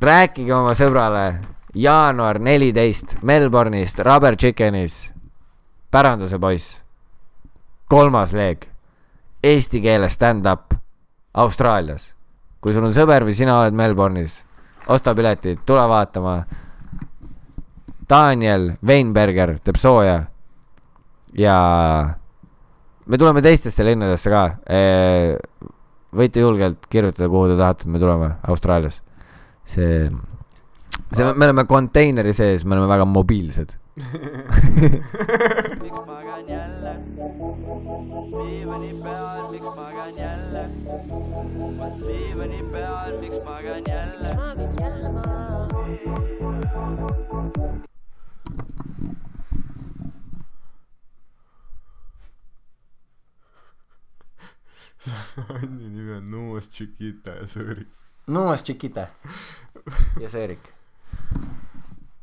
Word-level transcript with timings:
rääkige 0.00 0.54
oma 0.54 0.74
sõbrale 0.78 1.40
jaanuar 1.74 2.38
neliteist 2.38 3.16
Melbourne'ist 3.26 3.98
Rubber 4.06 4.36
Chickenis. 4.36 5.12
päranduse 5.90 6.38
poiss. 6.38 6.82
kolmas 7.88 8.32
leeg. 8.32 8.68
Eesti 9.42 9.80
keeles 9.80 10.12
stand-up 10.12 10.74
Austraalias. 11.34 12.14
kui 12.60 12.72
sul 12.72 12.84
on 12.84 12.92
sõber 12.92 13.24
või 13.24 13.34
sina 13.34 13.60
oled 13.60 13.74
Melbourne'is, 13.74 14.44
osta 14.88 15.14
piletid, 15.14 15.58
tule 15.66 15.88
vaatama. 15.88 16.44
Daniel 18.10 18.76
Weinberger 18.86 19.58
teeb 19.58 19.76
sooja. 19.76 20.22
ja 21.38 22.14
me 23.06 23.18
tuleme 23.18 23.42
teistesse 23.42 23.84
linnadesse 23.84 24.30
ka. 24.30 24.56
võite 26.14 26.40
julgelt 26.40 26.86
kirjutada, 26.86 27.28
kuhu 27.28 27.48
te 27.48 27.56
tahate, 27.56 27.88
me 27.88 27.98
tuleme 27.98 28.36
Austraalias. 28.46 29.07
See 29.68 30.10
see, 31.12 31.24
me 31.24 31.44
oleme 31.46 31.64
konteineri 31.64 32.32
sees, 32.34 32.64
me 32.64 32.74
oleme 32.76 32.88
väga 32.88 33.04
mobiilsed. 33.04 33.76
Miks 35.82 36.00
magan 36.06 36.48
jälle? 36.48 36.92
Diivani 38.30 38.92
peal, 39.02 39.50
miks 39.50 39.66
magan 39.76 40.16
jälle? 40.16 40.62
Diivani 42.06 42.62
peal, 42.72 43.20
miks 43.20 43.38
magan 43.44 43.82
jälle? 43.88 44.28
Andi 55.48 55.88
nimi 55.90 56.12
on 56.12 56.26
Nuus 56.30 56.70
Chiquita 56.70 57.30
ja 57.30 57.46
Sõõrik. 57.48 58.07
Nuas 58.28 58.62
Chiquita. 58.64 59.06
Ja 60.20 60.28
Seerik 60.28 60.60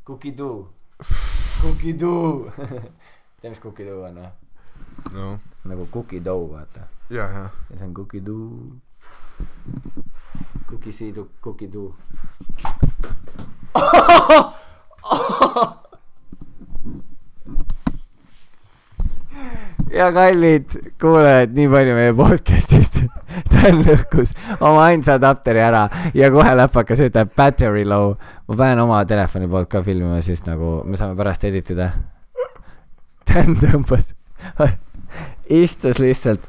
Kukiduu 0.06 0.70
Kukiduu 1.62 2.52
tead 3.42 3.50
mis 3.50 3.60
Kukiduu 3.60 4.04
on 4.06 4.20
või 4.22 4.28
noh, 5.16 5.40
nagu 5.66 5.88
kukidou 5.92 6.46
vaata 6.52 6.86
ja, 7.10 7.26
ja 7.26 7.50
ja 7.72 7.78
see 7.78 7.88
on 7.88 7.94
Kukiduu 7.98 8.78
Kukisiidu 10.70 11.30
Kukiduu 11.42 11.96
ja 19.94 20.12
kallid 20.14 20.76
kuulajad, 21.02 21.54
nii 21.56 21.68
palju 21.70 21.96
meie 21.96 22.14
podcast'ist. 22.18 23.02
Dan 23.52 23.82
lõhkus 23.84 24.32
oma 24.60 24.86
ainsa 24.90 25.18
adapteri 25.20 25.60
ära 25.60 25.86
ja 26.16 26.30
kohe 26.32 26.54
läpakas 26.56 27.02
ütleb 27.04 27.34
battery 27.36 27.84
low. 27.88 28.16
ma 28.48 28.58
pean 28.58 28.80
oma 28.80 29.04
telefoni 29.06 29.48
poolt 29.52 29.70
ka 29.70 29.82
filmima, 29.84 30.22
siis 30.22 30.44
nagu 30.48 30.82
me 30.86 30.98
saame 30.98 31.18
pärast 31.20 31.44
edit 31.44 31.72
ida. 31.76 31.92
Dan 33.30 33.58
tõmbas, 33.60 34.14
istus 35.64 36.00
lihtsalt, 36.00 36.44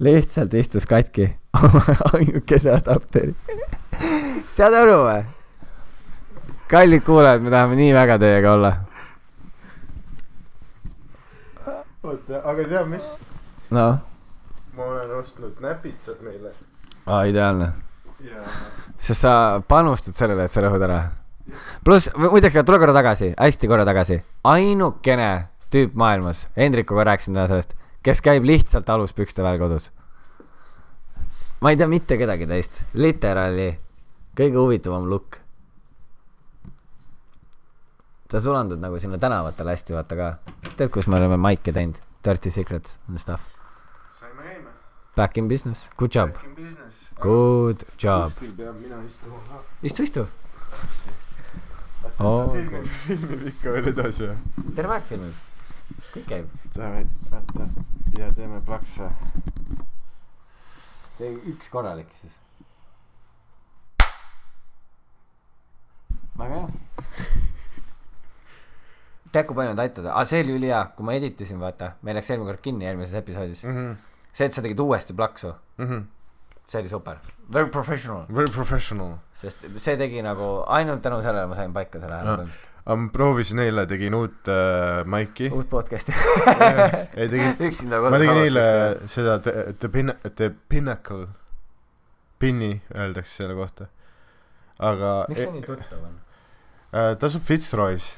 lihtsalt 0.00 0.54
istus 0.54 0.86
katki 0.86 1.30
oma 1.62 1.84
ainukese 2.12 2.72
adapteri. 2.76 3.34
saad 4.48 4.74
aru 4.74 4.98
või? 5.06 5.22
kallid 6.72 7.04
kuulajad, 7.04 7.42
me 7.44 7.50
tahame 7.52 7.76
nii 7.76 7.92
väga 7.94 8.18
teiega 8.18 8.52
olla. 8.56 8.72
oota, 12.02 12.42
aga 12.44 12.68
tead 12.68 12.90
mis? 12.90 13.08
noh, 13.70 13.98
ma 14.76 14.84
olen 14.84 15.16
ostnud 15.18 15.60
näpitsad 15.62 16.22
meile 16.24 16.52
aa 17.06 17.24
ideaalne. 17.30 17.72
ja 18.20 18.42
sest 19.02 19.20
sa 19.20 19.62
panustad 19.68 20.14
sellele, 20.18 20.46
et 20.46 20.54
sa 20.54 20.62
rõhud 20.62 20.82
ära. 20.86 21.00
pluss, 21.84 22.10
muideks, 22.16 22.62
tule 22.66 22.78
korra 22.78 22.94
tagasi, 22.94 23.32
hästi 23.38 23.70
korra 23.70 23.86
tagasi. 23.88 24.22
ainukene 24.44 25.48
tüüp 25.72 25.94
maailmas, 25.94 26.46
Hendrikuga 26.56 27.04
rääkisin 27.08 27.34
täna 27.34 27.48
sellest, 27.50 27.74
kes 28.02 28.22
käib 28.22 28.44
lihtsalt 28.44 28.88
aluspükste 28.88 29.42
peal 29.42 29.58
kodus. 29.58 29.90
ma 31.60 31.70
ei 31.70 31.76
tea 31.76 31.88
mitte 31.88 32.18
kedagi 32.18 32.46
teist, 32.46 32.82
literaali 32.94 33.72
kõige 34.36 34.58
huvitavam 34.58 35.10
look. 35.10 35.41
Sa 38.32 38.40
sulandud 38.40 38.80
nagu 38.80 38.96
sinna 38.98 39.18
tänavatele 39.20 39.74
hästi, 39.74 39.92
vaata 39.92 40.16
ka. 40.16 40.28
tead, 40.76 40.88
kus 40.90 41.06
me 41.06 41.18
oleme 41.20 41.36
maike 41.36 41.72
teinud? 41.72 41.98
Dirty 42.24 42.50
Secrets 42.50 42.98
and 43.08 43.18
stuff. 43.20 43.42
saime 44.20 44.42
käima. 44.42 44.70
Back 45.16 45.36
in 45.38 45.48
business, 45.48 45.90
good 45.98 46.14
job, 46.14 46.32
Back 46.32 46.44
in 46.46 46.54
business. 46.56 47.10
good 47.20 47.84
job. 48.00 48.32
kuskil 48.32 48.54
peab 48.56 48.78
mina 48.80 49.02
istuma 49.04 49.36
ka. 49.50 49.60
istu, 49.82 50.02
istu. 50.08 50.26
Oo, 52.20 52.48
filmib, 52.54 52.86
filmib 53.04 53.46
ikka 53.52 53.76
veel 53.76 53.92
edasi 53.92 54.30
või? 54.30 54.72
terve 54.80 54.96
aeg 54.96 55.04
filmib, 55.10 55.36
kõik 56.14 56.26
käib. 56.32 56.48
Davai, 56.72 57.04
vaata 57.30 57.68
ja 58.16 58.30
teeme 58.32 58.62
plakse. 58.64 59.10
tee 61.18 61.34
üks 61.52 61.68
korralik 61.68 62.08
siis. 62.22 62.40
väga 66.40 66.62
hea. 66.62 66.68
tead, 69.32 69.46
kui 69.48 69.56
palju 69.56 69.72
nad 69.74 69.80
aitavad, 69.84 70.10
aa 70.12 70.24
see 70.28 70.40
oli 70.44 70.56
ülihea, 70.58 70.82
kui 70.96 71.04
ma 71.08 71.14
editasin, 71.18 71.58
vaata, 71.62 71.92
meil 72.02 72.16
läks 72.18 72.30
eelmine 72.30 72.50
kord 72.52 72.62
kinni 72.64 72.84
eelmises 72.88 73.14
episoodis. 73.22 73.62
Mhm, 73.64 73.92
see, 74.32 74.46
et 74.48 74.52
sa 74.56 74.62
tegid 74.64 74.80
uuesti 74.84 75.14
plaksu, 75.16 75.54
see 75.78 76.80
oli 76.80 76.88
super, 76.88 77.16
very 77.52 77.68
professional, 77.70 78.26
Very 78.32 78.50
professional. 78.52 79.16
sest 79.42 79.64
see 79.82 79.96
tegi 79.98 80.20
nagu 80.22 80.62
ainult 80.70 81.02
tänu 81.02 81.18
sellele 81.24 81.46
ma 81.50 81.56
sain 81.58 81.72
paika 81.74 82.00
selle 82.00 82.14
hääle 82.20 82.46
No. 82.86 82.96
ma 82.96 83.08
proovisin 83.14 83.58
eile, 83.62 83.84
tegin 83.86 84.14
uut 84.14 84.48
äh, 84.50 85.04
maiki. 85.06 85.50
uut 85.54 85.68
podcast'i. 85.70 86.12
ei 87.16 87.28
tegin, 87.28 87.52
üksinda 87.68 88.00
ma 88.02 88.10
tegin 88.18 88.40
eile 88.42 88.64
seda 89.06 89.36
The, 89.38 89.72
the 89.78 89.88
Pin-, 89.88 90.14
The 90.34 90.48
Pinnacle, 90.68 91.26
Pinni 92.38 92.80
öeldakse 92.94 93.36
selle 93.42 93.54
kohta. 93.54 93.86
aga 94.82 95.12
miks 95.28 95.40
see 95.44 95.52
nii 95.54 95.62
tuttav 95.66 96.02
on? 96.08 96.16
äh, 96.90 97.14
ta 97.18 97.26
asub 97.30 97.42
Fitzroy's. 97.46 98.08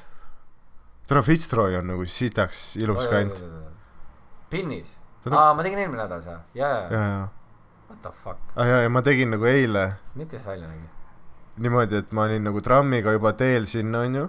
tere, 1.07 1.21
Fitzroy 1.25 1.75
on 1.77 1.87
nagu 1.93 2.05
sitaks 2.09 2.75
ilus 2.81 3.07
kant. 3.11 3.41
pinnis? 4.49 4.93
Aa, 5.25 5.53
ma 5.57 5.63
tegin 5.65 5.81
eelmine 5.81 6.03
nädal 6.03 6.21
seda, 6.21 6.39
jaa, 6.53 6.69
ja, 6.69 6.89
jaa, 6.93 7.05
ja, 7.09 7.27
what 7.89 8.01
the 8.03 8.11
fuck, 8.23 8.41
ja, 8.57 8.81
ja 8.85 8.89
ma 8.93 9.01
tegin 9.05 9.31
nagu 9.33 9.47
eile 9.49 9.85
milline 10.13 10.37
see 10.39 10.49
välja 10.51 10.67
nägi? 10.69 10.89
niimoodi, 11.65 12.01
et 12.03 12.11
ma 12.13 12.27
olin 12.29 12.43
nagu 12.45 12.61
trammiga 12.61 13.13
juba 13.15 13.31
teel 13.37 13.65
sinna, 13.69 14.03
onju. 14.05 14.25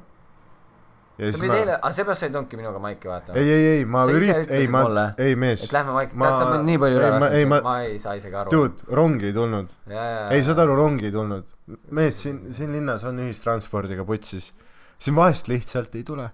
sa 1.19 1.33
pidid 1.33 1.51
ma, 1.53 1.59
eile, 1.59 1.75
aa 1.83 1.93
seepärast 1.99 2.25
sa 2.25 2.31
ei 2.31 2.33
tulnudki 2.33 2.61
minuga 2.61 2.81
maiki 2.81 3.11
vaatama? 3.13 3.37
ei, 3.43 3.51
ei, 3.57 3.67
ei, 3.75 3.85
ma 3.85 4.07
ürit-, 4.13 4.55
ei, 4.57 4.71
ma 4.73 4.87
ei 5.27 5.37
mees 5.37 5.67
et, 5.67 5.77
lähme 5.77 5.97
maiki, 5.99 6.17
ma- 6.17 6.31
tead, 6.31 6.39
sa 6.41 6.49
oled 6.55 6.67
nii 6.71 6.81
palju 6.87 7.03
üle 7.03 7.13
ei, 7.43 7.51
ma- 7.53 7.61
ma- 7.69 7.77
ei 7.91 8.01
saa 8.01 8.17
isegi 8.21 8.41
aru. 8.45 8.55
dude, 8.57 8.89
rongi 9.01 9.29
ei 9.33 9.37
tulnud. 9.37 9.77
jaa, 9.93 10.09
jaa, 10.15 10.25
ei, 10.33 10.49
saad 10.49 10.65
aru, 10.65 10.81
rongi 10.81 11.11
ei 11.11 11.15
tulnud. 11.19 11.53
mees, 12.01 12.25
siin, 12.25 12.41
siin 12.57 12.73
linnas 12.73 13.05
on 13.05 13.21
ühistranspordiga 13.27 14.09
putsis. 14.09 14.53
siin 14.97 15.17
vahest 15.17 15.53
lihtsalt 15.53 15.93
ei 16.01 16.05
tule. 16.09 16.31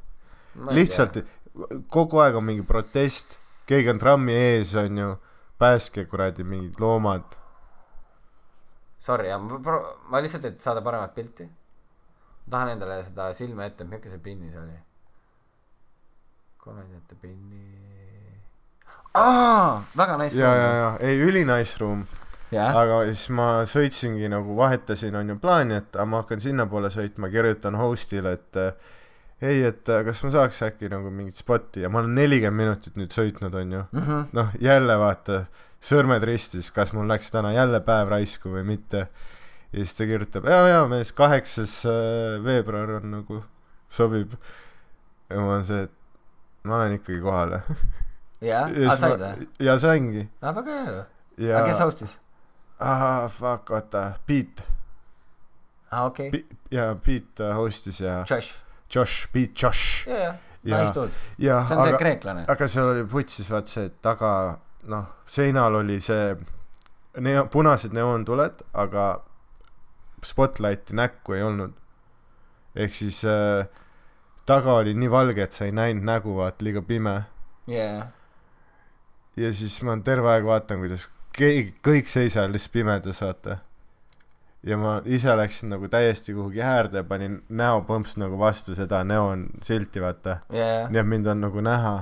lihtsalt, 0.54 1.22
kogu 1.92 2.20
aeg 2.22 2.36
on 2.36 2.44
mingi 2.44 2.64
protest, 2.66 3.36
keegi 3.68 3.92
on 3.92 4.00
trammi 4.00 4.34
ees, 4.36 4.74
onju, 4.76 5.14
päästke 5.60 6.04
kuradi 6.10 6.44
mingid 6.44 6.80
loomad. 6.80 7.36
Sorry, 9.02 9.28
jah, 9.28 9.40
ma 9.42 9.58
pro-, 9.58 9.96
ma 10.10 10.22
lihtsalt, 10.22 10.46
et 10.50 10.62
saada 10.62 10.82
paremat 10.84 11.14
pilti. 11.14 11.48
tahan 12.50 12.72
endale 12.74 12.98
seda 13.06 13.28
silme 13.34 13.66
ette, 13.66 13.84
milline 13.86 14.10
see 14.10 14.22
pinnis 14.22 14.56
oli. 14.58 14.74
komediate 16.62 17.16
pinni. 17.20 17.62
aa, 19.14 19.82
väga 19.96 20.16
nice. 20.16 20.38
ja, 20.38 20.54
ja, 20.54 20.72
ja, 20.74 20.90
ei 21.00 21.19
üli 21.22 21.44
nice 21.44 21.78
room, 21.80 22.04
jah, 22.50 22.76
aga 22.76 23.02
siis 23.10 23.28
ma 23.34 23.64
sõitsingi 23.66 24.30
nagu 24.30 24.56
vahetasin 24.56 25.16
onju 25.19 25.38
plaani, 25.42 25.80
et 25.82 25.98
ma 26.06 26.22
hakkan 26.22 26.40
sinnapoole 26.40 26.90
sõitma, 26.94 27.31
kirjutan 27.32 27.78
host'ile, 27.78 28.37
et 28.38 28.60
ei, 29.42 29.62
et 29.66 29.88
eh, 29.90 30.04
kas 30.06 30.22
ma 30.24 30.30
saaks 30.36 30.62
äkki 30.68 30.90
nagu 30.92 31.10
mingit 31.10 31.40
spotti 31.40 31.82
ja 31.82 31.90
ma 31.90 32.02
olen 32.02 32.14
nelikümmend 32.16 32.62
minutit 32.62 32.98
nüüd 33.00 33.14
sõitnud 33.14 33.54
onju. 33.58 33.84
Mhm. 33.90 34.24
noh, 34.38 34.52
jälle 34.62 34.98
vaata, 35.00 35.44
sõrmed 35.82 36.24
ristis, 36.28 36.70
kas 36.74 36.92
mul 36.94 37.08
läks 37.10 37.32
täna 37.34 37.52
jälle 37.56 37.82
päev 37.84 38.12
raisku 38.12 38.52
või 38.54 38.64
mitte. 38.74 39.08
ja 39.72 39.80
siis 39.80 39.96
ta 39.98 40.06
kirjutab, 40.06 40.46
jaa, 40.46 40.68
jaa, 40.68 40.86
mees, 40.88 41.12
kaheksas 41.16 41.80
äh, 41.88 42.38
veebruar 42.44 42.98
on 43.00 43.10
nagu, 43.18 43.42
sobib. 43.90 44.36
ja 45.30 45.40
ma 45.40 45.56
olen 45.56 45.66
see, 45.66 45.82
et 45.88 46.68
ma 46.68 46.78
olen 46.78 46.98
ikkagi 47.00 47.20
kohal. 47.24 47.58
jah, 48.52 48.70
aa 48.70 48.98
said 49.00 49.22
või? 49.26 49.48
ja 49.66 49.78
saingi. 49.78 50.26
aa, 50.42 50.54
väga 50.60 50.78
hea 50.78 50.98
ju. 50.98 51.54
aga 51.56 51.64
kes 51.70 51.82
host'is? 51.82 52.18
ahah, 52.78 53.30
fuck, 53.32 53.70
oota, 53.74 54.12
Pete, 54.26 54.66
aa, 55.90 56.04
okei. 56.06 56.44
ja 56.70 56.92
Pete 56.94 57.48
äh, 57.48 57.56
host'is 57.58 58.04
ja 58.04 58.20
Josh. 58.28 58.60
Josh, 58.94 59.28
Pete 59.32 59.52
Josh. 59.62 60.06
ja 60.08 60.78
dude. 60.94 61.12
ja 61.38 61.64
see 61.66 61.76
on 61.76 61.82
see 61.82 61.92
aga, 61.92 61.98
kreeklane. 61.98 62.44
aga 62.48 62.68
seal 62.70 62.92
oli 62.92 63.04
putsis 63.10 63.50
vaat 63.50 63.70
see 63.70 63.90
taga, 64.04 64.32
noh, 64.92 65.12
seinal 65.26 65.80
oli 65.80 65.98
see 66.00 66.34
neo-, 67.18 67.46
punased 67.52 67.94
neoontuled, 67.96 68.62
aga 68.72 69.06
spotlighti 70.24 70.94
näkku 70.94 71.38
ei 71.38 71.42
olnud. 71.42 71.74
ehk 72.76 72.94
siis 72.94 73.24
äh, 73.28 73.66
taga 74.46 74.78
oli 74.80 74.94
nii 74.94 75.10
valge, 75.10 75.42
et 75.42 75.52
sa 75.52 75.66
ei 75.66 75.74
näinud 75.76 76.06
nägu, 76.06 76.36
vaata, 76.36 76.64
liiga 76.64 76.82
pime. 76.82 77.16
jaa, 77.66 78.06
ja 79.36 79.52
siis 79.54 79.80
ma 79.86 79.96
terve 80.04 80.30
aeg 80.32 80.46
vaatan, 80.46 80.80
kuidas 80.84 81.08
keegi, 81.36 81.74
kõik 81.84 82.10
seisavad 82.12 82.54
lihtsalt 82.54 82.74
pimedas, 82.78 83.22
vaata. 83.24 83.58
Ja 84.62 84.79
ma 84.79 85.00
ise 85.05 85.35
läksin 85.37 85.73
nagu 85.75 85.88
täiesti 85.91 86.35
kuhugi 86.35 86.62
äärde 86.62 87.03
ja 87.03 87.05
panin 87.05 87.41
näo 87.49 87.82
põmps 87.87 88.14
nagu 88.20 88.38
vastu 88.38 88.76
seda 88.79 89.03
neoonsilti, 89.05 90.03
vaata. 90.03 90.38
jaa, 90.55 90.87
nii 90.91 91.00
et 91.03 91.09
mind 91.09 91.26
on 91.32 91.43
nagu 91.47 91.64
näha. 91.64 91.97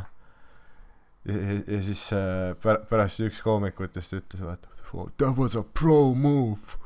ja, 1.25 1.39
ja, 1.67 1.81
siis 1.83 2.05
äh, 2.17 2.53
pär-, 2.61 2.83
pärast 2.91 3.25
üks 3.25 3.41
koomikutest 3.45 4.12
ütles, 4.19 4.45
vaata, 4.45 4.69
that 5.17 5.37
was 5.39 5.57
a 5.57 5.62
pro 5.62 6.12
move. 6.15 6.77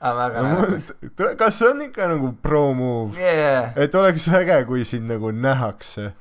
aga 0.00 0.16
väga 0.16 0.46
naljakas. 0.46 1.36
kas 1.36 1.58
see 1.58 1.68
on 1.68 1.84
ikka 1.88 2.08
nagu 2.14 2.32
pro 2.42 2.64
move? 2.74 3.20
jaa, 3.20 3.70
et 3.76 3.94
oleks 3.94 4.28
äge, 4.40 4.62
kui 4.68 4.84
sind 4.88 5.10
nagu 5.10 5.32
nähakse. 5.36 6.12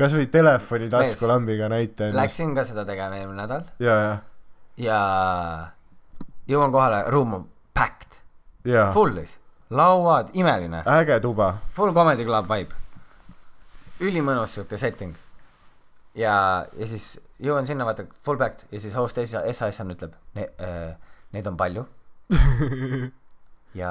kasvõi 0.00 0.26
telefoni 0.32 0.90
taskulambiga 0.90 1.68
näita 1.70 2.08
ennast. 2.08 2.24
läksin 2.24 2.54
ka 2.56 2.66
seda 2.66 2.86
tegema 2.88 3.20
eelmine 3.20 3.44
nädal 3.44 3.66
ja, 3.78 3.96
ja, 4.02 4.14
ja 4.80 5.00
jõuan 6.50 6.72
kohale, 6.74 7.04
ruum 7.12 7.34
on 7.38 7.48
packed, 7.76 8.09
ja, 8.64 8.90
fullis, 8.94 9.38
lauad, 9.70 10.30
imeline, 10.32 10.82
äge 10.98 11.20
tuba. 11.20 11.54
full 11.76 11.94
comedy 11.94 12.24
club 12.24 12.48
vibe. 12.50 12.74
ülimõnus 14.00 14.54
siuke 14.56 14.78
setting. 14.80 15.14
ja, 16.14 16.66
ja 16.76 16.86
siis 16.86 17.18
jõuan 17.40 17.66
sinna, 17.66 17.86
vaata 17.88 18.04
full 18.24 18.40
packed 18.40 18.66
ja 18.72 18.80
siis 18.80 18.94
host 18.94 19.18
SASN 19.22 19.94
ütleb 19.94 20.14
ne,, 20.36 20.48
äh, 20.60 20.92
neid 21.32 21.46
on 21.46 21.56
palju 21.56 21.86
ja 23.80 23.90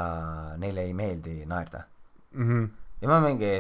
neile 0.57 0.85
ei 0.87 0.93
meeldi 0.93 1.43
naerda. 1.49 1.83
Mhm. 2.33 2.65
ja 3.01 3.09
ma 3.09 3.19
mingi, 3.23 3.53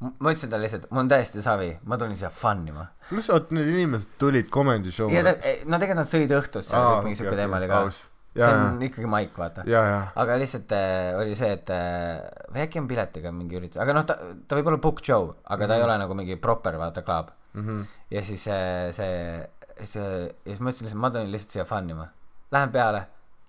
ma 0.00 0.32
ütlesin 0.32 0.50
talle 0.50 0.66
lihtsalt, 0.66 0.90
mul 0.90 1.04
on 1.04 1.12
täiesti 1.12 1.42
savi, 1.42 1.70
ma 1.84 1.98
tulin 1.98 2.16
siia 2.18 2.30
fun 2.34 2.66
ima. 2.68 2.88
mis 3.10 3.30
oot, 3.30 3.52
need 3.54 3.70
inimesed 3.72 4.18
tulid 4.20 4.50
comedy 4.52 4.92
show'le 4.92 5.22
ta, 5.24 5.54
no 5.64 5.78
tegelikult 5.78 6.02
nad 6.02 6.10
sõid 6.10 6.34
õhtust 6.40 6.74
seal 6.74 7.00
mingi 7.06 7.20
siuke 7.20 7.36
teema 7.38 7.62
oli 7.62 7.70
ka. 7.70 7.84
See 8.34 8.42
Ja, 8.42 8.50
on 8.66 8.80
ikkagi 8.82 9.06
maik, 9.06 9.36
vaata. 9.38 9.62
ja, 9.70 9.82
ja, 9.86 9.98
aga 10.18 10.36
lihtsalt 10.40 10.72
äh, 10.74 11.12
oli 11.20 11.34
see, 11.38 11.52
et 11.54 11.70
äh, 11.70 12.18
või 12.52 12.64
äkki 12.66 12.80
on 12.82 12.88
piletiga 12.90 13.30
mingi 13.32 13.56
üritus, 13.60 13.78
aga 13.82 13.94
noh, 13.94 14.04
ta, 14.08 14.16
ta 14.48 14.56
võib 14.58 14.66
olla 14.72 14.80
book 14.82 14.98
show, 15.06 15.28
aga 15.44 15.68
ta 15.70 15.76
ei 15.78 15.82
ole 15.86 15.98
nagu 16.02 16.14
mingi 16.18 16.36
proper, 16.36 16.76
vaata, 16.80 17.02
club. 17.06 17.30
Mhm. 17.54 17.82
ja 18.10 18.22
siis 18.26 18.48
äh, 18.50 18.88
see, 18.90 19.46
see, 19.86 20.06
ja 20.26 20.50
siis 20.50 20.60
ma 20.60 20.70
ütlesin 20.72 20.88
lihtsalt, 20.88 21.00
ma 21.04 21.10
tulin 21.14 21.30
lihtsalt 21.30 21.52
siia 21.54 21.64
fun 21.68 21.90
ima. 21.94 22.08
Lähen 22.50 22.72
peale, 22.74 23.04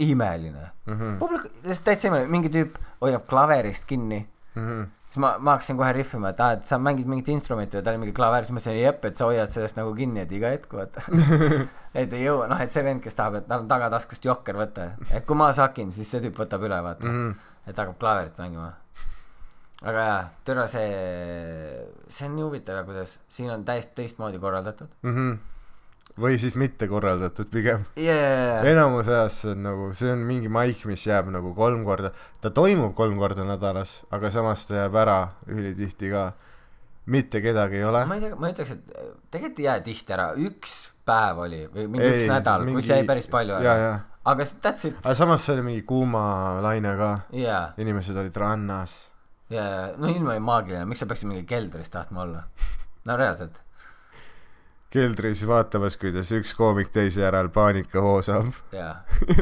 imeline. 0.06 0.68
Mhm. 0.86 1.18
publik, 1.18 1.48
lihtsalt 1.64 1.86
täitsa 1.90 2.08
imeline, 2.12 2.30
mingi 2.38 2.50
tüüp 2.54 2.78
hoiab 3.02 3.26
klaverist 3.30 3.86
kinni 3.90 4.22
Mhm. 4.56 4.84
Siis 5.16 5.22
ma, 5.24 5.36
ma 5.40 5.56
hakkasin 5.56 5.78
kohe 5.80 5.94
rihvima, 5.96 6.34
et 6.34 6.42
aa, 6.44 6.58
et 6.58 6.68
sa 6.68 6.78
mängid 6.82 7.08
mingit 7.08 7.30
instrumenti 7.32 7.78
ja 7.80 7.84
tal 7.84 7.96
oli 7.96 8.04
mingi 8.04 8.16
klaver, 8.16 8.44
siis 8.44 8.56
ma 8.56 8.60
ütlesin, 8.60 8.82
jep, 8.82 9.06
et 9.08 9.20
sa 9.20 9.30
hoiad 9.30 9.54
sellest 9.54 9.80
nagu 9.80 9.94
kinni, 9.96 10.26
et 10.26 10.34
iga 10.36 10.52
hetk 10.52 10.76
vaata. 10.76 11.04
et 12.02 12.16
ei 12.18 12.26
jõua, 12.26 12.50
noh, 12.52 12.60
et 12.60 12.74
see 12.74 12.84
vend, 12.84 13.00
kes 13.04 13.16
tahab, 13.16 13.40
et 13.40 13.48
tal 13.48 13.64
on 13.64 13.70
tagataskust 13.72 14.28
jokker 14.28 14.60
võtta, 14.60 14.90
et 15.16 15.28
kui 15.28 15.40
ma 15.40 15.52
sakin, 15.56 15.94
siis 15.96 16.12
see 16.12 16.24
tüüp 16.26 16.44
võtab 16.44 16.68
üle, 16.68 16.82
vaata 16.84 17.08
mm. 17.08 17.22
-hmm. 17.22 17.54
et 17.72 17.80
hakkab 17.80 18.00
klaverit 18.02 18.42
mängima. 18.44 18.74
aga 19.86 20.06
jaa, 20.10 20.22
türa 20.46 20.68
see, 20.68 20.88
see 22.08 22.28
on 22.28 22.36
nii 22.36 22.48
huvitav, 22.50 22.84
kuidas 22.86 23.20
siin 23.30 23.52
on 23.52 23.66
täiesti 23.66 23.96
teistmoodi 23.96 24.40
korraldatud 24.40 24.92
Mhm. 25.04 25.34
Või 26.22 26.38
siis 26.40 26.56
mitte 26.56 26.88
korraldatud 26.88 27.50
pigem. 27.52 27.84
yeah.. 28.00 28.64
enamus 28.68 29.10
ajast 29.12 29.44
see 29.44 29.52
on 29.52 29.64
nagu, 29.68 29.90
see 29.98 30.12
on 30.14 30.24
mingi 30.28 30.52
maik, 30.52 30.86
mis 30.88 31.04
jääb 31.08 31.30
nagu 31.34 31.54
kolm 31.58 31.84
korda, 31.88 32.12
ta 32.42 32.52
toimub 32.56 32.96
kolm 32.96 33.20
korda 33.20 33.44
nädalas, 33.48 33.98
aga 34.16 34.32
samas 34.32 34.66
ta 34.70 34.84
jääb 34.86 34.96
ära 35.02 35.20
ülitihti 35.52 36.12
ka. 36.14 36.32
mitte 37.06 37.42
kedagi 37.42 37.78
ei 37.78 37.84
ole. 37.86 38.06
ma 38.10 38.16
ei 38.18 38.22
tea, 38.24 38.36
ma 38.40 38.50
ütleks, 38.50 38.72
et 38.72 38.94
tegelikult 39.32 39.60
ei 39.60 39.66
jää 39.68 39.80
tihti 39.86 40.16
ära, 40.16 40.30
üks 40.48 40.78
päev 41.06 41.42
oli 41.44 41.66
või 41.74 41.90
mingi 41.92 42.08
ei, 42.08 42.22
üks 42.22 42.32
nädal 42.32 42.64
mingi..., 42.66 42.80
kus 42.80 42.90
jäi 42.90 43.04
päris 43.06 43.28
palju 43.30 43.60
ja, 43.60 43.60
ära. 43.76 43.76
ja, 43.84 43.92
aga 44.32 44.48
s- 44.48 44.56
that's 44.64 44.88
it. 44.90 44.96
aga 45.04 45.18
samas 45.20 45.46
see 45.46 45.54
oli 45.58 45.68
mingi 45.68 45.84
kuumalaine 45.86 46.96
ka, 46.98 47.12
jaa, 47.44 47.68
inimesed 47.78 48.18
olid 48.24 48.40
rannas. 48.42 48.96
jaa, 49.54 49.92
no 50.00 50.10
ilm 50.10 50.32
oli 50.32 50.42
maagiline, 50.42 50.88
miks 50.90 51.04
sa 51.04 51.12
peaksid 51.12 51.30
mingi 51.30 51.46
keldris 51.50 51.92
tahtma 51.94 52.24
olla? 52.26 52.48
no 53.06 53.20
reaalselt. 53.22 53.62
Keldris 54.96 55.44
vaatamas, 55.48 55.98
kuidas 56.00 56.32
üks 56.36 56.54
koomik 56.58 56.92
teise 56.96 57.24
järel 57.26 57.50
paanikahoo 57.54 58.22
saab. 58.26 58.52
jaa, 58.76 58.94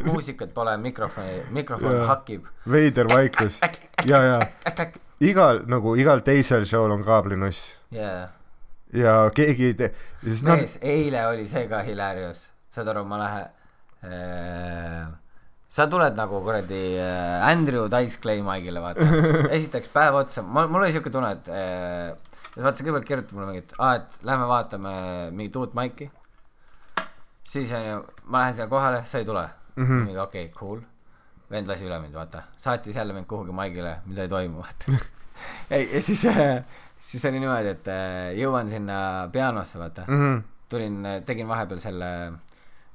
muusikat 0.09 0.53
pole, 0.53 0.75
mikrofoni, 0.81 1.39
mikrofon 1.55 1.97
Jaa. 1.99 2.05
hakib. 2.11 2.47
veider 2.71 3.09
vaikus. 3.11 3.59
ja, 4.05 4.21
ja 4.23 4.39
igal 5.23 5.63
nagu 5.69 5.95
igal 5.99 6.23
teisel 6.25 6.65
show'l 6.69 6.95
on 6.95 7.03
kaablinuss 7.07 7.73
jaa, 7.93 8.27
ja 8.93 9.17
keegi 9.35 9.71
ei 9.71 9.79
tee, 9.83 9.91
siis 10.23 10.45
nad 10.47 10.63
mees, 10.63 10.77
eile 10.81 11.27
oli 11.29 11.47
see 11.49 11.67
ka 11.69 11.83
hilarious, 11.85 12.47
saad 12.73 12.89
aru, 12.93 13.05
ma 13.07 13.21
lähen 13.21 13.45
äh, 14.09 15.05
sa 15.73 15.87
tuled 15.89 16.17
nagu 16.17 16.41
kuradi 16.45 16.83
äh, 17.01 17.47
Andrew 17.49 17.87
Dice 17.91 18.19
Clay 18.21 18.43
Mike'ile 18.45 18.81
vaata, 18.83 19.07
esiteks 19.57 19.89
päev 19.93 20.19
otsa, 20.23 20.45
ma, 20.45 20.67
mul 20.69 20.85
oli 20.85 20.93
siuke 20.95 21.13
tunne, 21.13 21.33
et 21.37 21.49
äh, 21.49 22.32
vaata 22.61 22.77
sa 22.77 22.85
kõigepealt 22.85 23.07
kirjutad 23.07 23.37
mulle 23.37 23.49
mingit, 23.49 23.73
aa 23.81 23.95
et 23.99 24.19
lähme 24.27 24.47
vaatame 24.49 24.93
mingit 25.33 25.55
uut 25.61 25.73
Mike'i. 25.77 26.09
siis 27.49 27.71
onju, 27.73 27.99
ma 28.25 28.43
lähen 28.43 28.57
sinna 28.57 28.69
kohale, 28.69 29.03
sa 29.05 29.21
ei 29.21 29.25
tule 29.25 29.47
mm. 29.47 29.83
Mhm. 29.83 30.05
mingi 30.05 30.19
okei 30.19 30.45
okay,, 30.45 30.59
cool. 30.59 30.81
vend 31.51 31.67
lasi 31.67 31.85
üle 31.85 31.99
mind, 32.01 32.13
vaata, 32.17 32.43
saatis 32.57 32.95
jälle 32.95 33.13
mind 33.13 33.27
kuhugi 33.29 33.51
Mike'ile, 33.51 33.97
mida 34.05 34.25
ei 34.25 34.29
toimu, 34.29 34.61
vaata. 34.61 34.97
ei, 35.75 35.89
ja 35.93 36.01
siis 36.01 36.25
äh,, 36.25 36.63
siis 36.99 37.25
oli 37.25 37.41
niimoodi, 37.41 37.75
et 37.75 37.91
äh, 37.91 38.31
jõuan 38.39 38.69
sinna 38.69 38.97
pianosse, 39.31 39.79
vaata 39.79 40.07
mm. 40.07 40.23
Mhm. 40.23 40.41
tulin, 40.69 41.05
tegin 41.25 41.47
vahepeal 41.47 41.79
selle 41.79 42.09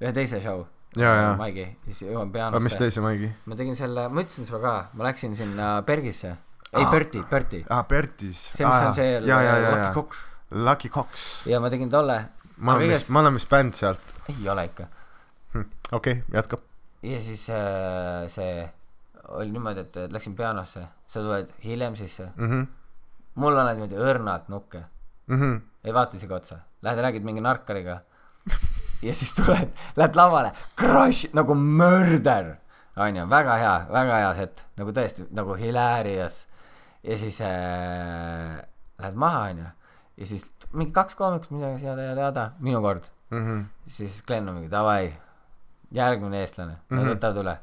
ühe 0.00 0.12
teise 0.12 0.40
show. 0.42 0.64
Jaa, 0.96 1.14
jaa. 1.14 1.32
Maigi, 1.36 1.66
siis 1.84 2.06
jõuan 2.06 2.30
aga 2.30 2.60
mis 2.64 2.72
pianosse. 2.72 2.78
teise 2.80 3.02
maigi? 3.04 3.28
ma 3.46 3.56
tegin 3.58 3.76
selle, 3.76 4.06
ma 4.08 4.22
ütlesin 4.24 4.46
sulle 4.48 4.62
ka, 4.62 4.74
ma 4.96 5.04
läksin 5.04 5.34
sinna 5.36 5.82
Bergisse, 5.86 6.32
ei 6.72 6.84
Aa. 6.84 6.90
Berti, 6.92 7.22
Berti. 7.30 7.64
aa, 7.70 7.82
Bertis. 7.88 8.40
see, 8.56 8.66
mis 8.66 8.82
on 8.86 8.94
see 8.94 9.12
ja, 9.12 9.40
ja, 9.42 9.54
ja, 9.58 9.70
Lucky 9.70 9.94
Cox 9.94 10.16
Lucky 10.50 10.88
Cox. 10.88 11.26
ja 11.46 11.60
ma 11.60 11.70
tegin 11.70 11.90
tolle, 11.90 12.18
ma 12.58 12.74
olen 12.74 12.88
Aga 12.88 12.94
vist, 12.98 13.08
ma 13.14 13.20
olen 13.20 13.34
vist 13.38 13.48
bänd 13.48 13.72
sealt. 13.74 14.14
ei 14.28 14.48
ole 14.48 14.64
ikka. 14.68 14.86
okei, 15.92 16.22
jätka. 16.32 16.58
ja 17.02 17.20
siis 17.20 17.46
äh, 17.50 18.26
see 18.28 18.68
oli 19.28 19.50
niimoodi, 19.52 19.80
et 19.84 19.96
läksin 20.12 20.34
pianosse, 20.36 20.86
sa 21.06 21.20
tuled 21.20 21.50
hiljem 21.64 21.96
sisse, 21.96 22.30
Mhm. 22.36 22.62
mul 23.34 23.56
on 23.56 23.66
niimoodi 23.72 23.96
õrnalt 23.96 24.48
nukke, 24.48 24.84
Mhm. 25.28 25.56
ei 25.84 25.92
vaata 25.94 26.16
isegi 26.16 26.32
otsa, 26.32 26.58
lähed 26.82 26.98
räägid 27.04 27.24
mingi 27.24 27.40
narkariga 27.44 28.00
ja 29.06 29.14
siis 29.14 29.34
tuled, 29.34 29.68
lähed 29.96 30.16
lavale, 30.16 30.52
crush 30.76 31.28
nagu 31.34 31.54
murder, 31.54 32.56
onju, 32.96 33.26
väga 33.30 33.56
hea, 33.60 33.74
väga 33.92 34.16
hea 34.24 34.34
set, 34.34 34.64
nagu 34.76 34.92
tõesti 34.92 35.26
nagu 35.30 35.54
hilarious 35.60 36.46
ja 37.02 37.18
siis 37.18 37.40
äh, 37.40 38.58
lähed 38.98 39.14
maha, 39.14 39.42
onju, 39.50 39.64
ja 40.18 40.26
siis 40.26 40.44
mingi 40.72 40.92
kaks 40.92 41.14
koomikut, 41.14 41.50
midagi 41.50 41.84
jada, 41.86 42.02
jada, 42.02 42.20
jada, 42.20 42.50
minu 42.60 42.80
kord, 42.82 43.04
Mhm. 43.30 43.64
siis 43.86 44.22
Glen 44.26 44.48
on 44.48 44.54
mingi 44.54 44.70
davai, 44.70 45.12
järgmine 45.92 46.40
eestlane, 46.40 46.76
nad 46.90 47.04
Mhm. 47.04 47.10
võtavad 47.12 47.36
üle, 47.42 47.56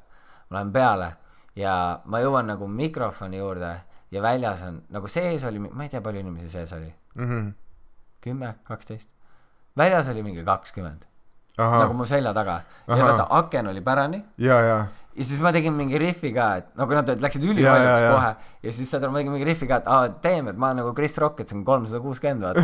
ma 0.50 0.58
lähen 0.60 0.72
peale 0.72 1.16
ja 1.56 2.00
ma 2.06 2.20
jõuan 2.20 2.46
nagu 2.46 2.68
mikrofoni 2.68 3.38
juurde 3.38 3.76
ja 4.12 4.22
väljas 4.22 4.62
on 4.64 4.82
nagu 4.90 5.08
sees 5.08 5.44
oli, 5.44 5.60
ma 5.60 5.84
ei 5.84 5.90
tea, 5.90 6.02
palju 6.02 6.20
inimesi 6.20 6.50
sees 6.50 6.74
oli, 6.74 6.94
Mhm. 7.16 7.50
kümme, 8.22 8.56
kaksteist, 8.64 9.10
väljas 9.78 10.08
oli 10.10 10.24
mingi 10.24 10.44
kakskümmend, 10.44 11.02
nagu 11.58 11.94
mu 11.94 12.06
selja 12.06 12.34
taga. 12.34 12.62
Ja 12.88 12.96
vaata 13.06 13.28
aken 13.30 13.68
oli 13.68 13.82
pärani. 13.82 14.26
Ja, 14.38 14.60
ja, 14.62 14.86
ja 15.16 15.24
siis 15.24 15.40
ma 15.44 15.52
tegin 15.56 15.74
mingi 15.76 16.00
riffi 16.02 16.32
ka, 16.36 16.48
et 16.60 16.68
nagu 16.80 16.96
nad 16.98 17.08
läksid 17.24 17.44
Ja, 17.46 17.48
ja, 17.48 17.54
ülipaljuks 17.56 18.02
ja. 18.04 18.12
kohe. 18.12 18.32
Ja 18.66 18.72
siis 18.76 18.90
saad 18.92 19.04
aru, 19.06 19.14
ma 19.14 19.22
tegin 19.22 19.36
mingi 19.36 19.48
riffi 19.48 19.68
ka, 19.70 19.80
et 19.80 19.88
aa, 19.88 20.10
teeme, 20.24 20.52
et 20.52 20.60
ma 20.60 20.72
olen 20.72 20.82
nagu 20.84 20.94
Chris 20.98 21.18
Rock, 21.24 21.40
et 21.40 21.50
see 21.52 21.58
on 21.60 21.66
kolmsada 21.68 22.02
kuuskümmend 22.04 22.44
vaata. 22.44 22.62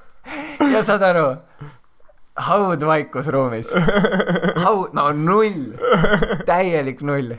Ja 0.70 0.82
saad 0.84 1.02
aru, 1.02 1.24
haud 2.46 2.82
vaikus 2.86 3.26
ruumis, 3.32 3.70
haud, 4.60 4.92
no 4.94 5.06
null, 5.16 5.72
täielik 6.46 7.00
null, 7.06 7.32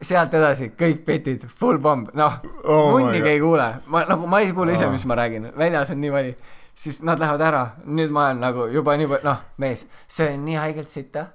sealt 0.00 0.34
edasi 0.38 0.70
kõik 0.78 1.02
bitid, 1.06 1.44
full 1.58 1.80
bomb, 1.82 2.12
noh 2.16 2.38
Oh 2.62 2.92
munnigi 2.94 3.34
ei 3.34 3.40
kuule, 3.42 3.66
ma 3.90 4.04
nagu 4.08 4.30
ma 4.30 4.40
ei 4.44 4.54
kuule 4.54 4.72
ise, 4.78 4.86
Aa. 4.86 4.94
mis 4.94 5.04
ma 5.10 5.18
räägin, 5.18 5.50
väljas 5.58 5.90
on 5.92 6.00
nii 6.04 6.14
palju, 6.14 6.36
siis 6.78 7.02
nad 7.06 7.18
lähevad 7.20 7.42
ära, 7.48 7.64
nüüd 7.90 8.14
ma 8.14 8.28
olen 8.28 8.40
nagu 8.46 8.68
juba 8.72 8.94
nii 8.96 9.10
palju, 9.10 9.26
noh, 9.26 9.42
mees, 9.58 9.84
söön 10.06 10.46
nii 10.46 10.56
haigelt 10.62 10.94
sitta 10.94 11.26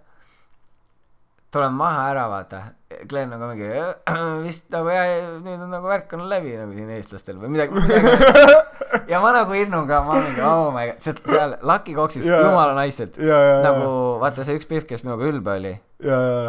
tulen 1.53 1.73
maha 1.77 2.07
ära, 2.11 2.23
vaata, 2.31 2.61
Glen 3.09 3.29
nagu 3.33 3.47
mingi 3.49 3.69
vist 4.45 4.67
nagu 4.73 4.89
jah, 4.93 5.07
nüüd 5.41 5.61
on 5.65 5.71
nagu 5.73 5.87
värk 5.89 6.11
on 6.17 6.25
läbi 6.29 6.53
nagu 6.59 6.73
siin 6.77 6.89
eestlastel 6.93 7.39
või 7.41 7.49
midagi, 7.55 7.73
midagi. 7.77 8.57
ja 9.11 9.21
ma 9.23 9.31
nagu 9.35 9.55
hirnun 9.57 9.87
ka, 9.89 10.01
ma 10.05 10.19
mingi 10.21 10.41
oh 10.45 10.67
my 10.75 10.87
god, 10.91 11.01
sest 11.05 11.23
seal 11.29 11.55
Lucky 11.65 11.95
Coxis 11.97 12.25
Jaa. 12.29 12.41
jumala 12.45 12.75
naised 12.77 13.17
ja, 13.21 13.39
ja, 13.47 13.57
nagu 13.65 13.89
vaata 14.21 14.45
see 14.45 14.57
üks 14.59 14.69
pihv, 14.69 14.85
kes 14.89 15.05
minuga 15.05 15.25
ülbe 15.29 15.55
oli, 15.57 15.73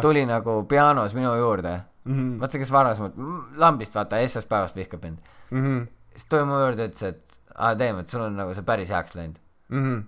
tuli 0.05 0.25
nagu 0.29 0.61
pianos 0.69 1.13
minu 1.17 1.35
juurde 1.41 1.81
Mhm. 2.05 2.35
vaata, 2.37 2.59
kes 2.61 2.69
varasemalt, 2.69 3.15
lambist 3.57 3.95
vaata, 3.97 4.19
esmaspäevast 4.21 4.75
vihkab 4.77 5.01
mind. 5.07 5.17
Mhm. 5.49 5.79
siis 6.13 6.27
tuli 6.29 6.45
mu 6.45 6.59
juurde, 6.61 6.85
ütles, 6.91 7.01
et 7.09 7.39
aa, 7.57 7.71
Teem, 7.75 7.97
et 8.03 8.09
sul 8.13 8.21
on 8.21 8.35
nagu 8.37 8.53
see 8.53 8.61
päris 8.67 8.91
heaks 8.93 9.15
läinud. 9.17 9.39
Mhm. 9.73 10.03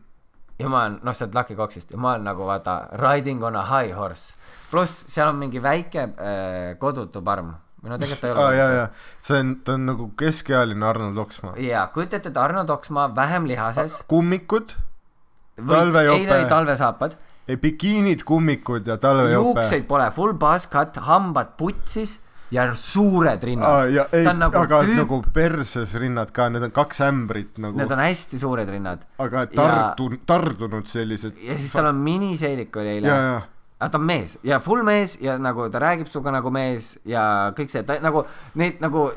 Ja 0.60 0.70
ma 0.70 0.84
olen, 0.84 1.00
noh, 1.04 1.16
sealt 1.16 1.36
Lucky 1.36 1.56
Coxist 1.56 1.92
ja 1.94 2.00
ma 2.02 2.16
olen 2.16 2.26
nagu 2.28 2.48
vaata 2.48 2.80
riding 3.02 3.44
on 3.44 3.56
a 3.56 3.64
high 3.70 3.94
horse. 3.96 4.34
pluss 4.72 5.06
seal 5.08 5.30
on 5.30 5.40
mingi 5.40 5.62
väike 5.64 6.04
äh, 6.04 6.76
kodutu 6.80 7.22
parm 7.24 7.54
või 7.84 7.94
no 7.94 8.00
tegelikult 8.02 8.22
ta 8.22 8.28
ei 8.28 8.34
ole 8.34 8.44
aa, 8.44 8.54
jaa, 8.58 8.74
jaa. 8.74 8.90
see 9.30 9.40
on, 9.40 9.54
ta 9.64 9.78
on 9.78 9.86
nagu 9.92 10.10
keskealine 10.20 10.86
Arnold 10.86 11.18
Oksmaa. 11.24 11.56
jaa, 11.62 11.88
kujutate 11.94 12.32
ette 12.32 12.40
Arno 12.40 12.66
Toksmaa 12.66 13.08
vähem 13.16 13.48
lihases. 13.48 14.02
kummikud, 14.08 14.74
talvejope. 15.62 16.22
eile 16.22 16.40
oli 16.40 16.50
talvesaapad, 16.50 17.18
ei 17.48 17.58
bikiinid, 17.58 18.26
kummikud 18.26 18.88
ja 18.88 18.98
talvejope. 18.98 19.60
juukseid 19.60 19.86
pole, 19.88 20.10
full 20.12 20.34
buzz 20.34 20.68
cut, 20.74 20.98
hambad 21.08 21.54
putsis 21.58 22.18
ja 22.52 22.64
suured 22.76 23.44
rinnad. 23.44 23.90
ja 23.92 24.06
ta 24.12 24.32
on 24.32 24.40
nagu 24.40 24.58
aga 24.62 24.82
tüüp- 24.86 25.02
nagu 25.02 25.20
perses 25.34 25.96
rinnad 26.00 26.32
ka, 26.36 26.48
need 26.54 26.64
on 26.70 26.74
kaks 26.76 27.02
ämbrit 27.08 27.60
nagu 27.64 27.78
Need, 27.80 27.92
on 27.92 28.00
hästi 28.06 28.40
suured 28.40 28.70
rinnad 28.72 29.04
aga 29.24 29.46
tardu-, 29.52 30.20
tardunud 30.26 30.88
sellised. 30.88 31.40
ja 31.44 31.58
siis 31.60 31.72
tal 31.76 31.90
on 31.92 32.00
miniseelik 32.06 32.76
oli 32.80 32.98
eile 32.98 33.12
ja, 33.12 33.18
ja, 33.18 33.40
aga 33.80 33.90
ta 33.92 34.00
on 34.00 34.06
mees 34.08 34.38
ja 34.48 34.60
full 34.64 34.84
mees 34.88 35.18
ja 35.22 35.38
nagu 35.42 35.68
ta 35.74 35.82
räägib 35.84 36.12
sinuga 36.12 36.38
nagu 36.40 36.52
mees 36.54 36.94
ja 37.06 37.24
kõik 37.58 37.74
see, 37.74 37.84
ta 37.88 38.00
nagu 38.04 38.24
neid 38.56 38.80
nagu 38.84 39.10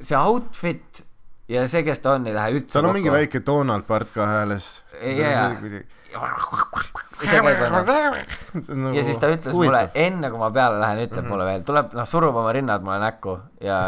see 0.00 0.18
outfit 0.18 1.02
ja 1.50 1.66
see, 1.68 1.82
kes 1.86 1.98
ta 2.04 2.14
on, 2.16 2.26
ei 2.30 2.36
lähe 2.36 2.60
üldse 2.60 2.78
tal 2.78 2.86
on 2.88 2.96
mingi 2.96 3.10
väike 3.12 3.42
Donald 3.46 3.84
Part 3.88 4.14
ka 4.14 4.26
hääles. 4.26 4.76
Jaa. 5.02 5.50
see 5.58 5.82
onju 6.18 6.42
ja 8.96 9.02
siis 9.06 9.18
ta 9.22 9.28
ütles 9.32 9.54
mulle, 9.54 9.82
enne 9.94 10.30
kui 10.32 10.40
ma 10.40 10.48
peale 10.54 10.80
lähen, 10.82 11.02
ütleb 11.06 11.26
mulle 11.30 11.44
veel, 11.48 11.62
tuleb 11.66 11.92
noh, 11.96 12.06
surub 12.08 12.36
oma 12.42 12.52
rinnad 12.54 12.82
mulle 12.84 12.98
näkku 13.02 13.32
ja 13.64 13.78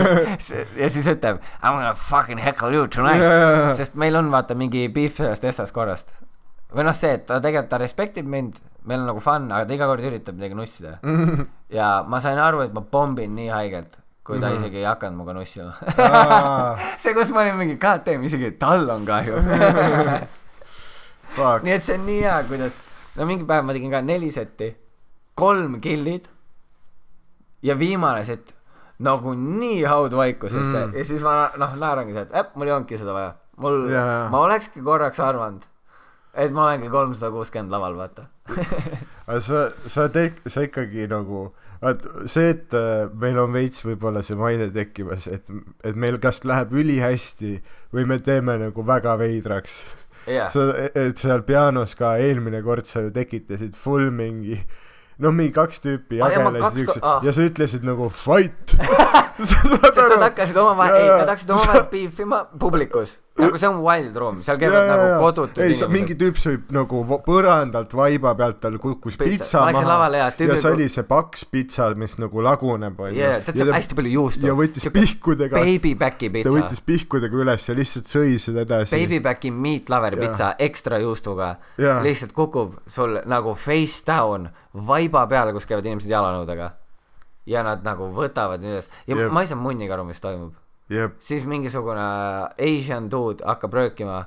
ja 0.82 0.88
siis 0.92 1.06
ütleb 1.10 1.40
I 1.40 1.42
m 1.70 1.78
gonna 1.78 1.94
fucking 1.98 2.40
heckle 2.42 2.72
you 2.74 2.86
tonight, 2.92 3.24
sest 3.78 3.96
meil 4.00 4.14
on 4.20 4.30
vaata 4.32 4.56
mingi 4.58 4.86
beef 4.92 5.16
sellest 5.20 5.44
Essast 5.50 5.74
korrast. 5.76 6.08
või 6.74 6.84
noh, 6.86 6.94
see, 6.94 7.12
et 7.18 7.24
ta 7.26 7.40
tegelikult, 7.42 7.70
ta 7.72 7.80
respektib 7.82 8.26
mind, 8.30 8.60
meil 8.86 9.00
on 9.02 9.08
nagu 9.10 9.20
fun, 9.24 9.48
aga 9.50 9.66
ta 9.66 9.74
iga 9.74 9.88
kord 9.90 10.04
üritab 10.06 10.34
midagi 10.38 10.54
nussida. 10.58 10.92
Mhm. 11.02 11.48
ja 11.74 11.86
ma 12.06 12.20
sain 12.22 12.38
aru, 12.38 12.58
et 12.66 12.72
ma 12.76 12.82
pombin 12.84 13.34
nii 13.34 13.50
haigelt, 13.50 13.98
kui 14.22 14.38
ta 14.38 14.52
isegi 14.54 14.78
ei 14.78 14.86
hakanud 14.86 15.18
minuga 15.18 15.34
nussima. 15.34 15.72
see, 17.02 17.14
kus 17.16 17.32
ma 17.34 17.42
olin 17.42 17.58
mingi, 17.58 17.74
god 17.80 18.00
damn, 18.06 18.22
isegi 18.28 18.52
tal 18.60 18.86
on 18.94 19.02
kahju. 19.08 19.34
Nii 21.36 21.74
et 21.76 21.86
see 21.86 21.98
on 21.98 22.06
nii 22.08 22.22
hea, 22.24 22.36
kuidas, 22.48 22.78
no 23.16 23.26
mingi 23.28 23.46
päev 23.48 23.66
ma 23.66 23.76
tegin 23.76 23.92
ka 23.92 24.02
neli 24.04 24.30
setti, 24.34 24.72
kolm 25.38 25.78
killid 25.84 26.26
ja 27.62 27.76
viimane 27.78 28.24
sett 28.24 28.54
nagu 29.00 29.32
nii 29.34 29.82
haudvaikusesse 29.88 30.86
mm. 30.86 30.96
ja 30.98 31.04
siis 31.08 31.22
ma 31.24 31.34
noh 31.60 31.76
naerangi 31.80 32.16
seal, 32.16 32.28
et 32.28 32.36
äpp, 32.42 32.56
mul 32.58 32.68
ei 32.68 32.74
olnudki 32.74 32.98
seda 33.00 33.14
vaja. 33.16 33.32
mul 33.60 33.86
jaa. 33.92 34.26
ma 34.32 34.42
olekski 34.44 34.84
korraks 34.84 35.20
arvanud, 35.24 35.64
et 36.34 36.52
ma 36.52 36.66
olengi 36.68 36.92
kolmsada 36.92 37.32
kuuskümmend 37.32 37.72
laval, 37.72 37.96
vaata. 37.96 38.26
aga 39.28 39.40
sa, 39.44 39.64
sa 39.88 40.08
teed, 40.12 40.42
sa 40.52 40.66
ikkagi 40.66 41.08
nagu, 41.10 41.46
vaat 41.80 42.04
see, 42.28 42.52
et 42.52 42.76
äh, 42.76 43.06
meil 43.22 43.40
on 43.40 43.56
veits 43.56 43.84
võib-olla 43.86 44.24
see 44.26 44.36
maine 44.40 44.68
tekkimas, 44.74 45.30
et, 45.32 45.48
et 45.84 45.96
meil 45.96 46.20
kas 46.20 46.44
läheb 46.44 46.76
ülihästi 46.82 47.56
või 47.96 48.04
me 48.10 48.20
teeme 48.24 48.58
nagu 48.60 48.84
väga 48.86 49.16
veidraks. 49.20 49.80
jah, 50.26 50.50
sa, 50.52 50.68
et 50.94 51.18
seal 51.20 51.42
pianos 51.46 51.96
ka 51.98 52.16
eelmine 52.20 52.62
kord 52.66 52.88
sa 52.88 53.04
ju 53.06 53.12
tekitasid 53.14 53.76
full 53.78 54.10
mingi 54.14 54.58
noh, 55.20 55.32
mingi 55.32 55.52
kaks 55.56 55.82
tüüpi 55.84 56.20
jagelesid 56.20 56.84
üks 56.84 57.00
aa. 57.02 57.20
ja 57.24 57.34
sa 57.36 57.46
ütlesid 57.48 57.86
nagu 57.86 58.08
fight 58.12 58.76
sest 59.48 59.98
nad 60.10 60.22
hakkasid 60.24 60.56
omavahel, 60.60 60.96
ei, 61.00 61.08
nad 61.08 61.28
hakkasid 61.28 61.50
omavahel 61.54 61.86
piifima 61.92 62.44
publikus. 62.60 63.16
Nagu 63.42 63.60
see 63.60 63.68
on 63.68 63.80
wild 63.84 64.16
room, 64.20 64.40
seal 64.46 64.58
käivad 64.60 64.88
nagu 64.90 65.08
kodutud 65.24 65.62
ei, 65.64 65.76
mingi 65.92 66.16
tüüp 66.20 66.38
sõi 66.40 66.58
nagu 66.74 67.02
põrandalt 67.26 67.94
vaiba 67.96 68.34
pealt, 68.38 68.60
tal 68.62 68.78
kukkus 68.82 69.18
Pitsa. 69.20 69.64
pitsa 69.66 69.84
maha 69.90 70.10
ja 70.16 70.28
ja 70.30 70.56
see 70.60 70.72
oli 70.74 70.88
see 70.92 71.06
paks 71.08 71.44
pitsa, 71.50 71.90
mis 71.98 72.16
nagu 72.20 72.44
laguneb 72.44 73.00
onju 73.00 73.20
jaa, 73.20 73.40
tead, 73.46 73.60
seal 73.60 73.72
on 73.72 73.78
hästi 73.78 73.98
palju 73.98 74.14
juustu. 74.14 74.46
ja 74.48 74.56
võttis 74.58 74.88
pihkudega 74.94 75.60
Baby 75.60 75.94
back'i 75.98 76.30
ta 76.30 76.36
pitsa. 76.38 76.54
võttis 76.56 76.84
pihkudega 76.86 77.42
üles 77.44 77.68
ja 77.68 77.76
lihtsalt 77.78 78.10
sõi 78.10 78.36
seda 78.42 78.64
edasi 78.66 78.96
Baby 78.96 79.20
back'i 79.24 79.52
meat 79.54 79.92
lover 79.92 80.16
Jaa. 80.18 80.26
pitsa 80.26 80.52
ekstra 80.58 81.00
juustuga 81.02 81.54
Jaa. 81.80 82.00
lihtsalt 82.04 82.34
kukub 82.36 82.78
sul 82.90 83.20
nagu 83.30 83.54
face 83.58 84.04
down 84.06 84.50
vaiba 84.74 85.26
peale, 85.30 85.52
kus 85.56 85.66
käivad 85.66 85.86
inimesed 85.86 86.10
jalanõudega. 86.10 86.70
ja 87.46 87.62
nad 87.66 87.84
nagu 87.84 88.10
võtavad 88.14 88.62
üles 88.62 88.88
ja 89.06 89.16
Jep. 89.16 89.32
ma 89.32 89.42
ei 89.42 89.50
saanud 89.50 89.64
munnigi 89.64 89.92
aru, 89.92 90.04
mis 90.04 90.20
toimub. 90.20 90.54
Jep 90.90 91.18
siis 91.22 91.46
mingisugune 91.48 92.04
Asian 92.58 93.08
dude 93.10 93.46
hakkab 93.46 93.74
röökima 93.74 94.24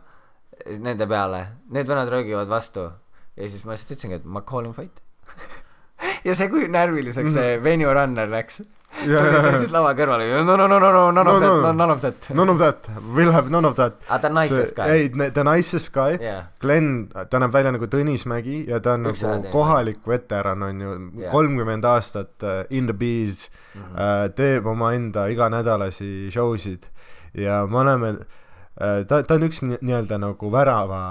nende 0.79 1.07
peale, 1.09 1.45
need 1.73 1.89
vennad 1.89 2.11
röögivad 2.13 2.51
vastu 2.51 2.87
ja 3.35 3.49
siis 3.49 3.65
ma 3.65 3.73
lihtsalt 3.73 3.95
ütlesingi, 3.95 4.21
et 4.21 4.25
ma 4.29 4.43
call 4.47 4.69
in 4.69 4.75
fight. 4.77 5.01
ja 6.27 6.35
see, 6.37 6.49
kui 6.51 6.67
närviliseks 6.71 7.33
see 7.35 7.57
venue 7.63 7.93
runner 7.95 8.29
läks. 8.29 8.61
Ja 9.07 9.19
seal 9.41 9.55
siis 9.63 9.71
lava 9.73 9.91
kõrvale, 9.97 10.27
no 10.45 10.55
no 10.55 10.67
no 10.69 10.77
no 10.79 10.91
no 10.93 11.11
none 11.11 11.23
No, 11.25 11.33
of 11.33 11.41
that, 11.41 11.49
no. 11.49 11.61
no 11.61 11.71
none 11.73 11.91
of 11.93 12.01
that. 12.01 12.29
none 12.29 12.49
of 12.51 12.59
that 12.59 12.89
we'll 13.15 13.31
have 13.33 13.49
none 13.49 13.65
of 13.65 13.75
that 13.75 13.93
Ah, 14.09 14.19
the 14.21 14.29
nicest 14.29 14.75
guy. 14.77 14.85
ei 14.91 15.09
the 15.09 15.43
nicest 15.43 15.91
guy 15.95 16.17
Jaa. 16.21 16.43
Glen 16.61 17.09
ta 17.29 17.39
näeb 17.41 17.51
välja 17.55 17.71
nagu 17.73 17.85
Tõnis 17.89 18.27
Mägi 18.29 18.67
ja 18.69 18.79
ta 18.79 18.93
on 18.93 19.05
Üks 19.09 19.23
nagu 19.25 19.49
kohalik 19.51 20.05
veteran 20.07 20.61
onju 20.69 20.93
Jaa. 21.23 21.31
kolmkümmend 21.31 21.85
aastat 21.89 22.43
uh, 22.45 22.63
in 22.69 22.85
the 22.85 22.93
bees 22.93 23.49
mm. 23.75 23.81
-hmm. 23.81 23.97
uh, 23.97 24.29
teeb 24.35 24.65
omaenda 24.67 25.25
iganädalasi 25.27 26.29
show 26.31 26.53
sid 26.57 26.85
ja 27.33 27.65
me 27.67 27.77
oleme 27.81 28.09
uh, 28.13 29.01
ta 29.09 29.23
ta 29.23 29.33
on 29.33 29.43
üks 29.49 29.63
nii- 29.65 29.81
nii-öelda 29.81 30.17
nagu 30.21 30.51
värava 30.51 31.01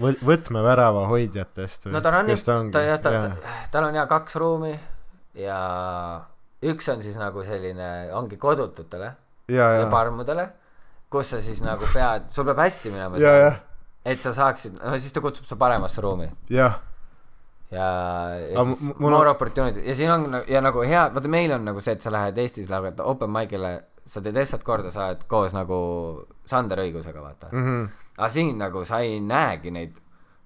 võ- 0.00 0.18
võtmevärava 0.26 1.06
hoidjatest 1.06 1.86
no 1.86 2.00
ta 2.00 2.10
ranib, 2.10 2.36
ongi? 2.48 2.72
ta 2.72 2.80
jah, 2.82 2.98
ta, 3.00 3.10
ta, 3.10 3.32
tal 3.70 3.84
on 3.84 3.94
ja 3.94 4.06
kaks 4.06 4.36
ruumi 4.36 4.74
ja 5.34 5.62
üks 6.62 6.88
on 6.92 7.02
siis 7.02 7.16
nagu 7.20 7.42
selline, 7.44 7.90
ongi 8.14 8.36
kodututele 8.36 9.12
ja 9.48 9.68
ja 9.80 9.90
parmudele, 9.90 10.48
kus 11.10 11.34
sa 11.34 11.40
siis 11.40 11.60
nagu 11.64 11.86
pead, 11.92 12.30
sul 12.30 12.44
peab 12.44 12.62
hästi 12.64 12.90
minema 12.94 13.18
et 14.04 14.22
sa 14.22 14.32
saaksid, 14.32 14.80
no 14.82 14.98
siis 14.98 15.12
ta 15.12 15.20
kutsub 15.20 15.46
su 15.46 15.56
paremasse 15.56 16.00
ruumi. 16.02 16.30
Jah 16.50 16.80
ja, 17.72 17.88
ja 18.52 18.64
siis 18.64 18.82
mu- 18.82 18.94
mul 18.98 19.10
more 19.10 19.28
on- 19.28 19.34
opportunity. 19.34 19.88
Ja 19.88 19.94
siin 19.94 20.10
on 20.10 20.42
ja 20.46 20.60
nagu 20.60 20.82
hea, 20.82 21.06
vaata 21.14 21.28
meil 21.28 21.52
on 21.52 21.64
nagu 21.64 21.80
see, 21.80 21.92
et 21.96 22.02
sa 22.02 22.12
lähed 22.12 22.38
Eestis 22.38 22.70
lähed 22.70 23.00
open 23.00 23.30
mic'ile, 23.32 23.72
sa 24.06 24.20
teed 24.20 24.36
essat 24.36 24.64
korda, 24.64 24.90
sa 24.90 25.08
oled 25.10 25.24
koos 25.30 25.54
nagu 25.56 25.78
Sander 26.44 26.78
õigusega, 26.84 27.22
vaata. 27.22 27.48
Mm. 27.52 27.58
mm 27.58 27.66
-hmm. 27.66 27.90
aga 28.18 28.30
siin 28.30 28.58
nagu 28.58 28.84
sa 28.84 28.98
ei 29.00 29.20
näegi 29.20 29.70
neid, 29.70 29.96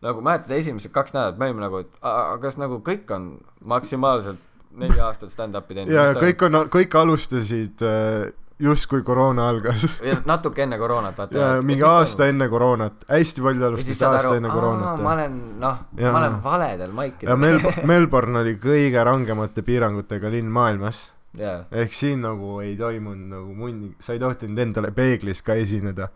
nagu 0.02 0.20
mäletad, 0.20 0.50
esimesed 0.50 0.92
kaks 0.92 1.14
nädalat 1.14 1.38
me 1.38 1.44
olime 1.44 1.60
nagu, 1.60 1.78
et 1.78 1.98
kas 2.40 2.56
nagu 2.56 2.78
kõik 2.78 3.10
on 3.14 3.40
maksimaalselt 3.60 4.38
neli 4.80 5.00
aastat 5.00 5.32
stand-up'i 5.32 5.76
teinud. 5.76 5.92
ja 5.92 6.10
kõik 6.16 6.42
on 6.46 6.58
kõik 6.72 6.96
alustasid 7.00 7.84
uh, 7.84 8.26
justkui 8.58 9.02
koroona 9.02 9.48
algas. 9.50 9.84
Ja 10.04 10.16
natuke 10.28 10.64
enne 10.64 10.78
koroonat, 10.78 11.18
vaata. 11.18 11.38
ja 11.38 11.62
mingi 11.62 11.84
aasta 11.86 12.28
enne 12.30 12.48
koroonat. 12.48 13.04
Hästi 13.10 13.44
paljud 13.44 13.64
ja 13.64 13.70
alustasid 13.72 14.06
aasta 14.08 14.30
aru 14.30 14.38
enne, 14.40 14.52
koroonat 14.52 15.02
ma 15.04 15.12
olen, 15.12 15.36
noh, 15.60 15.82
Jaa. 15.98 16.12
ma 16.12 16.22
olen 16.22 16.38
valedel 16.44 16.94
maikidel. 16.96 17.32
ja 17.32 17.36
Mel-, 17.40 17.84
Melbourne 17.92 18.40
oli 18.40 18.56
kõige 18.62 19.04
rangemate 19.04 19.64
piirangutega 19.66 20.32
linn 20.32 20.52
maailmas. 20.52 21.06
Jaa, 21.36 21.66
ehk 21.84 21.92
siin 21.92 22.22
nagu 22.24 22.62
ei 22.64 22.76
toimunud 22.80 23.34
nagu 23.34 23.54
munni 23.54 23.90
sa 24.00 24.14
ei 24.16 24.20
tohtinud 24.22 24.58
endale 24.62 24.92
peeglis 24.96 25.44
ka 25.44 25.58
esineda. 25.60 26.08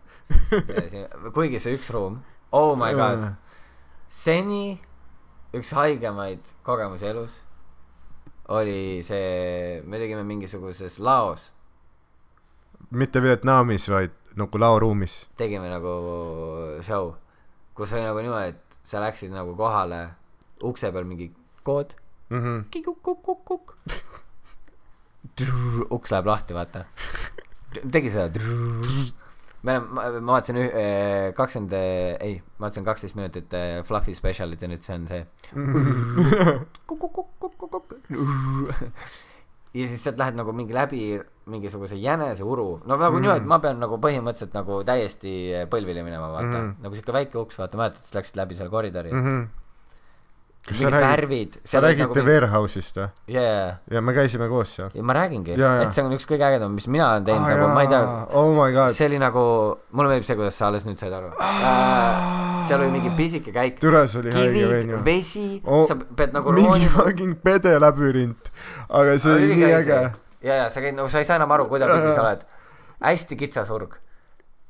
Kuigi 1.35 1.61
see 1.61 1.77
üks 1.77 1.91
ruum, 1.93 2.23
oh 2.57 2.73
my 2.79 2.95
god, 2.97 3.27
seni 4.09 4.79
üks 5.53 5.75
haigemaid 5.77 6.41
kogemusi 6.65 7.11
elus 7.11 7.35
oli 8.51 9.03
see, 9.07 9.81
me 9.87 10.01
tegime 10.03 10.25
mingisuguses 10.27 10.99
laos, 10.99 11.51
mitte 12.91 13.23
Vietnamis 13.23 13.87
vaid 13.93 14.17
nagu 14.39 14.59
laoruumis 14.63 15.15
tegime 15.39 15.71
nagu 15.71 15.93
show, 16.87 17.13
kus 17.75 17.95
oli 17.95 18.07
nagu 18.07 18.23
niimoodi, 18.25 18.55
et 18.55 18.79
sa 18.87 19.03
läksid 19.03 19.33
nagu 19.35 19.55
kohale, 19.59 20.03
ukse 20.67 20.91
peal 20.93 21.07
mingi 21.07 21.31
kood, 21.63 21.95
mm 22.31 22.41
-hmm. 22.43 22.65
kikuk-kuk-kuk-kuk, 22.71 23.77
uks 25.97 26.11
läheb 26.11 26.27
lahti, 26.27 26.55
vaata. 26.55 26.85
tegi 27.93 28.11
seda. 28.11 28.41
Me 29.63 29.77
oleme, 29.77 29.87
ma, 29.97 30.05
vaatasin 30.33 30.61
eh, 30.61 31.33
kakskümmend, 31.37 31.75
ei, 32.21 32.39
ma 32.59 32.67
vaatasin 32.67 32.87
kaksteist 32.87 33.19
minutit 33.19 33.57
eh, 33.57 33.81
Fluffy 33.87 34.15
special'it 34.17 34.63
ja 34.63 34.71
nüüd 34.71 34.87
see 34.87 34.97
on 34.97 35.09
see. 35.11 35.25
ja 39.81 39.87
siis 39.87 40.03
sealt 40.03 40.19
lähed 40.19 40.39
nagu 40.39 40.55
mingi 40.57 40.75
läbi 40.75 41.03
mingisuguse 41.51 41.99
jäneseuru, 42.01 42.69
no 42.85 42.97
nagu 42.97 43.17
mm. 43.17 43.23
niimoodi, 43.23 43.45
et 43.45 43.51
ma 43.53 43.61
pean 43.63 43.79
nagu 43.83 43.99
põhimõtteliselt 44.03 44.55
nagu 44.57 44.81
täiesti 44.87 45.33
põlvili 45.71 46.03
minema, 46.07 46.31
vaata 46.33 46.51
mm. 46.51 46.59
-hmm. 46.59 46.85
nagu 46.87 46.99
siuke 46.99 47.15
väike 47.15 47.39
uks, 47.39 47.59
vaata, 47.61 47.79
mäletad, 47.81 48.03
sa 48.07 48.19
läksid 48.19 48.41
läbi 48.41 48.59
selle 48.59 48.73
koridori 48.73 49.13
mm 49.13 49.27
-hmm. 49.27 49.49
Kas 50.71 50.79
mingid 50.81 50.95
räägid- 50.95 51.11
värvid. 51.11 51.57
sa 51.67 51.81
räägid 51.83 52.13
The 52.15 52.23
Warehouse'ist 52.27 52.99
või? 53.01 53.09
jaa, 53.35 53.77
ja 53.91 54.01
me 54.07 54.13
käisime 54.15 54.47
koos 54.49 54.75
seal. 54.77 54.91
ja 54.95 55.03
ma 55.03 55.17
räägingi, 55.19 55.57
jaa. 55.59 55.83
et 55.83 55.95
see 55.97 56.05
on 56.07 56.15
üks 56.15 56.29
kõige 56.31 56.47
ägedam, 56.47 56.75
mis 56.79 56.87
mina 56.87 57.09
olen 57.11 57.25
teinud 57.27 57.49
nagu, 57.51 57.69
ma 57.75 57.83
ei 57.83 57.91
tea, 57.91 58.03
oh 58.39 58.53
my 58.55 58.71
god, 58.77 58.95
see 58.95 59.09
oli 59.11 59.19
nagu, 59.23 59.43
mulle 59.91 60.13
meeldib 60.15 60.29
see, 60.29 60.37
kuidas 60.39 60.55
sa 60.61 60.69
alles 60.71 60.87
nüüd 60.87 61.01
said 61.03 61.13
aru 61.17 61.33
äh,. 61.35 62.67
seal 62.69 62.85
oli 62.85 62.91
mingi 62.95 63.11
pisike 63.19 63.53
käik, 63.55 63.81
türa, 63.83 64.05
see 64.07 64.23
oli 64.23 64.35
haige 64.37 64.53
kivid, 64.55 64.75
venju. 64.77 65.03
vesi 65.05 65.47
Oh, 65.65 65.83
sa 65.89 65.97
pead 65.99 66.33
nagu 66.37 66.53
mingi 66.55 66.69
roonima. 66.71 66.95
fucking 67.01 67.35
pedelabürint, 67.43 68.53
aga 68.89 69.19
see 69.19 69.35
oli 69.35 69.57
nii 69.59 69.73
äge. 69.81 69.99
ja, 70.47 70.55
ja 70.63 70.71
sa 70.71 70.81
käid 70.85 70.95
nagu, 70.95 71.11
sa 71.11 71.19
ei 71.19 71.27
saa 71.29 71.41
enam 71.41 71.51
aru, 71.57 71.67
kuidapidi 71.73 72.15
sa 72.15 72.23
oled. 72.29 72.47
hästi 73.03 73.37
kitsas 73.37 73.71
urg. 73.75 73.99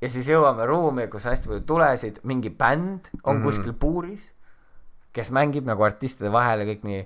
ja 0.00 0.08
siis 0.08 0.28
jõuame 0.32 0.64
ruumi, 0.66 1.08
kus 1.12 1.26
on 1.26 1.34
hästi 1.34 1.50
palju 1.50 1.64
tulesid, 1.68 2.20
mingi 2.24 2.48
bänd 2.50 3.10
on 3.22 3.36
mm. 3.36 3.40
-hmm. 3.40 3.44
kuskil 3.44 3.72
puuris, 3.76 4.32
kes 5.12 5.30
mängib 5.34 5.66
nagu 5.66 5.82
artistide 5.86 6.32
vahel 6.32 6.64
ja 6.64 6.68
kõik 6.70 6.84
nii. 6.86 7.00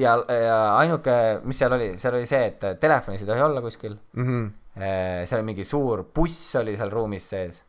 ja, 0.00 0.16
ja 0.28 0.58
ainuke, 0.78 1.40
mis 1.44 1.58
seal 1.58 1.76
oli, 1.76 1.92
seal 2.00 2.18
oli 2.18 2.26
see, 2.26 2.46
et 2.50 2.80
telefonis 2.80 3.22
ei 3.22 3.30
tohi 3.30 3.44
olla 3.44 3.62
kuskil. 3.64 3.98
Mhm. 4.16 4.46
seal 4.74 5.38
oli 5.38 5.52
mingi 5.52 5.64
suur 5.64 6.02
buss 6.14 6.56
oli 6.58 6.76
seal 6.76 6.90
ruumis 6.90 7.28
sees. 7.30 7.62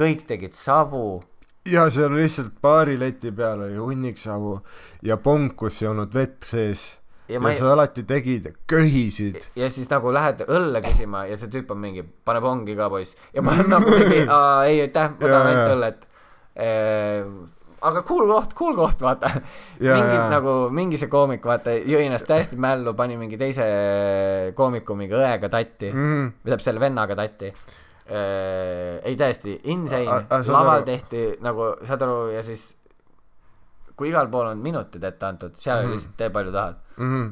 kõik 0.00 0.24
tegid 0.28 0.54
savu 0.56 1.20
ja 1.68 1.90
seal 1.92 2.14
lihtsalt 2.16 2.56
baari 2.62 2.96
leti 3.00 3.32
peal 3.36 3.66
oli 3.66 3.76
hunnik 3.76 4.18
savu 4.18 4.56
ja 5.04 5.16
ponkus 5.20 5.82
ei 5.82 5.90
olnud 5.90 6.14
vett 6.14 6.46
sees. 6.46 6.84
ja 7.28 7.38
ja, 7.38 7.48
ei 7.48 7.58
sa 7.58 7.72
alati 7.72 8.02
tegid 8.08 8.48
köhisid. 8.66 9.36
ja 9.56 9.70
siis 9.70 9.90
nagu 9.90 10.12
lähed 10.12 10.44
õlle 10.48 10.82
küsima 10.86 11.26
ja 11.28 11.36
see 11.38 11.52
tüüp 11.52 11.70
on 11.70 11.82
mingi, 11.82 12.04
paneb 12.24 12.44
ongi 12.44 12.76
ka 12.76 12.88
poiss. 12.90 13.16
ja 13.34 13.42
ma 13.42 13.58
nagu 13.60 13.92
mingi, 13.92 14.24
aa 14.28 14.64
ei 14.66 14.80
aitäh, 14.86 15.12
ma 15.12 15.26
tahan 15.26 15.50
ainult 15.52 15.74
õllet 15.76 16.06
eee,. 16.56 17.24
Aga 17.80 18.02
cool 18.08 18.26
koht, 18.28 18.54
cool 18.58 18.74
koht, 18.76 19.04
vaata. 19.04 19.30
Jaa, 19.80 19.96
mingi 19.96 20.16
jaa. 20.16 20.30
nagu, 20.32 20.54
mingi 20.74 21.00
see 21.00 21.10
koomik, 21.12 21.44
vaata, 21.46 21.74
jõi 21.78 22.06
ennast 22.06 22.28
täiesti 22.28 22.58
mällu, 22.60 22.94
pani 22.98 23.16
mingi 23.20 23.38
teise 23.40 23.66
koomiku 24.56 24.96
mingi 24.98 25.16
õega 25.16 25.50
tatti 25.52 25.92
mm., 25.92 26.26
või 26.40 26.50
tähendab 26.50 26.66
selle 26.66 26.82
vennaga 26.82 27.16
tatti. 27.18 27.54
ei 28.10 29.14
täiesti 29.16 29.52
insane 29.70 30.24
laval 30.50 30.82
tehti 30.82 31.28
nagu, 31.46 31.76
saad 31.86 32.02
aru, 32.02 32.16
ja 32.34 32.42
siis 32.42 32.64
kui 34.00 34.08
igal 34.10 34.30
pool 34.32 34.48
on 34.50 34.64
minutid 34.64 35.04
ette 35.04 35.28
antud, 35.28 35.54
seal 35.60 35.84
mm. 35.84 35.94
lihtsalt 35.94 36.16
tee 36.18 36.30
palju 36.32 36.52
tahad. 36.54 36.80
Mm 36.96 37.12
-hmm. 37.12 37.30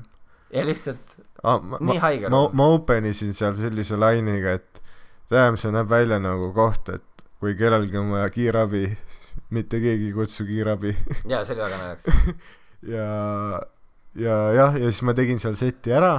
ja 0.52 0.64
lihtsalt 0.66 1.16
ah, 1.42 1.60
ma, 1.62 1.78
Nii 1.80 1.98
haige 1.98 2.28
ma, 2.28 2.42
ma 2.52 2.66
open 2.76 3.08
isin 3.08 3.34
seal 3.34 3.56
sellise 3.56 3.96
lainiga, 3.96 4.52
et 4.60 4.82
tähendab, 5.28 5.58
see 5.60 5.72
näeb 5.72 5.90
välja 5.90 6.18
nagu 6.22 6.52
koht, 6.52 6.88
et 6.94 7.24
kui 7.40 7.54
kellelgi 7.54 7.96
on 7.98 8.12
vaja 8.12 8.28
kiirabi, 8.30 8.84
mitte 9.54 9.80
keegi 9.82 10.10
ei 10.10 10.16
kutsu 10.16 10.46
kiirabi. 10.48 10.94
Jaa, 11.32 11.44
see 11.44 11.56
oli 11.56 11.64
väga 11.64 11.80
naljakas. 11.80 12.42
ja, 12.94 13.08
ja 14.18 14.36
jah, 14.56 14.76
ja 14.78 14.90
siis 14.90 15.04
ma 15.06 15.14
tegin 15.16 15.40
seal 15.42 15.56
seti 15.60 15.94
ära 15.94 16.16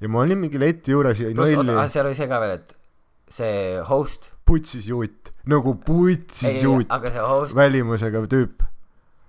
ja 0.00 0.10
ma 0.10 0.22
olin 0.22 0.38
mingi 0.40 0.60
leti 0.60 0.94
juures 0.94 1.20
ja 1.22 1.30
pluss, 1.34 1.56
oota, 1.56 1.66
nalli, 1.72 1.92
seal 1.92 2.08
oli 2.08 2.18
see 2.18 2.30
ka 2.30 2.40
veel, 2.42 2.54
et 2.58 2.74
see 3.38 3.54
host, 3.88 4.30
putsis 4.48 4.88
juut, 4.88 5.32
nagu 5.50 5.74
putsis 5.84 6.62
juut, 6.64 6.88
välimusega 7.56 8.22
tüüp, 8.30 8.64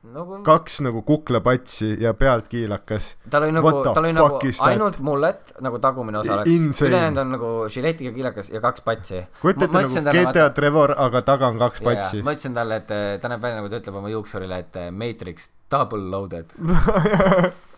nagu 0.03 0.37
kaks 0.47 0.79
nagu 0.85 1.01
kuklapatsi 1.03 1.97
ja 1.99 2.13
pealt 2.13 2.47
kiilakas. 2.47 3.17
tal 3.29 3.43
oli 3.43 3.51
nagu 3.51 3.71
tal 3.83 4.03
oli 4.03 4.13
nagu 4.15 4.39
ainult 4.69 4.99
mullet 5.03 5.53
nagu 5.59 5.79
tagumine 5.79 6.21
osa 6.21 6.37
oleks, 6.37 6.49
Insane. 6.49 6.89
ülejäänud 6.89 7.21
on 7.21 7.31
nagu 7.35 7.49
žiletiga 7.69 8.11
kiilakas 8.15 8.49
ja 8.49 8.61
kaks 8.61 8.81
patsi. 8.81 9.23
kujuta 9.41 9.65
ette 9.65 9.81
nagu 9.81 10.23
GTA 10.23 10.49
Trevor, 10.49 10.95
aga 10.97 11.21
taga 11.21 11.47
on 11.47 11.59
kaks 11.59 11.81
Yeah, 11.81 11.95
patsi. 11.95 12.23
ma 12.23 12.31
ütlesin 12.31 12.53
talle, 12.53 12.75
et 12.79 12.91
eh, 12.91 13.19
ta 13.19 13.27
näeb 13.29 13.41
välja 13.41 13.59
nagu 13.59 13.69
ta 13.69 13.79
ütleb 13.81 13.95
oma 13.99 14.09
juuksurile, 14.09 14.59
et 14.59 14.75
eh, 14.75 14.91
Matrix 14.91 15.49
double 15.71 16.09
loaded. 16.11 16.45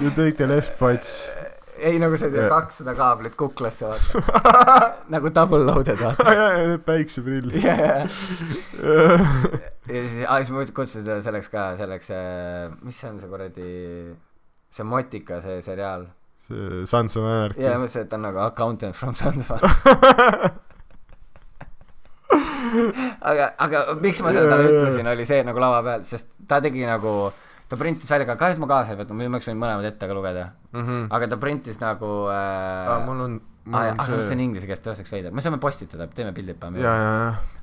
You 0.00 0.10
take 0.10 0.36
the 0.36 0.46
left 0.46 0.78
pats. 0.78 1.28
Ei 1.78 1.98
nagu 2.00 2.16
see 2.20 2.30
Jah. 2.32 2.48
kakssada 2.50 2.94
kaablit 2.96 3.36
kuklasse 3.38 3.88
vaata 3.88 4.20
nagu 5.14 5.30
double 5.34 5.64
loaded 5.68 6.00
vaata. 6.00 6.34
ja 6.34 6.46
need 6.66 6.84
päikseprillid. 6.86 7.62
ja, 7.62 7.76
ja, 7.80 7.96
ja 9.94 10.04
siis, 10.08 10.22
aa 10.26 10.38
siis 10.42 10.52
ma 10.54 10.66
kutsusin 10.66 11.04
teda 11.06 11.20
selleks 11.24 11.50
ka, 11.52 11.66
selleks, 11.80 12.12
mis 12.82 13.00
see 13.00 13.10
on 13.10 13.20
see 13.22 13.32
kuradi, 13.32 13.72
see 14.72 14.86
Motika, 14.86 15.40
see 15.44 15.60
seriaal. 15.64 16.08
Sons 16.86 17.16
of 17.18 17.24
Anarchy 17.26 17.64
ja. 17.64 17.74
ma 17.74 17.82
mõtlesin, 17.82 18.06
et 18.06 18.10
ta 18.12 18.20
on 18.20 18.28
nagu 18.28 18.38
accountant 18.44 18.94
from 18.94 19.16
Sandoval. 19.18 19.64
aga, 23.30 23.50
aga 23.58 23.82
miks 24.02 24.22
ma 24.22 24.32
seda 24.34 24.52
talle 24.52 24.70
ütlesin, 24.70 25.08
oli 25.10 25.26
see 25.28 25.42
nagu 25.46 25.62
lava 25.62 25.82
peal, 25.86 26.06
sest 26.06 26.30
ta 26.48 26.60
tegi 26.62 26.86
nagu, 26.86 27.14
ta 27.68 27.76
printis 27.80 28.10
välja 28.10 28.28
ka, 28.28 28.38
kahjuks 28.40 28.62
ma 28.62 28.70
kaasa 28.70 28.94
ei 28.94 29.00
võtnud, 29.00 29.18
muidu 29.18 29.32
ma 29.32 29.38
oleks 29.38 29.50
võinud 29.50 29.62
mõlemad 29.64 29.90
ette 29.90 30.08
ka 30.08 30.16
lugeda. 30.16 30.46
Mhm. 30.76 31.04
aga 31.16 31.28
ta 31.32 31.38
printis 31.42 31.78
nagu 31.82 32.10
äh, 32.30 32.38
aa, 32.92 32.98
mul 33.06 33.22
on, 33.26 33.36
mul 33.66 33.78
on 33.80 34.00
ah, 34.00 34.06
see 34.06 34.18
on 34.18 34.24
see. 34.28 34.40
inglise 34.44 34.68
keeles, 34.68 34.82
tõesti 34.84 35.06
veider, 35.10 35.34
me 35.34 35.44
saame 35.44 35.58
postitada, 35.62 36.08
teeme 36.14 36.34
pildid 36.36 36.60
paneme. 36.62 36.96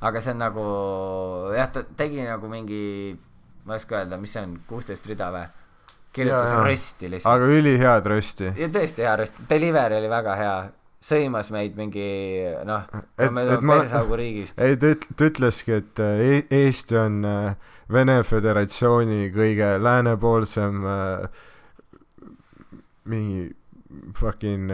aga 0.01 0.23
see 0.23 0.35
on 0.35 0.41
nagu 0.43 0.67
jah, 1.55 1.71
ta 1.71 1.85
tegi 2.03 2.23
nagu 2.27 2.51
mingi, 2.51 2.83
ma 3.63 3.77
ei 3.77 3.83
oska 3.83 4.01
öelda, 4.01 4.19
mis 4.21 4.35
see 4.35 4.43
on, 4.47 4.57
kuusteist 4.69 5.07
rida 5.11 5.31
või? 5.33 5.45
kirjutas 6.13 6.51
rösti 6.67 7.09
lihtsalt. 7.09 7.33
aga 7.33 7.45
ülihead 7.49 8.07
rösti. 8.11 8.51
ja 8.57 8.69
tõesti 8.69 9.05
hea 9.05 9.15
röst, 9.23 9.39
delivery 9.49 9.97
oli 9.97 10.09
väga 10.11 10.35
hea, 10.37 10.57
sõimas 11.03 11.49
meid 11.53 11.75
mingi 11.77 12.07
noh, 12.67 12.85
me 13.19 13.43
oleme 13.43 13.77
persaugu 13.81 14.19
riigist. 14.19 14.59
ei, 14.61 14.77
ta 14.79 14.93
üt-, 14.95 15.07
ta 15.17 15.27
ütleski, 15.31 15.79
et 15.81 16.03
äh, 16.03 16.21
E- 16.23 16.61
Eesti 16.63 16.99
on 16.99 17.23
äh, 17.27 17.73
Vene 17.91 18.21
Föderatsiooni 18.23 19.27
kõige 19.35 19.73
läänepoolsem 19.83 20.85
äh, 20.87 21.41
mingi 23.11 23.49
fucking 24.17 24.71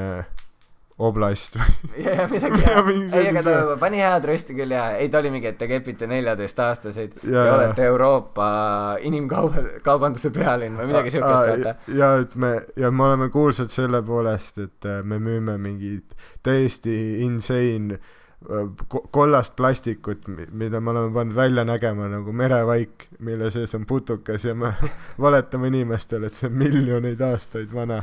oblast 0.99 1.55
või? 1.59 1.75
Ja, 2.03 2.15
ja 2.21 2.27
midagi 2.31 2.59
hea 2.65 2.83
ei, 3.19 3.29
aga 3.31 3.43
ta 3.45 3.55
pani 3.79 4.01
head 4.03 4.27
rösti 4.27 4.55
küll 4.57 4.75
ja 4.75 4.89
ei, 4.99 5.09
ta 5.12 5.21
oli 5.21 5.31
mingi, 5.33 5.49
et 5.51 5.57
te 5.59 5.67
kepite 5.69 6.07
neljateistaastaseid 6.12 7.17
ja, 7.23 7.45
ja 7.47 7.55
olete 7.55 7.88
Euroopa 7.88 8.49
inimkauba, 9.07 9.65
kaubanduse 9.85 10.31
pealinn 10.35 10.77
või 10.79 10.91
midagi 10.91 11.15
siukest, 11.15 11.49
vaata. 11.49 11.75
ja 11.95 12.13
et 12.23 12.35
me 12.39 12.53
ja 12.79 12.91
me 12.91 13.07
oleme 13.07 13.29
kuulsad 13.33 13.71
selle 13.71 14.03
poolest, 14.05 14.59
et 14.63 14.89
äh, 14.89 15.01
me 15.03 15.21
müüme 15.23 15.57
mingit 15.62 16.15
täiesti 16.45 16.95
insane 17.25 17.99
kollast 19.12 19.56
plastikut, 19.56 20.28
mida 20.52 20.80
me 20.80 20.89
oleme 20.93 21.13
pannud 21.13 21.36
välja 21.36 21.65
nägema 21.67 22.08
nagu 22.08 22.32
merevaik, 22.32 23.08
mille 23.19 23.49
sees 23.52 23.75
on 23.75 23.86
putukas 23.86 24.45
ja 24.45 24.56
me 24.56 24.71
valetame 25.21 25.67
inimestele, 25.67 26.30
et 26.32 26.34
see 26.39 26.47
on 26.47 26.56
miljoneid 26.58 27.19
aastaid 27.21 27.73
vana. 27.75 27.99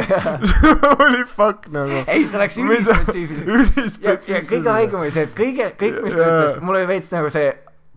Holy 1.00 1.24
fuck 1.26 1.66
nagu. 1.74 2.04
ei, 2.06 2.24
ta 2.30 2.38
läks 2.44 2.56
Mida? 2.62 2.70
ülispetsiifiliseks. 2.76 4.28
ja, 4.30 4.44
kõige 4.46 4.70
haigem 4.70 5.02
oli 5.02 5.10
see, 5.14 5.26
et 5.26 5.34
kõige, 5.36 5.72
kõik, 5.80 6.00
mis 6.06 6.14
ta 6.14 6.22
Jaa. 6.22 6.38
ütles, 6.38 6.60
mul 6.62 6.78
oli 6.78 6.86
veits 6.94 7.10
nagu 7.14 7.30
see 7.32 7.50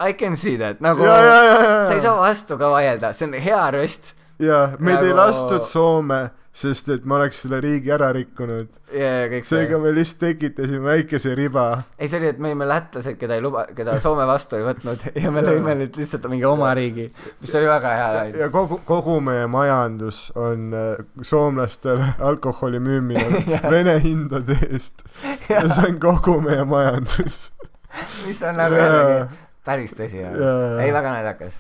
I 0.04 0.14
can 0.18 0.36
see 0.36 0.58
that, 0.58 0.82
nagu 0.82 1.06
ja, 1.06 1.18
ja, 1.22 1.36
ja, 1.46 1.58
ja, 1.62 1.74
sa 1.88 1.94
ei 1.96 2.02
saa 2.02 2.18
vastu 2.18 2.58
ka 2.60 2.72
vaielda, 2.74 3.14
see 3.14 3.30
on 3.30 3.38
hea 3.38 3.62
röst. 3.78 4.16
ja 4.42 4.64
meid 4.80 4.98
ei 5.06 5.14
Nagu- 5.14 5.20
lastud 5.22 5.62
Soome, 5.70 6.24
sest 6.54 6.90
et 6.94 7.06
me 7.10 7.16
oleks 7.18 7.40
selle 7.44 7.58
riigi 7.64 7.90
ära 7.94 8.12
rikkunud. 8.14 8.70
ja, 8.94 9.08
ja 9.24 9.30
kõik 9.32 9.48
seega 9.50 9.74
see. 9.74 9.82
me 9.82 9.94
lihtsalt 9.96 10.20
tekitasime 10.22 10.84
väikese 10.86 11.34
riba. 11.38 11.66
ei, 11.98 12.08
see 12.08 12.20
oli, 12.22 12.30
et 12.30 12.42
me 12.44 12.52
olime 12.52 12.68
lätlased, 12.70 13.18
keda 13.18 13.40
ei 13.40 13.44
luba, 13.44 13.66
keda 13.74 13.98
Soome 14.04 14.28
vastu 14.30 14.60
ei 14.60 14.68
võtnud 14.68 15.08
ja 15.24 15.34
me 15.34 15.42
lõime 15.46 15.74
nüüd 15.82 15.98
lihtsalt 15.98 16.28
mingi 16.30 16.46
oma 16.46 16.70
riigi, 16.78 17.08
mis 17.42 17.56
oli 17.58 17.72
väga 17.72 17.96
hea. 17.98 18.26
ja 18.44 18.50
kogu, 18.54 18.80
kogu 18.86 19.18
meie 19.26 19.48
majandus 19.50 20.28
on 20.38 20.70
äh, 20.78 21.02
soomlastele 21.26 22.14
alkoholi 22.22 22.82
müümine 22.84 23.42
Vene 23.74 23.98
hindade 24.04 24.60
eest. 24.70 25.02
ja 25.50 25.66
see 25.66 25.90
on 25.90 25.98
kogu 26.04 26.38
meie 26.46 26.66
majandus. 26.70 27.48
mis 28.28 28.46
on 28.46 28.62
nagu 28.62 28.78
jällegi 28.78 29.42
päris 29.66 29.96
tõsi. 29.98 30.22
Ei, 30.22 30.92
väga 30.94 31.14
naljakas. 31.16 31.58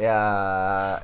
ja, 0.00 0.18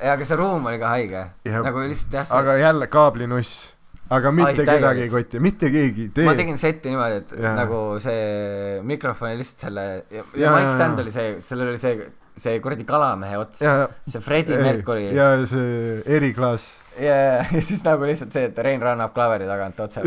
ja 0.00 0.12
aga 0.16 0.26
see 0.28 0.38
ruum 0.38 0.66
oli 0.70 0.80
ka 0.80 0.92
haige. 0.94 1.24
Nagu 1.46 1.86
lihtsalt 1.86 2.20
jah, 2.20 2.28
see 2.28 2.38
aga 2.40 2.58
jälle 2.60 2.88
kaablinuss. 2.92 3.72
aga 4.16 4.30
mitte 4.30 4.62
Ai, 4.62 4.66
kedagi 4.68 5.02
ei 5.02 5.10
koti, 5.10 5.40
mitte 5.42 5.70
keegi 5.74 6.04
ei 6.06 6.12
tee 6.14 6.28
ma. 6.28 6.36
tegin 6.38 6.60
seti 6.62 6.92
niimoodi, 6.92 7.16
et 7.24 7.32
Jaa. 7.42 7.56
nagu 7.58 7.80
see 8.02 8.78
mikrofon 8.86 9.32
oli 9.32 9.40
lihtsalt 9.40 9.66
selle 9.66 9.86
ja, 10.14 10.22
ja 10.22 10.44
Jaa, 10.44 10.52
mic 10.60 10.76
stand 10.76 11.02
oli 11.02 11.14
see, 11.14 11.32
sellel 11.42 11.72
oli 11.72 11.80
see, 11.82 12.06
see 12.38 12.60
kuradi 12.62 12.86
kalamehe 12.86 13.40
ots. 13.40 13.64
ja, 13.66 13.88
see 14.06 14.22
Freddie 14.22 14.62
Mercury 14.62 15.08
ja, 15.10 15.32
ja 15.40 15.50
see 15.50 15.98
eriklaas. 16.20 16.68
ja, 17.02 17.18
ja 17.50 17.64
siis 17.66 17.82
nagu 17.82 18.06
lihtsalt 18.06 18.30
see, 18.30 18.46
et 18.52 18.62
Rein 18.62 18.84
Rannap 18.86 19.10
klaveri 19.16 19.50
tagant 19.50 19.82
otse. 19.88 20.06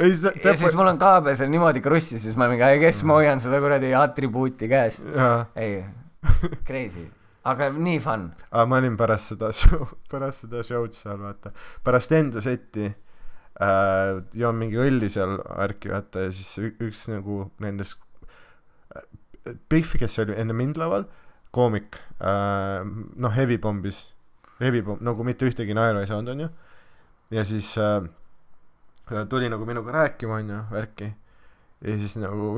ei, 0.00 0.16
see 0.16 0.32
ja 0.32 0.56
siis 0.56 0.72
mul 0.72 0.88
on 0.88 1.04
kaabel 1.04 1.36
seal 1.36 1.52
niimoodi 1.52 1.84
krussi, 1.84 2.16
siis 2.22 2.40
ma 2.40 2.48
mingi, 2.48 2.64
kes 2.80 3.04
ma 3.04 3.20
hoian 3.20 3.44
seda 3.44 3.60
kuradi 3.60 3.92
atribuuti 3.92 4.72
käes. 4.72 5.02
ei, 5.52 5.82
crazy, 6.68 7.06
aga 7.48 7.70
nii 7.74 8.02
fun. 8.04 8.28
aga 8.50 8.66
ma 8.70 8.82
olin 8.82 8.98
pärast 9.00 9.32
seda 9.32 9.52
show, 9.56 9.88
pärast 10.12 10.46
seda 10.46 10.62
show'd 10.66 10.96
seal 10.96 11.22
vaata, 11.22 11.54
pärast 11.86 12.14
enda 12.16 12.44
setti 12.44 12.86
äh, 12.88 14.22
joon 14.38 14.60
mingi 14.60 14.80
õlli 14.80 15.10
seal 15.12 15.38
värki 15.42 15.92
vaata 15.94 16.28
ja 16.28 16.32
siis 16.34 16.72
üks 16.72 17.06
nagu 17.12 17.44
nendest 17.62 17.98
äh, 18.96 19.04
Pihv, 19.68 19.98
kes 19.98 20.20
oli 20.22 20.38
enne 20.38 20.54
mind 20.54 20.78
laval, 20.78 21.08
koomik 21.50 21.98
äh,, 22.22 22.82
noh, 22.86 23.34
Heavy 23.34 23.58
Bombis 23.58 24.04
hebipomm, 24.62 25.02
nagu 25.04 25.24
mitte 25.26 25.48
ühtegi 25.48 25.74
naeru 25.76 26.02
ei 26.02 26.08
saanud, 26.10 26.32
onju. 26.34 26.48
ja 27.34 27.44
siis 27.48 27.72
äh, 27.80 29.26
tuli 29.30 29.50
nagu 29.52 29.66
minuga 29.68 29.94
rääkima, 29.96 30.40
onju, 30.40 30.62
värki. 30.72 31.12
ja 31.82 31.98
siis 31.98 32.16
nagu 32.20 32.54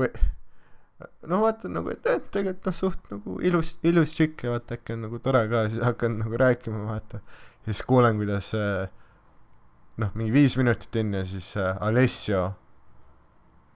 no 1.27 1.41
vaatan 1.43 1.75
nagu, 1.75 1.91
et 1.91 2.05
eh, 2.07 2.19
tegelikult 2.31 2.69
noh, 2.69 2.75
suht 2.75 3.09
nagu 3.11 3.39
ilus, 3.43 3.73
ilus 3.83 4.13
tšikk 4.15 4.45
ja 4.45 4.53
vaata 4.55 4.77
äkki 4.77 4.95
on 4.95 5.07
nagu 5.07 5.19
tore 5.23 5.41
ka, 5.51 5.65
siis 5.71 5.83
hakkan 5.83 6.19
nagu 6.21 6.39
rääkima, 6.39 6.85
vaata. 6.87 7.19
ja 7.65 7.73
siis 7.73 7.83
kuulen, 7.87 8.19
kuidas 8.21 8.53
äh, 8.55 8.85
noh, 10.01 10.13
mingi 10.15 10.33
viis 10.35 10.55
minutit 10.59 10.95
enne 11.01 11.25
siis 11.27 11.51
äh, 11.59 11.75
Alessio 11.83 12.53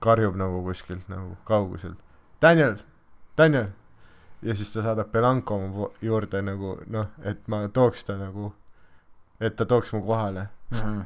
karjub 0.04 0.38
nagu 0.40 0.64
kuskilt 0.64 1.10
nagu 1.12 1.36
kauguselt. 1.48 2.00
Daniel, 2.42 2.78
Daniel. 3.38 3.68
ja 4.42 4.56
siis 4.56 4.72
ta 4.72 4.84
saadab 4.84 5.12
Belanco 5.12 5.58
mu 5.60 5.90
juurde 6.02 6.40
nagu 6.42 6.78
noh, 6.88 7.10
et 7.28 7.48
ma 7.52 7.66
tooks 7.68 8.06
ta 8.08 8.16
nagu, 8.16 8.54
et 9.40 9.56
ta 9.60 9.66
tooks 9.68 9.92
mu 9.94 10.04
kohale. 10.08 10.48
Mhm. 10.72 11.02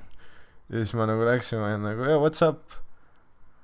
ja 0.70 0.84
siis 0.84 0.94
ma 0.94 1.08
nagu 1.10 1.26
läksin, 1.26 1.60
ma 1.60 1.72
olin 1.72 1.88
nagu, 1.90 2.20
what's 2.22 2.46
up. 2.46 2.78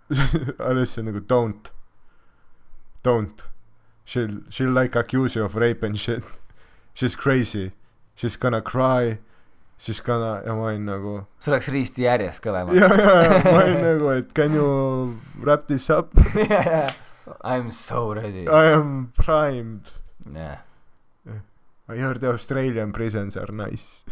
Alessio 0.69 1.03
nagu 1.05 1.21
don't, 1.21 1.69
don't. 3.03 3.41
She'll, 4.05 4.41
she'll 4.49 4.71
like 4.71 4.95
accuse 4.95 5.35
you 5.35 5.43
of 5.45 5.55
rape 5.55 5.83
and 5.83 5.97
shit. 5.97 6.23
She's 6.93 7.15
crazy. 7.15 7.71
She's 8.15 8.35
gonna 8.35 8.61
cry. 8.61 9.19
She's 9.77 10.01
gonna 10.01 10.41
ja 10.45 10.53
ma 10.55 10.65
olin 10.73 10.83
nagu 10.89 11.11
sul 11.39 11.53
läks 11.55 11.69
riist 11.71 11.95
järjest 12.01 12.41
kõvemaks. 12.43 12.75
ja, 12.75 12.89
ja, 12.91 13.11
ja 13.23 13.37
ma 13.45 13.61
olin 13.61 13.77
nagu, 13.87 14.09
et 14.11 14.33
can 14.35 14.51
you 14.57 14.65
wrap 15.39 15.67
this 15.69 15.85
up? 15.89 16.11
I 17.45 17.55
m 17.61 17.71
so 17.71 18.11
ready. 18.13 18.43
I 18.49 18.73
am 18.73 19.13
primed. 19.15 19.93
jah, 20.35 20.57
I 21.87 21.95
heard 21.97 22.19
the 22.19 22.33
Australian 22.33 22.91
prisons 22.91 23.37
are 23.37 23.53
nice. 23.53 24.03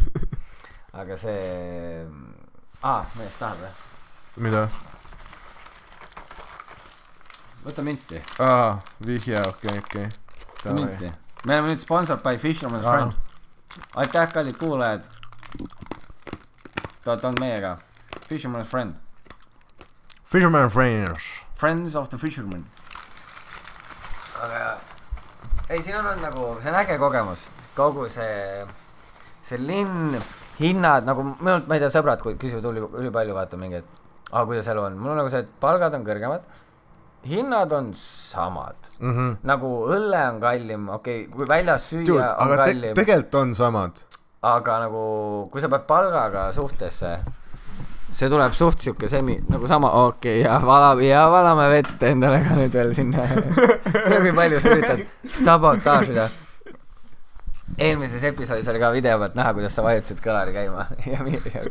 aga 0.97 1.17
see, 1.19 2.05
aa, 2.81 3.03
mees 3.19 3.35
tahab 3.41 3.59
või? 3.65 3.73
mida? 4.47 4.63
Võta 7.67 7.83
minti, 7.85 8.21
aa, 8.43 8.77
vihje, 9.05 9.39
okei, 9.47 9.79
okei. 9.83 10.07
minti. 10.73 11.11
me 11.45 11.57
oleme 11.57 11.73
nüüd 11.73 11.83
sponsored 11.83 12.23
by 12.23 12.39
Fisherman's 12.41 12.85
Aa. 12.85 12.93
Friend. 12.95 13.13
aitäh, 13.95 14.31
kallid 14.33 14.57
kuulajad. 14.57 15.03
Te 17.03 17.11
olete 17.11 17.27
olnud 17.27 17.39
meiega. 17.39 17.77
Fisherman's 18.27 18.67
Friend, 18.67 18.95
Fisherman 20.27 20.69
Friends. 20.69 21.23
Friends 21.55 21.95
of 21.95 22.09
the 22.09 22.17
Fisherman. 22.17 22.65
aga 24.43 24.77
ei, 25.69 25.81
siin 25.83 25.97
on 25.97 26.05
olnud 26.05 26.23
nagu, 26.23 26.49
see 26.61 26.71
on 26.71 26.75
äge 26.81 26.97
kogemus, 27.01 27.47
kogu 27.75 28.05
see, 28.11 28.65
see 29.47 29.57
linn, 29.59 30.15
hinnad 30.59 31.07
nagu 31.07 31.25
minult, 31.31 31.65
ma 31.67 31.77
ei 31.77 31.81
tea, 31.83 31.89
sõbrad 31.95 32.21
kui 32.23 32.37
küsivad 32.39 32.67
üli, 32.69 32.83
ülipalju 33.01 33.35
vaata 33.35 33.59
mingi, 33.59 33.81
et 33.81 34.29
aa, 34.31 34.45
kuidas 34.45 34.69
elu 34.71 34.85
on, 34.85 34.99
mul 34.99 35.15
on 35.15 35.19
nagu 35.23 35.31
see, 35.33 35.41
et 35.43 35.49
palgad 35.63 35.95
on 35.97 36.05
kõrgemad, 36.07 36.45
hinnad 37.25 37.71
on 37.73 37.93
samad, 37.93 38.75
Mhm. 38.99 39.37
nagu 39.43 39.87
õlle 39.87 40.21
on 40.29 40.39
kallim, 40.41 40.89
okei 40.89 41.25
okay,, 41.25 41.33
kui 41.37 41.47
väljas 41.47 41.89
Dude, 41.91 42.05
süüa 42.05 42.35
on 42.37 42.47
aga 42.51 42.55
te- 42.65 42.71
kallim, 42.71 42.95
tegelikult 42.95 43.35
on 43.35 43.53
samad. 43.55 43.91
aga 44.43 44.79
nagu 44.79 45.49
kui 45.51 45.61
sa 45.61 45.67
pead 45.69 45.81
palgaga 45.87 46.51
suhtesse, 46.53 47.17
see 48.11 48.29
tuleb 48.29 48.53
suht 48.53 48.79
siuke 48.79 49.09
semi 49.09 49.39
nagu 49.49 49.67
sama, 49.67 49.89
okei 50.07 50.41
okay, 50.41 50.51
ja 50.51 50.59
valame 50.65 51.03
ja 51.07 51.27
valame 51.29 51.69
vett 51.69 52.03
endale 52.03 52.39
ka 52.47 52.55
nüüd 52.55 52.71
veel 52.73 52.93
sinna. 52.93 53.23
kui 54.21 54.31
palju 54.33 54.59
sa 54.59 54.69
üritad 54.69 55.05
sabotaažida. 55.43 56.29
Eelmises 57.77 58.23
episoodis 58.23 58.67
oli 58.71 58.81
ka 58.81 58.89
video 58.93 59.19
pealt 59.21 59.37
näha, 59.37 59.53
kuidas 59.57 59.75
sa 59.77 59.85
vajutasid 59.85 60.21
kõlari 60.23 60.53
käima 60.55 60.87
ja, 61.13 61.21
ja, 61.53 61.63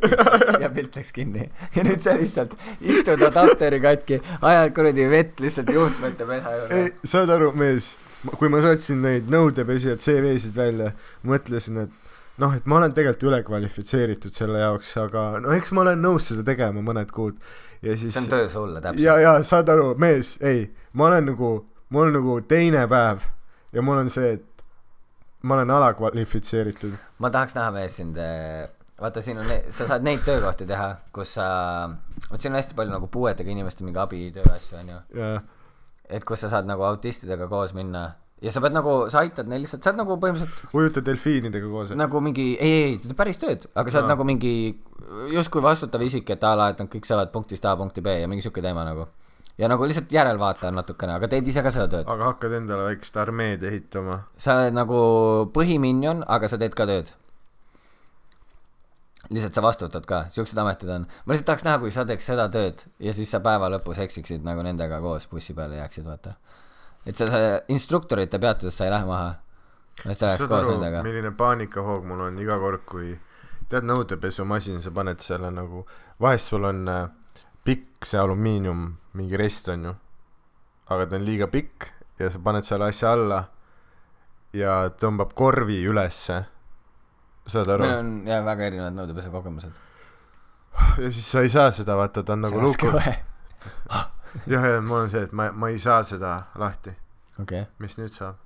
ja 0.62 0.70
pilt 0.70 0.96
läks 0.98 1.12
kinni. 1.16 1.48
ja 1.74 1.84
nüüd 1.86 2.02
sa 2.04 2.16
lihtsalt 2.18 2.54
istud 2.80 3.22
adapteri 3.26 3.80
katki, 3.82 4.20
ajad 4.40 4.74
kuradi 4.76 5.10
vett 5.10 5.42
lihtsalt 5.42 5.72
juhtmete 5.74 6.28
pesa 6.28 6.56
juurde 6.60 6.82
saad 7.04 7.32
aru, 7.34 7.52
mees, 7.58 7.94
kui 8.38 8.50
ma 8.52 8.62
saatsin 8.64 9.02
neid 9.02 9.30
nõudepesijad 9.32 10.02
CV-sid 10.04 10.58
välja, 10.58 10.92
mõtlesin, 11.26 11.86
et 11.86 12.42
noh, 12.42 12.54
et 12.54 12.66
ma 12.70 12.80
olen 12.80 12.94
tegelikult 12.94 13.30
ülekvalifitseeritud 13.32 14.34
selle 14.36 14.62
jaoks, 14.62 14.94
aga 15.02 15.28
no 15.42 15.54
eks 15.56 15.72
ma 15.74 15.86
olen 15.86 16.02
nõus 16.04 16.30
seda 16.30 16.46
tegema 16.46 16.84
mõned 16.86 17.10
kuud 17.14 17.38
ja 17.82 17.96
siis 17.96 18.14
see 18.14 18.24
on 18.24 18.28
töö 18.30 18.50
sulle 18.52 18.78
ja, 18.80 18.88
täpselt. 18.88 19.24
ja 19.24 19.38
saad 19.46 19.72
aru, 19.72 19.94
mees, 20.00 20.36
ei, 20.44 20.68
ma 20.94 21.10
olen 21.10 21.32
nagu, 21.32 21.56
mul 21.94 22.10
on 22.10 22.20
nagu 22.20 22.38
teine 22.48 22.86
päev 22.90 23.24
ja 23.74 23.82
mul 23.84 24.04
on 24.04 24.12
see, 24.12 24.36
et 24.38 24.55
ma 25.46 25.58
olen 25.58 25.70
alakvalifitseeritud. 25.76 26.96
ma 27.22 27.30
tahaks 27.30 27.56
näha 27.58 27.70
mees 27.78 27.96
sind, 28.00 28.18
vaata 29.00 29.22
siin 29.24 29.40
on, 29.42 29.54
sa 29.70 29.88
saad 29.88 30.04
neid 30.06 30.24
töökohti 30.26 30.68
teha, 30.68 30.90
kus 31.14 31.36
sa, 31.38 31.48
vot 32.30 32.40
siin 32.40 32.54
on 32.54 32.60
hästi 32.60 32.76
palju 32.78 32.94
nagu 32.96 33.10
puuetega 33.12 33.52
inimeste 33.52 33.86
mingi 33.86 34.02
abitöö 34.02 34.46
asju 34.54 34.80
onju, 34.82 35.00
ja, 35.16 35.32
et 36.08 36.26
kus 36.28 36.44
sa 36.44 36.52
saad 36.52 36.68
nagu 36.68 36.86
autistidega 36.88 37.48
koos 37.52 37.74
minna 37.76 38.08
ja 38.42 38.52
sa 38.52 38.60
pead 38.60 38.74
nagu, 38.76 38.96
sa 39.12 39.22
aitad 39.24 39.48
neil 39.48 39.62
lihtsalt, 39.64 39.84
sa 39.84 39.92
oled 39.92 40.02
nagu 40.02 40.16
põhimõtteliselt 40.20 40.76
ujuta 40.76 41.02
delfiinidega 41.04 41.70
koos. 41.72 41.92
nagu 41.96 42.20
mingi, 42.24 42.48
ei, 42.60 42.74
ei, 42.82 42.96
teed 43.00 43.16
päris 43.18 43.40
tööd, 43.40 43.68
aga 43.74 43.92
sa 43.92 44.02
oled 44.02 44.12
nagu 44.12 44.26
mingi 44.28 44.52
justkui 45.32 45.64
vastutav 45.64 46.04
isik, 46.04 46.28
et 46.34 46.44
a 46.44 46.52
la, 46.58 46.72
et 46.72 46.82
nad 46.82 46.90
kõik 46.92 47.08
saavad 47.08 47.32
punktist 47.32 47.64
A 47.64 47.76
punkti 47.78 48.04
B 48.04 48.18
ja 48.20 48.28
mingi 48.28 48.44
siuke 48.44 48.64
teema 48.64 48.84
nagu. 48.88 49.08
Ja 49.58 49.68
nagu 49.72 49.86
lihtsalt 49.88 50.12
järelvaataja 50.12 50.72
natukene, 50.76 51.16
aga 51.16 51.28
teed 51.32 51.46
ise 51.48 51.62
ka 51.64 51.72
seda 51.72 51.88
tööd. 51.92 52.08
aga 52.12 52.32
hakkad 52.32 52.56
endale 52.58 52.90
väikest 52.90 53.16
armeed 53.20 53.62
ehitama. 53.64 54.18
sa 54.36 54.58
oled 54.60 54.76
nagu 54.76 54.98
põhiminjon, 55.54 56.24
aga 56.36 56.50
sa 56.52 56.58
teed 56.60 56.76
ka 56.76 56.86
tööd. 56.88 57.14
lihtsalt 59.30 59.56
sa 59.56 59.64
vastutad 59.64 60.06
ka, 60.06 60.26
siuksed 60.34 60.58
ametid 60.60 60.92
on. 60.92 61.08
ma 61.24 61.32
lihtsalt 61.32 61.48
tahaks 61.52 61.64
näha, 61.68 61.80
kui 61.80 61.94
sa 61.94 62.04
teeks 62.08 62.28
seda 62.32 62.48
tööd 62.52 62.84
ja 63.00 63.16
siis 63.16 63.32
sa 63.32 63.40
päeva 63.40 63.70
lõpus 63.72 64.02
eksiksid 64.04 64.44
nagu 64.44 64.62
nendega 64.66 65.00
koos 65.00 65.28
bussi 65.30 65.56
peale 65.56 65.80
jääksid, 65.80 66.04
vaata. 66.04 66.36
et 67.06 67.16
sa, 67.16 67.30
sa 67.32 67.42
instruktorite 67.72 68.38
peatuses 68.38 68.76
sa 68.76 68.84
ei 68.84 68.92
lähe 68.92 69.08
maha. 69.08 69.36
saad 70.12 70.52
aru, 70.52 70.80
milline 71.02 71.32
paanikahoog 71.32 72.04
mul 72.04 72.28
on 72.28 72.38
iga 72.38 72.58
kord, 72.60 72.84
kui 72.84 73.14
tead 73.70 73.88
nõudepesumasin, 73.88 74.82
sa 74.84 74.92
paned 74.94 75.24
selle 75.24 75.48
nagu, 75.50 75.86
vahest 76.20 76.52
sul 76.52 76.68
on 76.68 76.88
äh, 76.88 77.06
pikk 77.66 78.06
see 78.06 78.20
alumiinium 78.20 78.88
mingi 79.18 79.38
rest 79.40 79.68
on 79.72 79.88
ju, 79.90 79.94
aga 80.92 81.06
ta 81.10 81.18
on 81.18 81.26
liiga 81.26 81.48
pikk 81.52 81.90
ja 82.20 82.30
sa 82.32 82.40
paned 82.42 82.66
selle 82.66 82.90
asja 82.90 83.12
alla 83.16 83.40
ja 84.56 84.76
tõmbab 85.00 85.34
korvi 85.36 85.82
ülesse, 85.88 86.38
saad 87.46 87.72
aru 87.74 87.86
meil? 87.86 87.98
on 88.00 88.12
jah 88.28 88.44
väga 88.46 88.70
erinevad 88.70 88.96
nõudepesu 88.96 89.32
kogemused. 89.34 89.74
ja 91.02 91.10
siis 91.10 91.26
sa 91.26 91.44
ei 91.44 91.52
saa 91.52 91.72
seda, 91.74 91.98
vaata 91.98 92.24
ta 92.24 92.36
on 92.36 92.46
nagu 92.46 92.62
luku, 92.62 92.90
okei 92.92 93.18
jah, 94.52 94.66
ja 94.76 94.80
mul 94.80 95.04
on 95.04 95.12
see, 95.12 95.26
et 95.26 95.36
ma, 95.36 95.50
ma 95.52 95.70
ei 95.72 95.78
saa 95.82 96.02
seda 96.06 96.38
lahti, 96.60 96.94
okay., 97.42 97.66
mis 97.82 97.98
nüüd 98.00 98.14
saab? 98.14 98.40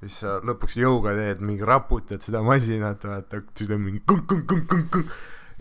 siis 0.00 0.22
sa 0.22 0.38
lõpuks 0.46 0.78
jõuga 0.80 1.12
teed 1.16 1.42
mingi 1.44 1.66
raputad 1.66 2.24
seda 2.24 2.40
masinat, 2.44 3.04
vaata, 3.04 3.42
siis 3.56 3.72
on 3.74 3.82
mingi 3.84 4.00
kunk-kunk-kunk-kunk 4.08 5.02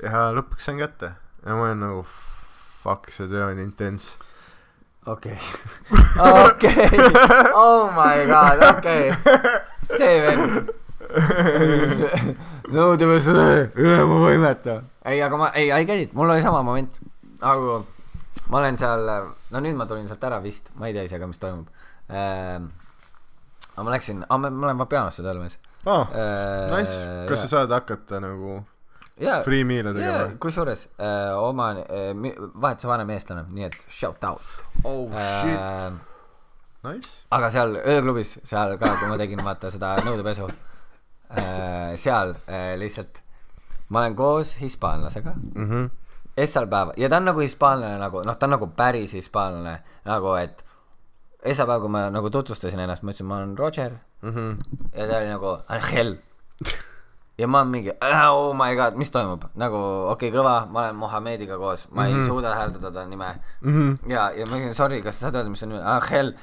ja 0.05 0.29
lõpuks 0.35 0.69
sain 0.69 0.79
kätte 0.79 1.11
ja 1.43 1.55
ma 1.55 1.67
olen 1.67 1.83
nagu 1.83 2.05
fuck, 2.83 3.11
see 3.13 3.27
töö 3.29 3.49
on 3.51 3.59
intens. 3.63 4.11
okei, 5.05 5.37
okei, 6.47 6.89
oh 7.53 7.89
my 7.95 8.25
god, 8.29 8.63
okei, 8.73 9.11
see 9.97 10.15
vend. 10.25 10.73
nõudepesu 12.75 13.35
töö, 13.35 13.63
üle 13.79 14.01
mu 14.09 14.19
võimete. 14.25 14.79
ei, 15.05 15.21
aga 15.25 15.39
ma, 15.39 15.53
ei, 15.57 15.71
I 15.73 15.87
get 15.89 16.07
it, 16.07 16.17
mul 16.17 16.29
oli 16.29 16.43
sama 16.45 16.61
moment. 16.65 16.99
aga 17.39 17.79
ma 18.49 18.61
olen 18.61 18.77
seal, 18.81 19.07
no 19.53 19.63
nüüd 19.63 19.77
ma 19.77 19.87
tulin 19.89 20.09
sealt 20.09 20.23
ära 20.29 20.41
vist, 20.43 20.73
ma 20.79 20.89
ei 20.89 20.97
tea 20.97 21.07
ise 21.07 21.21
ka, 21.21 21.29
mis 21.29 21.41
toimub 21.41 21.67
ehm,. 22.09 22.69
aga 23.75 23.87
ma 23.87 23.95
läksin, 23.95 24.25
ma 24.27 24.51
olen 24.51 24.85
pianosse 24.89 25.25
tööl 25.25 25.41
mees 25.41 25.59
aa, 25.87 26.03
ehm, 26.11 26.75
nice, 26.75 26.99
kas 27.29 27.45
sa 27.45 27.55
saad 27.55 27.71
hakata 27.73 28.19
nagu 28.23 28.59
jaa, 29.21 29.39
free 29.45 29.65
meal'e 29.67 29.93
tegema. 29.95 30.25
Kusjuures 30.41 30.85
äh, 30.97 31.31
oma 31.37 31.71
äh,, 31.83 32.11
vahetuse 32.61 32.91
vanem 32.91 33.13
eestlane, 33.15 33.45
nii 33.53 33.67
et 33.69 33.79
shout 33.87 34.23
out. 34.27 34.59
Oh 34.83 35.07
shit, 35.13 35.55
äh,. 35.55 35.89
nice. 36.87 37.15
aga 37.35 37.51
seal 37.53 37.79
ööklubis, 37.81 38.37
seal 38.43 38.77
ka, 38.81 38.93
kui 38.99 39.11
ma 39.11 39.17
tegin 39.21 39.43
vaata 39.45 39.71
seda 39.73 39.95
nõudepesu 40.05 40.47
äh,, 40.49 41.97
seal 41.99 42.35
äh, 42.47 42.73
lihtsalt 42.79 43.23
ma 43.89 44.03
olen 44.03 44.15
koos 44.15 44.55
hispaanlasega, 44.61 45.33
mhmh, 45.55 45.89
esmaspäev 46.39 46.93
ja 47.01 47.09
ta 47.09 47.17
on 47.17 47.29
nagu 47.31 47.41
hispaanlane 47.43 47.97
nagu 47.99 48.21
noh, 48.25 48.37
ta 48.37 48.47
on 48.47 48.55
nagu 48.55 48.69
päris 48.77 49.15
hispaanlane 49.17 49.79
nagu, 50.05 50.35
et 50.39 50.63
esmaspäev, 51.43 51.81
kui 51.83 51.93
ma 51.93 52.05
nagu 52.13 52.29
tutvustasin 52.33 52.79
ennast, 52.83 53.03
ma 53.03 53.13
ütlesin, 53.13 53.29
ma 53.29 53.39
olen 53.39 53.57
Roger. 53.57 53.97
Mhmh, 54.21 54.57
ja 54.93 55.07
ta 55.07 55.19
oli 55.21 55.29
nagu 55.31 55.55
Angel. 55.71 56.15
Ja 57.39 57.47
ma 57.47 57.61
olen 57.61 57.71
mingi 57.71 57.93
oh 58.03 58.51
my 58.57 58.75
god, 58.75 58.97
mis 58.99 59.11
toimub, 59.13 59.45
nagu 59.59 59.79
okei 60.11 60.27
okay,, 60.29 60.35
kõva, 60.35 60.55
ma 60.71 60.81
olen 60.83 60.97
Mohammediga 60.99 61.57
koos, 61.61 61.87
ma 61.91 62.05
ei 62.07 62.13
mm 62.13 62.17
Mhm. 62.19 62.23
-hmm. 62.23 62.27
suuda 62.27 62.55
hääldada 62.55 62.91
ta 62.91 63.05
nime. 63.05 63.29
Mhmh, 63.61 64.09
ja, 64.11 64.31
ja 64.35 64.45
ma 64.45 64.57
ütlesin 64.57 64.73
sorry, 64.75 65.01
kas 65.01 65.15
sa 65.19 65.27
saad 65.27 65.35
öelda, 65.35 65.49
mis 65.49 65.59
su 65.59 65.65
nimi 65.65 65.79
on, 65.79 65.85
Angel. 65.85 66.33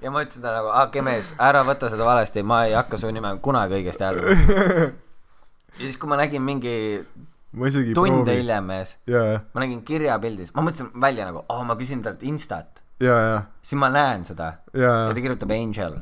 ja 0.00 0.10
ma 0.10 0.22
ütlesin 0.22 0.42
talle 0.42 0.56
nagu, 0.56 0.68
aa, 0.72 1.02
mees, 1.02 1.34
ära 1.38 1.64
võta 1.64 1.90
seda 1.90 2.04
valesti, 2.04 2.42
ma 2.42 2.64
ei 2.64 2.72
hakka 2.74 2.96
su 2.96 3.10
nime 3.10 3.36
kunagi 3.42 3.74
õigesti 3.74 4.04
hääldama. 4.04 4.28
ja 5.78 5.84
siis, 5.84 5.98
kui 5.98 6.08
ma 6.08 6.16
nägin 6.16 6.42
mingi 6.42 7.04
ma 7.52 7.66
isegi 7.66 7.92
ei 7.92 7.94
tunde 7.94 8.34
hiljem 8.36 8.64
mees, 8.64 8.96
jaa, 9.06 9.40
ma 9.54 9.60
nägin 9.60 9.84
kirjapildis, 9.84 10.54
ma 10.54 10.62
mõtlesin 10.62 10.90
välja 11.00 11.28
nagu, 11.28 11.44
oh 11.48 11.62
ma 11.64 11.76
küsin 11.76 12.02
talt 12.02 12.22
instat, 12.22 12.82
jaa, 13.00 13.20
jaa, 13.20 13.42
siis 13.62 13.78
ma 13.78 13.88
näen 13.92 14.24
seda. 14.24 14.52
Jaa. 14.72 15.08
Ja, 15.08 15.14
ta 15.14 15.20
kirjutab 15.20 15.50
Angel 15.50 16.00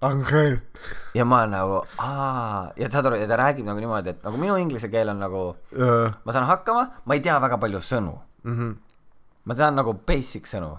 Angel. 0.00 0.60
ja 1.14 1.24
ma 1.26 1.42
olen 1.42 1.54
nagu 1.56 1.78
aa 1.98 2.70
ja 2.78 2.88
saad 2.90 3.08
aru, 3.10 3.18
ja 3.18 3.26
ta 3.26 3.38
räägib 3.40 3.66
nagu 3.66 3.82
niimoodi, 3.82 4.14
et 4.14 4.22
nagu 4.22 4.38
minu 4.38 4.54
inglise 4.60 4.90
keel 4.92 5.10
on 5.10 5.18
nagu, 5.18 5.42
jaa, 5.74 6.12
ma 6.24 6.34
saan 6.34 6.46
hakkama, 6.46 6.84
ma 7.04 7.18
ei 7.18 7.22
tea 7.24 7.38
väga 7.42 7.58
palju 7.58 7.80
sõnu, 7.82 8.14
mhm, 8.46 8.76
ma 9.50 9.56
tean 9.58 9.74
nagu 9.74 9.96
basic 10.06 10.46
sõnu, 10.46 10.70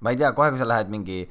ma 0.00 0.14
ei 0.14 0.20
tea, 0.20 0.32
kohe 0.32 0.54
kui 0.54 0.60
sa 0.60 0.68
lähed 0.68 0.92
mingi 0.92 1.26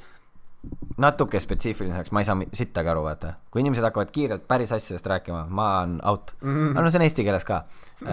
natuke 1.02 1.42
spetsiifiliseks, 1.42 2.14
ma 2.14 2.22
ei 2.22 2.30
saa 2.30 2.38
sittagi 2.54 2.94
aru, 2.94 3.08
vaata. 3.08 3.34
kui 3.50 3.64
inimesed 3.64 3.88
hakkavad 3.88 4.14
kiirelt 4.14 4.46
päris 4.48 4.74
asjadest 4.76 5.10
rääkima, 5.10 5.48
ma 5.50 5.80
olen 5.80 5.98
out 6.06 6.36
mm. 6.42 6.54
-hmm. 6.54 6.82
no 6.82 6.90
see 6.90 7.00
on 7.00 7.08
eesti 7.08 7.24
keeles 7.24 7.46
ka. 7.46 7.64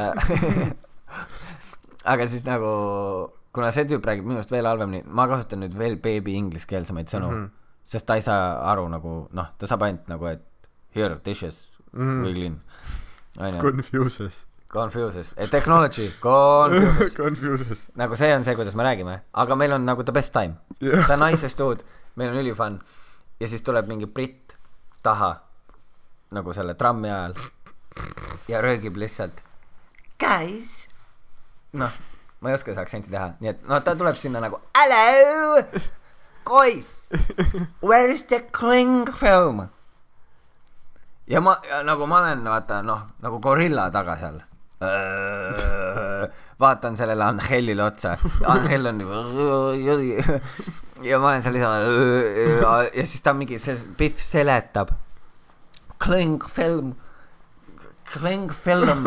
aga 2.12 2.29
siis 2.29 2.49
nagu, 2.49 2.73
kuna 3.53 3.71
see 3.71 3.85
tüüp 3.85 4.05
räägib 4.05 4.25
minust 4.25 4.51
veel 4.51 4.67
halvemini, 4.67 5.05
ma 5.05 5.29
kasutan 5.29 5.61
nüüd 5.61 5.79
veel 5.79 6.01
beebi 6.01 6.33
ingliskeelsemaid 6.41 7.12
sõnu 7.12 7.29
mm, 7.29 7.45
-hmm. 7.45 7.67
Sest 7.88 8.07
ta 8.07 8.18
ei 8.18 8.24
saa 8.24 8.59
aru 8.72 8.85
nagu 8.92 9.14
noh, 9.33 9.48
ta 9.59 9.68
saab 9.70 9.87
ainult 9.87 10.11
nagu, 10.12 10.29
et 10.29 10.44
here 10.96 11.16
dishes 11.24 11.64
mm 11.92 12.59
onju. 13.38 13.61
Confuses. 13.62 14.44
Confuses, 14.68 15.35
technology, 15.51 16.11
confuses. 16.20 17.14
Confuses. 17.16 17.88
nagu 18.01 18.16
see 18.16 18.35
on 18.35 18.44
see, 18.44 18.55
kuidas 18.55 18.74
me 18.77 18.85
räägime, 18.85 19.20
aga 19.33 19.57
meil 19.57 19.72
on 19.72 19.87
nagu 19.87 20.05
the 20.05 20.12
best 20.12 20.33
time. 20.33 20.59
Jah. 20.81 21.07
ta 21.07 21.14
on 21.16 21.24
nicest 21.31 21.59
dude, 21.59 21.85
meil 22.16 22.31
on 22.31 22.37
ülifun. 22.42 22.81
Ja 23.40 23.48
siis 23.48 23.62
tuleb 23.62 23.88
mingi 23.88 24.07
britt 24.07 24.59
taha 25.03 25.38
nagu 26.35 26.53
selle 26.53 26.74
trammi 26.74 27.09
ajal 27.09 27.35
ja 28.48 28.61
röögib 28.61 28.96
lihtsalt 28.96 29.40
guys! 30.20 30.88
Noh, 31.72 31.92
ma 32.40 32.51
ei 32.51 32.59
oska 32.59 32.72
seda 32.72 32.85
aktsenti 32.85 33.12
teha, 33.12 33.31
nii 33.40 33.53
et 33.55 33.64
no 33.68 33.79
ta 33.85 33.94
tuleb 33.96 34.18
sinna 34.20 34.42
nagu 34.44 34.61
hello 34.77 35.62
guys 36.48 37.08
where 37.84 38.08
is 38.08 38.24
the 38.32 38.40
cling 38.52 39.06
film? 39.12 39.68
Ja 41.28 41.40
ma 41.44 41.58
nagu 41.84 42.06
ma 42.08 42.22
olen 42.24 42.44
vaata 42.48 42.82
noh 42.82 43.00
nagu 43.20 43.38
gorilla 43.44 43.90
taga 43.92 44.16
seal. 44.20 44.38
Vaatan 46.58 46.96
sellele 46.96 47.24
Angelile 47.24 47.84
otsa. 47.84 48.16
Angel 48.46 48.87
on 48.90 49.00
ja 51.02 51.18
ma 51.18 51.26
olen 51.30 51.42
seal 51.42 51.54
lihtsalt 51.58 52.94
ja 52.96 53.04
siis 53.04 53.22
ta 53.22 53.37
mingi 53.37 53.58
see 53.61 53.76
Pihv 54.00 54.16
seletab. 54.22 54.96
Cling 55.98 56.40
film 56.48 56.94
cling 58.12 58.52
film 58.52 59.04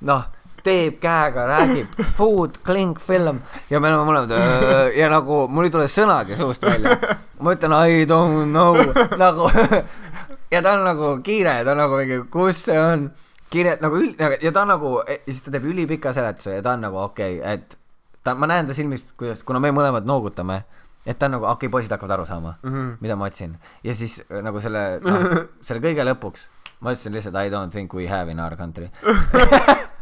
noh 0.00 0.22
teeb 0.64 0.96
käega 1.02 1.46
räägib 1.50 2.00
food 2.16 2.58
cling 2.64 2.98
film. 3.00 3.40
Ja 3.70 3.80
me 3.80 3.90
oleme 3.92 4.08
mõlemad 4.08 4.94
ja 4.96 5.10
nagu 5.12 5.44
mul 5.48 5.68
ei 5.68 5.74
tule 5.74 5.88
sõnagi 5.90 6.38
suust 6.40 6.64
välja. 6.64 6.96
Ma 7.40 7.54
ütlen 7.56 7.76
I 7.84 8.06
don't 8.08 8.50
know. 8.50 8.78
Nagu 9.20 9.50
ja 10.54 10.62
ta 10.62 10.74
on 10.78 10.84
nagu 10.86 11.12
kiire 11.24 11.58
ta 11.64 11.74
on 11.74 11.82
nagu 11.84 12.00
mingi 12.00 12.20
kus 12.32 12.64
see 12.68 12.78
on? 12.78 13.08
Kiire 13.50 13.76
nagu 13.82 13.98
üld- 14.00 14.20
ja 14.42 14.52
ta 14.52 14.62
on 14.62 14.72
nagu 14.74 14.96
ja 15.06 15.18
siis 15.26 15.42
ta 15.44 15.54
teeb 15.54 15.66
ülipika 15.70 16.12
seletuse 16.16 16.58
ja 16.58 16.62
ta 16.64 16.74
on 16.74 16.86
nagu 16.86 17.00
okei 17.04 17.38
okay, 17.40 17.54
et 17.54 17.78
ta 18.24 18.34
ma 18.38 18.48
näen 18.50 18.66
ta 18.66 18.76
silmist 18.76 19.14
kuidas 19.18 19.44
kuna 19.46 19.60
me 19.62 19.72
mõlemad 19.74 20.06
noogutame 20.08 20.62
et 21.04 21.18
ta 21.18 21.28
on 21.28 21.36
nagu 21.38 21.48
okei 21.48 21.66
okay, 21.68 21.72
poisid 21.72 21.92
hakkavad 21.94 22.18
aru 22.18 22.26
saama 22.28 22.56
mm 22.62 22.72
-hmm. 22.72 22.96
mida 23.00 23.16
ma 23.16 23.30
otsin. 23.30 23.56
Ja 23.84 23.94
siis 23.94 24.22
äh, 24.30 24.42
nagu 24.42 24.60
selle 24.60 24.84
noh 25.04 25.48
selle 25.62 25.80
kõige 25.80 26.06
lõpuks 26.12 26.48
ma 26.80 26.92
ütlesin 26.92 27.12
lihtsalt 27.12 27.36
I 27.36 27.50
don't 27.50 27.70
think 27.70 27.94
we 27.94 28.06
have 28.06 28.30
in 28.30 28.40
our 28.40 28.56
country 28.56 28.90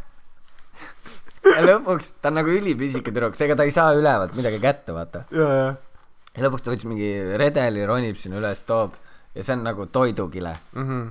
ja 1.45 1.63
lõpuks 1.67 2.11
ta 2.21 2.29
on 2.31 2.37
nagu 2.39 2.53
ülipisike 2.53 3.11
tüdruk 3.11 3.35
seega 3.39 3.55
ta 3.59 3.63
ei 3.67 3.71
saa 3.75 3.93
ülevalt 3.97 4.35
midagi 4.37 4.59
kätte 4.63 4.95
vaata. 4.95 5.25
Ja 5.33 6.45
lõpuks 6.47 6.63
ta 6.65 6.71
võttis 6.73 6.87
mingi 6.89 7.09
redeli 7.37 7.85
ronib 7.85 8.17
sinna 8.17 8.39
üles 8.41 8.61
toob. 8.67 8.95
Ja 9.35 9.43
see 9.43 9.55
on 9.57 9.63
nagu 9.65 9.85
toidukile. 9.89 10.55
Mhm. 10.77 11.07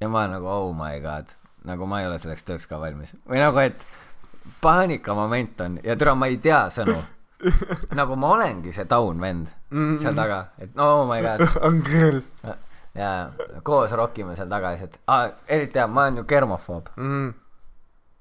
ja 0.00 0.08
ma 0.08 0.26
nagu 0.32 0.46
oh 0.48 0.72
my 0.72 0.96
god 1.04 1.34
nagu 1.68 1.84
ma 1.86 1.98
ei 2.00 2.06
ole 2.08 2.16
selleks 2.18 2.42
tööks 2.48 2.66
ka 2.68 2.78
valmis. 2.80 3.12
Või 3.28 3.40
nagu 3.42 3.58
et 3.60 3.76
paanikamoment 4.64 5.60
on. 5.60 5.78
Ja 5.84 5.96
türa 5.96 6.14
ma 6.16 6.26
ei 6.30 6.38
tea 6.42 6.66
sõnu. 6.72 6.96
Nagu 7.96 8.16
ma 8.20 8.34
olengi 8.34 8.68
see 8.76 8.84
taun 8.84 9.16
vend 9.20 9.48
seal 10.02 10.12
taga 10.12 10.50
et 10.60 10.74
no 10.76 10.88
oh 10.98 11.06
my 11.08 11.22
god. 11.24 11.40
Angel. 11.68 12.18
ja 12.92 13.30
koos 13.64 13.92
rokime 13.96 14.34
seal 14.36 14.48
taga 14.50 14.74
lihtsalt. 14.74 14.98
Ah, 15.08 15.30
eriti 15.48 15.80
hea 15.80 15.86
ma 15.88 16.02
olen 16.04 16.18
ju 16.20 16.24
germofoob. 16.28 16.90
Mhm. 16.96 17.30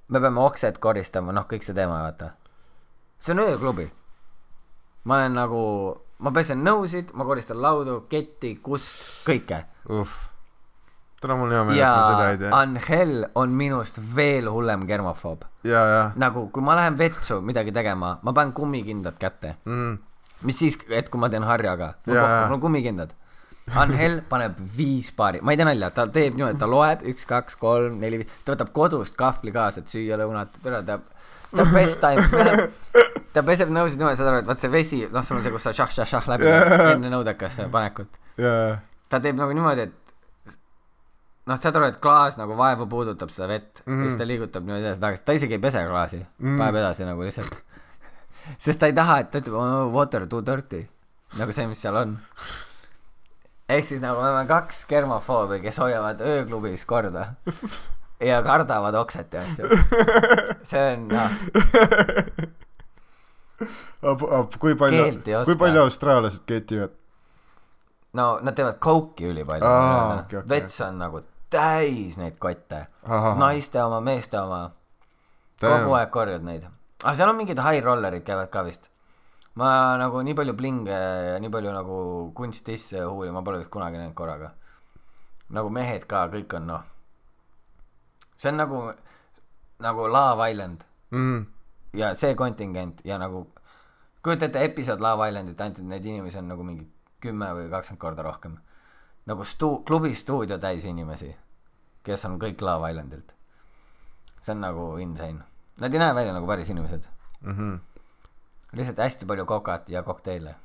Me 0.10 0.20
peame 0.20 0.42
oksed 0.42 0.80
koristama 0.82 1.34
noh 1.36 1.46
kõik 1.50 1.66
see 1.66 1.76
teema 1.78 2.02
vaata. 2.04 2.32
See 3.20 3.34
on 3.36 3.44
ööklubi. 3.44 3.90
Ma 5.06 5.20
olen 5.20 5.38
nagu 5.38 5.62
ma 6.20 6.32
pesen 6.36 6.64
nõusid 6.66 7.14
ma 7.14 7.26
koristan 7.28 7.62
laudu 7.62 8.02
ketti 8.12 8.56
kust 8.64 9.24
kõike. 9.28 9.64
Uff. 9.90 10.26
täna 11.20 11.36
mul 11.36 11.50
on 11.50 11.54
hea 11.54 11.64
meel, 11.68 11.80
et 11.80 11.84
ma 11.84 12.04
seda 12.08 12.28
ei 12.32 12.38
tea. 12.40 12.50
Angel 12.56 13.26
on 13.36 13.56
minust 13.62 13.98
veel 14.16 14.48
hullem 14.48 14.86
germofoob 14.88 15.44
nagu 16.16 16.46
kui 16.56 16.64
ma 16.64 16.78
lähen 16.80 16.96
vetsu 16.98 17.42
midagi 17.44 17.74
tegema 17.76 18.14
ma 18.24 18.34
panen 18.34 18.54
kummikindad 18.54 19.18
kätte. 19.20 19.56
Mhm. 19.66 19.98
mis 20.42 20.60
siis 20.60 20.78
et 20.90 21.10
kui 21.10 21.20
ma 21.20 21.30
teen 21.30 21.44
harjaga? 21.44 21.94
Mul 22.08 22.54
on 22.54 22.62
kummikindad 22.62 23.12
Angel 23.78 24.20
paneb 24.30 24.58
viis 24.78 25.12
paari 25.16 25.42
ma 25.46 25.54
ei 25.54 25.60
tee 25.60 25.68
nalja 25.68 25.92
ta 25.94 26.08
teeb 26.08 26.38
niimoodi 26.38 26.60
ta 26.60 26.70
loeb 26.70 27.06
üks 27.12 27.28
kaks 27.30 27.60
kolm 27.62 28.00
neli 28.02 28.24
viis 28.24 28.36
ta 28.46 28.56
võtab 28.56 28.74
kodust 28.76 29.18
kahvli 29.20 29.54
kaasa 29.56 29.84
et 29.84 29.94
süüa 29.94 30.18
lõunat 30.20 30.60
ta 30.64 31.00
ta 31.56 31.66
best 31.74 32.02
time 32.02 32.24
ta 33.34 33.44
peseb 33.46 33.72
nõusid 33.74 34.00
niimoodi 34.00 34.20
saad 34.20 34.32
aru 34.32 34.42
et 34.44 34.50
vaat 34.50 34.64
see 34.64 34.74
vesi 34.74 35.00
noh 35.14 35.26
sul 35.26 35.40
on 35.40 35.46
see 35.46 35.54
kus 35.54 35.66
sa 35.68 35.74
šah-šah-šah 35.78 36.30
läbi 36.34 36.50
Jaa. 36.50 36.92
enne 36.94 37.12
nõudekasse 37.14 37.68
panekut 37.74 38.20
jaa, 38.42 38.78
ta 39.10 39.22
teeb 39.24 39.40
nagu 39.40 39.56
niimoodi 39.58 39.88
et 39.88 40.56
noh 41.50 41.58
saad 41.62 41.80
aru 41.80 41.90
et 41.90 42.00
klaas 42.04 42.38
nagu 42.40 42.58
vaevu 42.58 42.88
puudutab 42.90 43.34
seda 43.34 43.50
vett 43.52 43.84
mm. 43.86 43.92
Mhm. 43.94 44.04
ja 44.04 44.10
siis 44.12 44.22
ta 44.22 44.30
liigutab 44.30 44.66
niimoodi 44.66 44.86
edasi-tagasi 44.88 45.26
ta 45.26 45.38
isegi 45.38 45.58
ei 45.58 45.66
pese 45.66 45.84
klaasi 45.90 46.22
mm. 46.22 46.46
Mhm. 46.46 46.62
paneb 46.62 46.82
edasi 46.84 47.10
nagu 47.10 47.26
lihtsalt 47.26 47.60
sest 48.66 48.82
ta 48.82 48.90
ei 48.90 48.98
taha 48.98 49.20
et 49.24 49.32
ta 49.34 49.42
ütleb 49.42 49.58
oh, 49.62 49.90
water 49.94 50.28
too 50.30 50.46
dirty 50.46 50.86
nagu 51.42 51.54
see 51.54 51.70
mis 51.70 51.82
seal 51.82 51.98
on 52.02 52.18
ehk 53.70 53.86
siis 53.86 54.02
nagu 54.02 54.22
me 54.22 54.30
oleme 54.30 54.48
kaks 54.50 54.86
germofoobi 54.90 55.60
kes 55.64 55.78
hoiavad 55.82 56.22
ööklubis 56.26 56.86
korda 56.90 57.26
ja 58.20 58.42
kardavad 58.44 58.96
okset 59.00 59.34
ja 59.34 59.42
asju. 59.46 59.70
See 60.70 60.86
on 60.94 61.08
noh. 61.12 61.32
Kui 64.60 64.76
palju 64.80 65.06
kui 65.46 65.58
palju 65.60 65.82
austraallased 65.84 66.46
ketivad? 66.48 66.96
no 68.14 68.40
nad 68.42 68.56
teevad 68.58 68.80
kouki 68.82 69.28
ülipalju. 69.30 69.66
Aa, 69.66 70.20
okei, 70.24 70.40
okei, 70.40 70.50
vets 70.50 70.80
on 70.82 70.98
nagu 70.98 71.22
täis 71.54 72.18
neid 72.18 72.40
kotte. 72.42 72.86
Naiste 73.38 73.84
oma 73.84 74.00
meeste 74.02 74.40
oma. 74.42 74.64
Kogu 75.62 75.94
aeg 75.98 76.10
korjad 76.14 76.46
neid. 76.46 76.66
Aga 77.04 77.16
seal 77.16 77.30
on 77.32 77.38
mingid 77.38 77.60
high 77.62 77.84
rollerid 77.86 78.24
käivad 78.26 78.50
ka 78.52 78.64
vist 78.66 78.90
ma 79.56 79.98
nagu 79.98 80.22
nii 80.24 80.34
palju 80.38 80.54
blinge 80.54 80.92
ja 81.34 81.40
nii 81.40 81.50
palju 81.50 81.72
nagu 81.74 81.98
kunstisse 82.36 83.02
huuli 83.04 83.32
ma 83.32 83.42
pole 83.42 83.58
vist 83.60 83.70
kunagi 83.74 83.98
näinud 83.98 84.14
korraga 84.16 84.54
nagu 85.50 85.70
mehed 85.70 86.06
ka 86.06 86.28
kõik 86.30 86.54
on 86.56 86.68
noh 86.68 86.84
see 88.38 88.50
on 88.52 88.58
nagu 88.62 88.94
nagu 89.80 90.08
Love 90.08 90.52
Island 90.52 90.84
mm.. 91.12 91.46
ja 91.94 92.14
see 92.16 92.36
kontingent 92.36 93.02
ja 93.06 93.18
nagu 93.18 93.48
kujuta 94.24 94.46
ette 94.46 94.64
episood 94.64 95.02
Love 95.02 95.30
Islandit 95.30 95.62
ainult 95.62 95.80
et 95.80 95.86
neid 95.86 96.06
inimesi 96.06 96.38
on 96.38 96.48
nagu 96.54 96.64
mingi 96.64 96.88
kümme 97.20 97.52
või 97.58 97.70
kakskümmend 97.72 98.02
korda 98.02 98.24
rohkem 98.24 98.58
nagu 99.28 99.44
stu- 99.44 99.84
klubi 99.86 100.14
stuudio 100.16 100.58
täis 100.58 100.86
inimesi 100.86 101.36
kes 102.04 102.26
on 102.26 102.40
kõik 102.40 102.62
Love 102.62 102.92
Islandilt 102.92 103.34
see 104.42 104.54
on 104.56 104.62
nagu 104.64 104.92
insane 105.04 105.42
nad 105.80 105.94
ei 105.94 106.00
näe 106.00 106.14
välja 106.16 106.34
nagu 106.34 106.48
päris 106.48 106.70
inimesed 106.70 107.08
Mm 107.42 107.54
-hmm. 107.56 107.80
Lihtsalt 108.74 109.02
hästi 109.04 109.26
palju 109.30 109.46
kokat 109.46 109.90
ja 109.90 110.04
kokteile. 110.04 110.56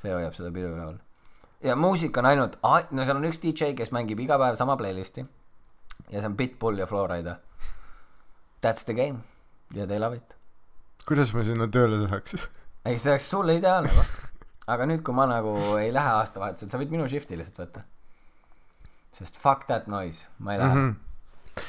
See 0.00 0.12
hoiab 0.12 0.34
seda 0.34 0.50
pidu 0.54 0.72
üleval. 0.72 0.98
Ja 1.62 1.76
muusika 1.76 2.20
on 2.20 2.30
ainult 2.32 2.58
no 2.90 3.04
seal 3.04 3.16
on 3.20 3.28
üks 3.28 3.38
DJ 3.42 3.72
kes 3.78 3.92
mängib 3.94 4.20
iga 4.20 4.38
päev 4.38 4.58
sama 4.58 4.76
playlisti. 4.76 5.26
Ja 6.10 6.20
see 6.20 6.26
on 6.26 6.36
Pitbull 6.36 6.78
ja 6.78 6.86
Florida 6.86 7.36
that's 8.62 8.84
the 8.84 8.94
game. 8.94 9.22
Ja 9.74 9.86
they 9.86 9.98
love 9.98 10.16
it. 10.16 10.36
Kuidas 11.06 11.34
ma 11.34 11.42
sinna 11.46 11.68
tööle 11.70 12.02
saaks? 12.08 12.36
ei 12.88 12.98
see 12.98 13.14
oleks 13.14 13.30
sulle 13.30 13.56
ideaalne 13.58 13.94
koht 13.94 14.32
aga 14.70 14.86
nüüd 14.86 15.02
kui 15.06 15.14
ma 15.16 15.26
nagu 15.30 15.54
ei 15.80 15.90
lähe 15.94 16.12
aastavahetusel 16.18 16.70
sa 16.70 16.80
võid 16.80 16.92
minu 16.94 17.08
shift'i 17.10 17.38
lihtsalt 17.38 17.62
võtta. 17.64 17.84
Sest 19.16 19.36
fuck 19.38 19.66
that 19.68 19.88
noise. 19.92 20.28
Ma 20.38 20.54
ei 20.54 20.62
lähe. 20.62 20.74
Mm. 20.74 20.90
-hmm. 20.90 21.11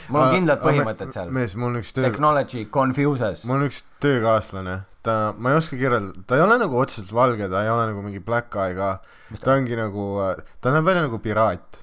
Mul 0.09 0.21
on 0.23 0.33
kindlad 0.37 0.63
põhimõtted 0.63 1.13
seal. 1.15 1.31
mees, 1.35 1.55
mul 1.59 1.73
on 1.73 1.81
üks 1.81 1.93
töö, 1.95 2.07
technology 2.07 2.65
confuses. 2.71 3.43
mul 3.49 3.61
on 3.61 3.69
üks 3.69 3.83
töökaaslane, 4.03 4.77
ta, 5.05 5.17
ma 5.37 5.53
ei 5.53 5.59
oska 5.59 5.79
kirjeldada, 5.79 6.25
ta 6.27 6.39
ei 6.39 6.45
ole 6.45 6.59
nagu 6.61 6.79
otseselt 6.79 7.11
valge, 7.15 7.49
ta 7.51 7.63
ei 7.65 7.71
ole 7.73 7.89
nagu 7.91 8.05
mingi 8.05 8.23
black 8.23 8.55
eye 8.55 8.77
ka, 8.77 8.93
ta 9.39 9.57
ongi 9.57 9.79
nagu, 9.79 10.07
ta 10.63 10.73
näeb 10.75 10.87
välja 10.87 11.07
nagu 11.07 11.19
piraat. 11.23 11.81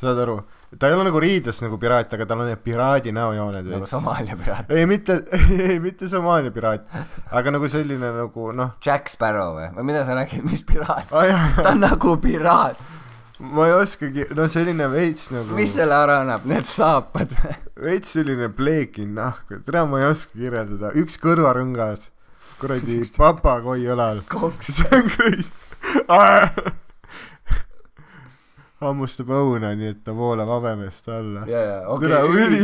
saad 0.00 0.18
aru, 0.22 0.36
ta 0.78 0.88
ei 0.88 0.96
ole 0.96 1.06
nagu 1.08 1.20
riides 1.22 1.58
nagu 1.64 1.78
piraat, 1.80 2.12
aga 2.16 2.26
tal 2.28 2.42
on 2.42 2.50
need 2.50 2.60
piraadi 2.64 3.12
näojooned 3.14 3.62
nagu 3.62 3.72
veits. 3.80 3.92
Somaalia 3.92 4.36
piraat. 4.40 4.70
ei, 4.76 4.86
mitte, 4.90 5.18
ei, 5.68 5.78
mitte 5.82 6.08
Somaalia 6.10 6.52
piraat, 6.54 6.90
aga 7.30 7.54
nagu 7.54 7.70
selline 7.72 8.12
nagu 8.18 8.52
noh, 8.56 8.76
Jack 8.84 9.12
Sparrow 9.12 9.56
või, 9.56 9.70
või 9.78 9.88
mida 9.92 10.04
sa 10.08 10.18
räägid, 10.18 10.44
mis 10.46 10.64
piraat? 10.66 11.12
aa 11.12 11.26
jaa, 11.30 11.48
ta 11.60 11.72
on 11.72 11.82
nagu 11.84 12.16
piraat, 12.22 12.82
ma 13.38 13.66
ei 13.66 13.72
oskagi, 13.76 14.26
no 14.36 14.46
selline 14.48 14.86
veits 14.92 15.28
nagu, 15.32 15.56
mis 15.58 15.74
selle 15.76 15.96
ära 15.96 16.20
annab, 16.22 16.46
need 16.48 16.68
saapad 16.68 17.34
või? 17.36 17.56
veits 17.88 18.14
selline 18.16 18.48
pleekin 18.56 19.12
nahk, 19.18 19.50
tere, 19.66 19.84
ma 19.88 20.00
ei 20.00 20.08
oska 20.08 20.38
kirjeldada, 20.38 20.94
üks 20.96 21.18
kõrvarõngas, 21.20 22.08
kuradi 22.60 23.02
papagoi 23.16 23.84
koks. 24.32 24.72
see 24.78 24.88
on 24.96 25.10
crazy. 25.12 25.52
hammustab 28.80 29.32
õuna, 29.32 29.72
nii 29.76 29.90
et 29.92 30.00
ta 30.04 30.14
voolab 30.16 30.48
habemest 30.56 31.08
alla. 31.12 31.44
tere, 31.44 32.22
üli, 32.32 32.62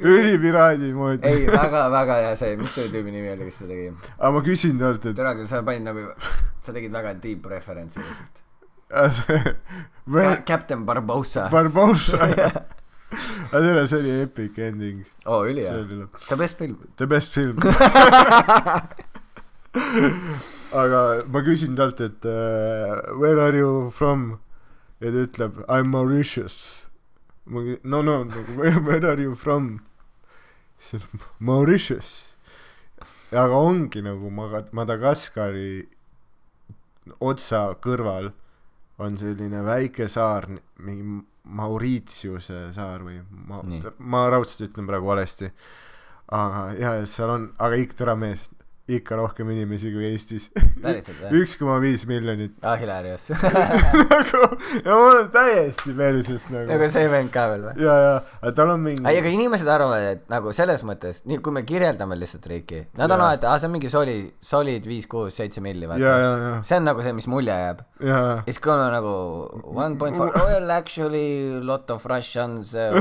ülipiraadi 0.00 0.92
moodi. 0.96 1.28
ei, 1.28 1.44
väga, 1.52 1.88
väga 1.92 2.20
hea 2.26 2.36
see, 2.40 2.56
mis 2.60 2.72
selle 2.78 2.94
tüübi 2.94 3.12
nimi 3.12 3.34
oli, 3.34 3.50
kes 3.50 3.60
seda 3.60 3.74
tegi? 3.74 3.92
aga 4.16 4.32
ma 4.38 4.44
küsin 4.48 4.80
talt, 4.80 5.04
et 5.04 5.20
tere 5.20 5.34
küll, 5.36 5.50
sa 5.52 5.60
panid 5.66 5.84
nagu, 5.90 6.08
sa 6.64 6.72
tegid 6.72 6.96
väga 6.96 7.12
deep 7.20 7.44
reference'i 7.52 8.00
lihtsalt. 8.00 8.42
Captain 10.46 10.84
Barbossa. 10.86 11.48
Barbossa. 11.52 12.18
aga 13.52 13.60
tere, 13.60 13.86
see 13.88 13.98
oli 13.98 14.12
epic 14.22 14.58
ending. 14.58 15.04
oo, 15.26 15.44
ülihea. 15.48 16.08
The 16.28 16.36
best 16.36 16.58
film. 16.58 16.78
The 16.96 17.06
best 17.06 17.32
film. 17.32 17.58
aga 20.82 21.00
ma 21.28 21.40
küsin 21.44 21.76
talt, 21.76 22.00
et 22.00 22.24
uh, 22.24 23.12
where 23.20 23.40
are 23.40 23.56
you 23.56 23.90
from 23.90 24.40
ja 25.00 25.12
ta 25.12 25.24
ütleb 25.26 25.52
I 25.68 25.82
m 25.84 25.90
Mauritius. 25.92 26.56
ma 27.44 27.60
kü-, 27.60 27.80
no 27.84 28.02
no 28.02 28.24
nagu 28.24 28.56
where, 28.56 28.80
where 28.80 29.10
are 29.12 29.22
you 29.22 29.34
from? 29.34 29.80
siis 30.80 31.02
ta 31.02 31.08
ütleb 31.08 31.26
Mauritius. 31.40 32.10
aga 33.32 33.56
ongi 33.56 34.02
nagu 34.04 34.30
Maga-, 34.30 34.68
Madagaskari 34.72 35.88
otsa 37.20 37.74
kõrval 37.82 38.32
on 38.98 39.18
selline 39.18 39.62
väike 39.64 40.08
saar, 40.08 40.48
mingi 40.84 41.22
Mauritiuse 41.42 42.68
saar 42.74 43.02
või 43.02 43.16
ma 43.48 43.62
ma 43.98 44.26
raudselt 44.30 44.68
ütlen 44.70 44.86
praegu 44.86 45.08
valesti. 45.10 45.50
aga 46.32 46.66
ja, 46.78 46.94
ja 47.00 47.06
seal 47.06 47.30
on, 47.30 47.48
aga 47.58 47.80
ikka 47.80 47.98
tore 47.98 48.14
mees, 48.16 48.46
ikka 48.90 49.14
rohkem 49.16 49.50
inimesi 49.54 49.92
kui 49.94 50.08
Eestis. 50.08 50.48
üks 51.38 51.54
koma 51.60 51.76
viis 51.82 52.02
miljonit. 52.10 52.56
aa, 52.66 52.74
hilarious. 52.80 53.28
nagu, 54.10 54.40
ja 54.82 54.96
mul 54.98 55.18
on 55.20 55.28
täiesti 55.30 55.94
perses 55.94 56.48
nagu 56.50 56.66
nagu. 56.66 56.88
see 56.90 57.10
vend 57.12 57.30
ka 57.34 57.44
veel 57.52 57.62
või? 57.68 57.74
ja, 57.78 57.94
ja, 58.02 58.16
aga 58.40 58.52
tal 58.58 58.72
on 58.74 58.82
mingi. 58.82 59.04
ei, 59.06 59.20
aga 59.20 59.30
inimesed 59.30 59.70
arvavad, 59.70 60.08
et 60.16 60.24
nagu 60.32 60.50
selles 60.56 60.82
mõttes, 60.88 61.22
nii 61.30 61.38
kui 61.44 61.54
me 61.54 61.62
kirjeldame 61.68 62.18
lihtsalt 62.18 62.48
riiki, 62.50 62.80
nad 62.98 63.06
on 63.06 63.22
Jaa. 63.22 63.28
alati, 63.28 63.48
aa, 63.52 63.60
see 63.62 63.70
on 63.70 63.74
mingi 63.76 63.92
soli, 63.92 64.16
solid 64.42 64.90
viis, 64.90 65.06
kuus, 65.10 65.38
seitse 65.38 65.62
milli, 65.62 65.86
ja, 65.86 65.92
vaata. 65.92 66.02
ja, 66.02 66.34
ja, 66.42 66.50
see 66.66 66.80
on 66.80 66.90
nagu 66.90 67.06
see, 67.06 67.14
mis 67.20 67.30
mulje 67.30 67.60
jääb. 67.62 67.86
ja, 68.02 68.18
ja 68.18 68.34
siis 68.48 68.58
kui 68.66 68.74
on 68.74 68.82
nagu 68.96 69.14
one 69.70 69.94
point 70.02 70.18
four, 70.18 70.34
well 70.42 70.74
actually 70.74 71.62
lot 71.62 71.86
of 71.94 72.02
Russians 72.10 72.74
uh,, 72.74 72.98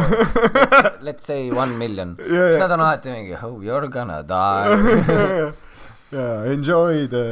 let's 1.01 1.25
say 1.25 1.49
one 1.49 1.73
million. 1.81 2.13
Ja, 2.21 2.53
siis 2.53 2.61
ja. 2.61 2.67
nad 2.67 2.77
on 2.77 2.85
alati 2.85 3.17
mingi 3.17 3.35
oh 3.41 3.57
you 3.57 3.73
are 3.73 3.89
gonna 3.89 4.21
die. 4.21 5.49
ja, 6.11 6.21
ja 6.21 6.53
enjoy 6.53 7.07
the, 7.11 7.23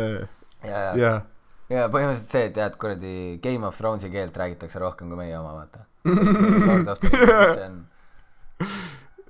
ja, 0.63 0.79
ja, 0.79 0.91
ja, 0.99 1.13
ja 1.71 1.87
põhimõtteliselt 1.91 2.35
see, 2.35 2.49
et 2.49 2.55
tead 2.57 2.75
kuradi 2.81 3.13
Game 3.43 3.67
of 3.67 3.77
Thronesi 3.77 4.11
keelt 4.13 4.37
räägitakse 4.39 4.81
rohkem 4.81 5.11
kui 5.11 5.19
meie 5.19 5.37
oma, 5.39 5.55
vaata. 5.61 5.85
Mis 6.09 7.55
see 7.55 7.65
on, 7.65 7.79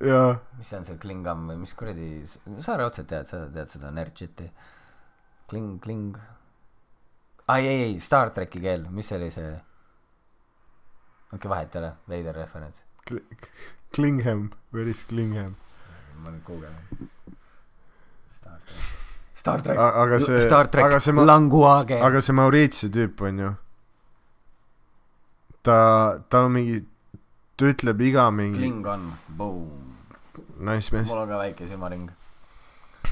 ja, 0.06 0.24
mis 0.58 0.70
see 0.70 0.78
on 0.80 0.86
see 0.88 1.00
Klingam 1.02 1.48
või 1.50 1.58
mis 1.64 1.74
kuradi, 1.78 2.10
sa 2.64 2.78
raudselt 2.80 3.10
tead, 3.10 3.28
sa 3.30 3.46
tead 3.54 3.74
seda 3.74 3.94
nerd 3.94 4.14
shit'i. 4.16 4.50
Kling, 5.50 5.80
Kling. 5.82 6.20
ai, 7.50 7.64
ei, 7.66 7.82
ei, 7.88 7.96
Star 8.06 8.30
tracki 8.36 8.62
keel, 8.62 8.86
mis 8.94 9.10
oli 9.18 9.32
see? 9.34 9.56
okei 11.30 11.38
okay,, 11.38 11.50
vahet 11.50 11.76
ei 11.76 11.82
ole, 11.82 11.96
veider 12.10 12.38
referents. 12.38 12.86
Klingham, 13.94 14.52
where 14.72 14.90
is 14.90 15.04
Klingham? 15.10 15.58
ma 16.24 16.34
nüüd 16.34 16.44
guugeldan. 16.46 17.10
Star 19.40 19.62
track. 19.64 19.80
aga 19.80 20.20
see, 20.20 20.42
Star 20.44 20.68
track 20.68 20.86
aga 20.90 21.00
see, 21.00 21.16
ma-, 21.16 21.24
Language. 21.24 21.96
aga 22.04 22.22
see 22.26 22.36
Mauritiuse 22.36 22.90
tüüp 22.92 23.22
on 23.30 23.38
ju, 23.40 23.52
ta, 25.64 25.78
tal 26.28 26.50
on 26.50 26.58
mingi, 26.58 26.82
ta 27.56 27.70
ütleb 27.72 28.04
iga 28.10 28.26
mingi, 28.36 28.60
Klingon, 28.60 29.06
boom. 29.40 29.70
nice 30.60 30.92
mees, 30.96 31.08
mul 31.08 31.24
on 31.24 31.32
ka 31.32 31.40
väike 31.40 31.70
silmaring. 31.70 32.10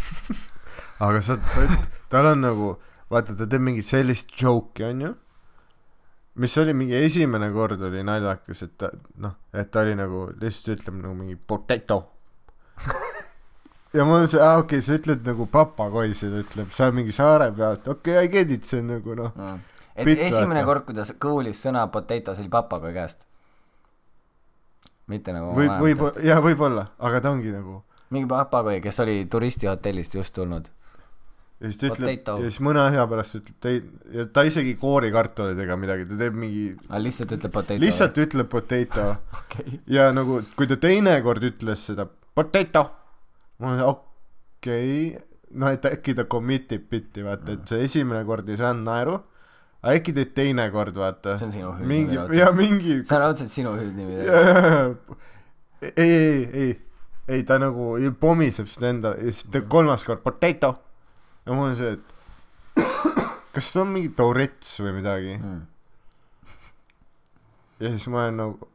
aga 1.08 1.24
sa, 1.24 1.40
tal 2.12 2.34
on 2.34 2.44
nagu, 2.44 2.74
vaata, 3.14 3.38
ta 3.40 3.48
teeb 3.48 3.64
mingit 3.70 3.88
sellist 3.88 4.36
joke'i, 4.36 4.90
onju, 4.92 5.16
mis 6.44 6.60
oli 6.60 6.76
mingi 6.76 7.00
esimene 7.08 7.54
kord 7.56 7.88
oli 7.88 8.04
naljakas, 8.04 8.68
et 8.68 8.76
ta, 8.84 8.92
noh, 9.24 9.40
et 9.56 9.72
ta 9.72 9.88
oli 9.88 9.96
nagu, 9.96 10.28
lihtsalt 10.44 10.76
ütleb 10.76 11.00
nagu 11.06 11.16
mingi 11.24 11.40
potato. 11.40 12.04
ja 13.94 14.04
on 14.04 14.28
see, 14.28 14.42
aa 14.42 14.58
okei 14.62 14.80
okay,, 14.80 14.86
sa 14.86 14.98
ütled 15.00 15.26
nagu 15.28 15.48
papagoi, 15.52 16.12
seda 16.18 16.44
ütleb 16.44 16.72
seal 16.76 16.94
mingi 16.96 17.16
saare 17.16 17.50
pealt, 17.56 17.88
okei 17.88 18.18
okay,, 18.18 18.26
I 18.26 18.32
get 18.34 18.52
it, 18.52 18.68
see 18.68 18.84
on 18.84 18.94
nagu 18.98 19.16
noh, 19.18 19.34
Mm. 19.38 19.60
et 19.96 20.06
Bitt, 20.06 20.22
esimene 20.28 20.62
vaata. 20.62 20.70
kord, 20.70 20.86
kui 20.86 20.96
ta 20.98 21.06
kuulis 21.28 21.64
sõna 21.64 21.88
potato, 21.92 22.36
see 22.36 22.46
oli 22.46 22.54
papagoi 22.54 22.94
käest. 22.94 23.26
mitte 25.08 25.32
nagu 25.32 25.54
võib, 25.56 25.78
võib, 25.82 26.02
jaa, 26.24 26.42
võib-olla, 26.44 26.90
aga 27.00 27.22
ta 27.24 27.32
ongi 27.32 27.54
nagu 27.54 27.82
mingi 28.14 28.28
papagoi, 28.32 28.82
kes 28.84 29.00
oli 29.04 29.22
turistihotellist 29.32 30.16
just 30.16 30.34
tulnud. 30.36 30.68
ja 31.60 31.72
siis 31.72 31.80
ta 31.82 31.90
ütleb 31.90 32.28
ja 32.28 32.38
siis 32.44 32.60
mõne 32.62 32.84
asja 32.84 33.08
pärast 33.10 33.40
ütleb 33.40 33.58
ta 33.64 33.72
ei 33.72 33.82
ja 34.14 34.28
ta 34.30 34.44
isegi 34.46 34.76
ei 34.76 34.78
koori 34.78 35.10
kartuleid 35.16 35.60
ega 35.64 35.78
midagi 35.80 36.06
ta 36.12 36.20
teeb 36.20 36.36
mingi 36.38 36.68
aga 36.90 37.02
lihtsalt 37.02 37.34
ütleb 37.34 37.56
potato. 37.56 37.80
lihtsalt 37.82 38.22
ütleb 38.28 38.52
potato 38.52 39.08
okei. 39.42 39.80
ja 39.90 40.12
nagu 40.14 40.44
kui 40.60 40.70
ta 40.70 40.78
teinekord 40.84 41.48
ütles 41.50 41.88
seda 41.90 42.06
potato 42.38 42.86
ma 43.60 43.74
olen 43.74 43.84
okei 43.86 45.16
okay. 45.16 45.26
noh 45.58 45.72
et 45.74 45.86
äkki 45.90 46.16
ta 46.18 46.28
commit 46.30 46.72
ib 46.76 46.90
bitti 46.92 47.24
vaata 47.26 47.56
et 47.56 47.68
see 47.72 47.84
esimene 47.88 48.24
kord 48.28 48.50
ei 48.50 48.60
saanud 48.60 48.86
naeru 48.88 49.18
aga 49.82 49.94
äkki 50.00 50.14
teeb 50.18 50.34
teine 50.38 50.68
kord 50.74 50.98
vaata 50.98 51.38
See 51.38 51.48
on 51.48 51.54
sinu 51.56 51.72
hüüdnimi 51.76 51.94
mingi 51.94 52.18
raudselt. 52.18 52.40
ja 52.40 52.52
mingi 52.56 52.98
see 53.04 53.16
on 53.16 53.24
raudselt 53.24 53.54
sinu 53.54 53.74
hüüdnimi. 53.78 54.14
ei 55.96 56.12
ei 56.12 56.50
ei 56.64 56.76
ei 57.28 57.44
ta 57.44 57.60
nagu 57.62 57.96
pomiseb 58.20 58.70
seda 58.72 58.92
enda 58.94 59.14
ja 59.18 59.32
siis 59.32 59.48
ta 59.54 59.62
kolmas 59.62 60.06
kord 60.08 60.24
potato 60.26 60.74
ja 61.46 61.54
mul 61.54 61.72
on 61.72 61.76
see 61.80 61.96
et 61.98 62.14
kas 63.56 63.72
ta 63.74 63.84
on 63.84 63.94
mingi 63.96 64.14
Tourette's 64.18 64.78
või 64.84 64.98
midagi 65.00 65.38
Mm. 65.38 65.62
ja 67.80 67.94
siis 67.94 68.08
ma 68.10 68.26
olen 68.26 68.38
nagu 68.42 68.70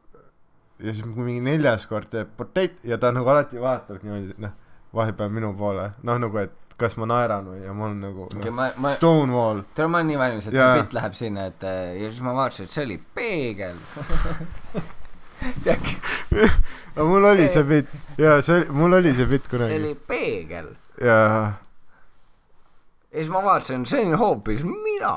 ja 0.79 0.91
siis 0.93 1.03
kui 1.03 1.27
mingi 1.27 1.43
neljas 1.43 1.87
kord 1.87 2.09
teeb 2.11 2.31
potato 2.37 2.87
ja 2.87 2.97
ta 2.97 3.11
nagu 3.15 3.29
alati 3.29 3.61
vaatab 3.61 4.03
niimoodi 4.03 4.37
noh 4.43 4.62
vahepeal 4.93 5.31
minu 5.33 5.53
poole 5.57 5.91
noh 6.03 6.19
nagu 6.21 6.41
et 6.43 6.59
kas 6.77 6.97
ma 6.97 7.07
naeran 7.09 7.47
või 7.51 7.61
ja 7.63 7.73
mul 7.75 7.91
on 7.91 8.01
nagu 8.03 8.25
okei, 8.27 8.49
noh, 8.49 8.55
ma, 8.57 8.69
ma, 8.81 8.91
Stonewall 8.95 9.63
tead, 9.73 9.89
ma 9.89 10.01
olen 10.01 10.11
nii 10.11 10.19
valmis, 10.21 10.49
et 10.49 10.57
Jaa. 10.57 10.69
see 10.69 10.81
bitt 10.81 10.97
läheb 10.97 11.17
sinna, 11.17 11.47
et 11.51 11.65
äh, 11.67 11.81
ja 12.01 12.11
siis 12.11 12.23
ma 12.25 12.35
vaatasin, 12.37 12.69
et 12.69 12.77
see 12.77 12.85
oli 12.87 12.97
peegel. 13.15 13.81
tead, 15.65 15.91
aga 16.93 17.09
mul 17.09 17.29
oli 17.33 17.49
see 17.51 17.67
bitt 17.67 17.93
ja 18.21 18.39
see 18.45 18.65
mul 18.73 18.97
oli 18.99 19.13
see 19.17 19.29
bitt 19.29 19.49
see 19.49 19.59
oli 19.59 19.67
kunagi 19.67 19.93
peegel. 20.07 20.73
ja 21.01 21.19
ja 23.13 23.19
siis 23.19 23.29
ma 23.29 23.43
vaatasin, 23.45 23.85
see 23.85 24.05
on 24.07 24.17
hoopis 24.17 24.63
mina. 24.65 25.13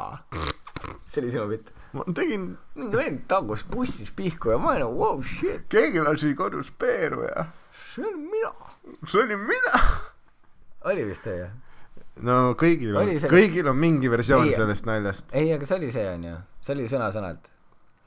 see 1.07 1.23
oli 1.23 1.31
sinu 1.33 1.49
bitt. 1.49 1.73
ma 1.97 2.05
tegin 2.15 2.51
mingi 2.75 2.97
vend 3.01 3.25
tagus 3.31 3.65
bussis 3.71 4.11
pihku 4.13 4.53
ja 4.53 4.59
ma 4.61 4.75
olin 4.75 4.85
nagu 4.85 4.99
wow 5.01 5.23
shit, 5.25 5.65
keegi 5.73 6.05
lasi 6.05 6.35
kodus 6.37 6.71
peeru 6.71 7.25
ja 7.31 7.47
see 7.95 8.05
on 8.05 8.19
mina. 8.31 8.66
See 9.07 9.23
olin 9.23 9.43
mina 9.49 9.81
oli 10.91 11.07
vist 11.09 11.27
see 11.27 11.39
jah? 11.41 11.53
no 12.27 12.55
kõigil 12.59 12.97
on 12.97 13.11
sellest- 13.11 13.33
kõigil 13.33 13.69
on 13.71 13.77
mingi 13.81 14.11
versioon 14.11 14.49
Ei. 14.49 14.55
sellest 14.57 14.87
naljast. 14.89 15.35
ei, 15.35 15.53
aga 15.53 15.69
see 15.69 15.79
oli 15.81 15.93
see 15.93 16.07
onju, 16.15 16.37
see 16.61 16.75
oli 16.77 16.89
sõna-sõnalt. 16.91 17.51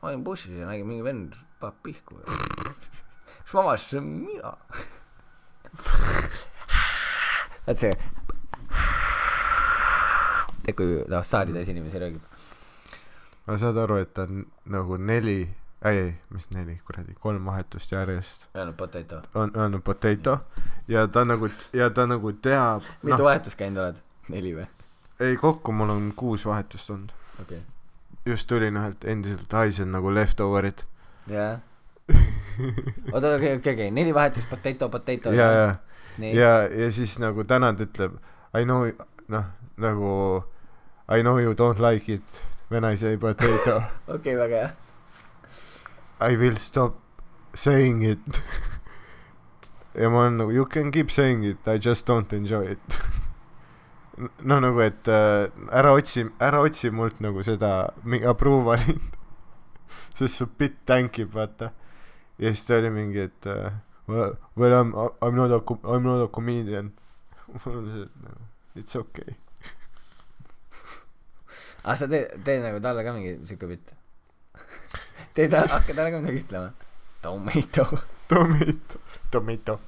ma 0.02 0.10
olin 0.14 0.24
bussis 0.24 0.56
ja 0.58 0.70
nägin 0.70 0.88
mingi 0.88 1.04
vend 1.06 1.36
paneb 1.60 1.82
pihku 1.84 2.22
siis 2.24 3.54
ma 3.54 3.62
avastasin, 3.62 3.90
see 3.90 4.00
on 4.00 4.08
mina. 4.26 4.52
vaat 7.68 7.78
see. 7.82 7.94
tead, 10.64 10.76
kui 10.78 11.00
noh, 11.10 11.24
saalitäis 11.26 11.72
inimesi 11.74 12.02
räägib. 12.02 12.22
aga 13.48 13.58
saad 13.58 13.78
aru, 13.82 13.98
et 14.04 14.14
ta 14.14 14.28
on 14.30 14.44
nagu 14.70 14.98
neli, 15.02 15.42
ei, 15.86 15.98
ei, 15.98 16.14
mis 16.36 16.50
neli, 16.56 16.80
kuradi, 16.88 17.16
kolm 17.20 17.46
vahetust 17.46 17.92
järjest 17.92 18.48
öelnud 18.56 18.76
potato. 18.76 19.22
on 19.34 19.52
öelnud 19.56 19.82
potato 19.82 20.40
ja 20.88 21.08
ta 21.08 21.26
nagu, 21.26 21.50
ja 21.74 21.90
ta 21.90 22.08
nagu 22.08 22.34
teab, 22.34 22.84
mitu 23.04 23.16
noh, 23.16 23.26
vahetust 23.32 23.60
käinud 23.60 23.84
oled? 23.84 24.06
neli 24.30 24.56
või? 24.58 24.70
ei 25.20 25.38
kokku 25.38 25.72
mul 25.72 25.96
on 25.96 26.14
kuus 26.16 26.46
vahetust 26.46 26.90
olnud. 26.90 27.12
okei 27.42 27.62
just 28.26 28.48
tulin 28.48 28.78
ühelt 28.78 29.06
endiselt 29.06 29.54
haisen 29.54 29.92
nagu 29.92 30.14
leftover'id. 30.14 30.84
okay.. 31.26 31.36
jah. 31.36 31.60
oota, 33.14 33.36
okei, 33.36 33.56
okei, 33.56 33.74
okei, 33.74 33.92
neli 33.92 34.14
vahetust, 34.14 34.50
potato, 34.50 34.90
potato. 34.90 35.32
ja, 35.32 35.52
ja, 35.52 35.76
nii, 36.18 36.36
ja, 36.36 36.54
ja 36.84 36.92
siis 36.92 37.20
nagu 37.22 37.44
Tänad 37.44 37.82
ütleb 37.86 38.18
I 38.58 38.66
know, 38.66 38.90
noh, 39.30 39.46
nagu 39.78 40.12
I 41.10 41.22
know 41.22 41.40
you 41.40 41.54
don't 41.54 41.82
like 41.82 42.14
it 42.14 42.42
when 42.70 42.86
I 42.86 42.98
say 42.98 43.18
potato. 43.18 43.82
okei, 44.16 44.38
väga 44.38 44.64
hea. 44.64 44.70
I 46.22 46.36
will 46.36 46.58
stop 46.58 47.00
saying 47.54 48.04
it. 48.04 48.42
ja 49.96 50.10
ma 50.10 50.26
olen 50.26 50.38
nagu 50.38 50.52
you 50.52 50.66
can 50.66 50.92
keep 50.92 51.12
saying 51.12 51.46
it, 51.46 51.68
I 51.68 51.80
just 51.80 52.06
don't 52.08 52.34
enjoy 52.34 52.72
it. 52.72 53.00
no 54.50 54.60
nagu, 54.60 54.82
et 54.84 55.08
äh, 55.08 55.48
ära 55.72 55.94
otsi, 55.96 56.26
ära 56.40 56.60
otsi 56.62 56.92
mult 56.92 57.20
nagu 57.24 57.44
seda 57.44 57.94
approval'it. 58.34 59.02
sest 60.20 60.42
su 60.42 60.48
bitt 60.60 60.82
tänkib, 60.86 61.32
vaata. 61.34 61.72
ja 62.40 62.52
siis 62.54 62.66
ta 62.68 62.78
oli 62.80 62.90
mingi, 62.92 63.20
et 63.30 63.46
äh, 63.48 63.72
well, 64.08 64.36
well 64.58 64.76
I 64.76 64.84
m, 64.84 64.94
I 65.22 65.32
m 65.32 65.36
not 65.36 65.52
a, 65.52 65.62
I 65.88 65.98
m 66.00 66.04
not 66.04 66.24
a 66.24 66.28
comedian. 66.28 66.92
mul 67.66 67.78
on 67.78 67.88
see, 67.94 68.04
et 68.04 68.24
nagu 68.24 68.50
it's 68.76 68.96
okay. 68.96 69.36
ah, 71.84 71.96
sa 71.96 72.08
teed, 72.08 72.36
teed 72.44 72.64
nagu 72.64 72.84
talle 72.84 73.08
ka 73.08 73.16
mingi 73.16 73.40
siuke 73.48 73.72
bitt? 73.72 73.96
teed, 75.48 75.72
hakka 75.76 75.94
talle 75.96 76.12
ka 76.12 76.24
midagi 76.24 76.44
ütlema? 76.44 76.74
Tomato. 77.22 77.86
Tomato, 78.30 79.00
tomato. 79.32 79.80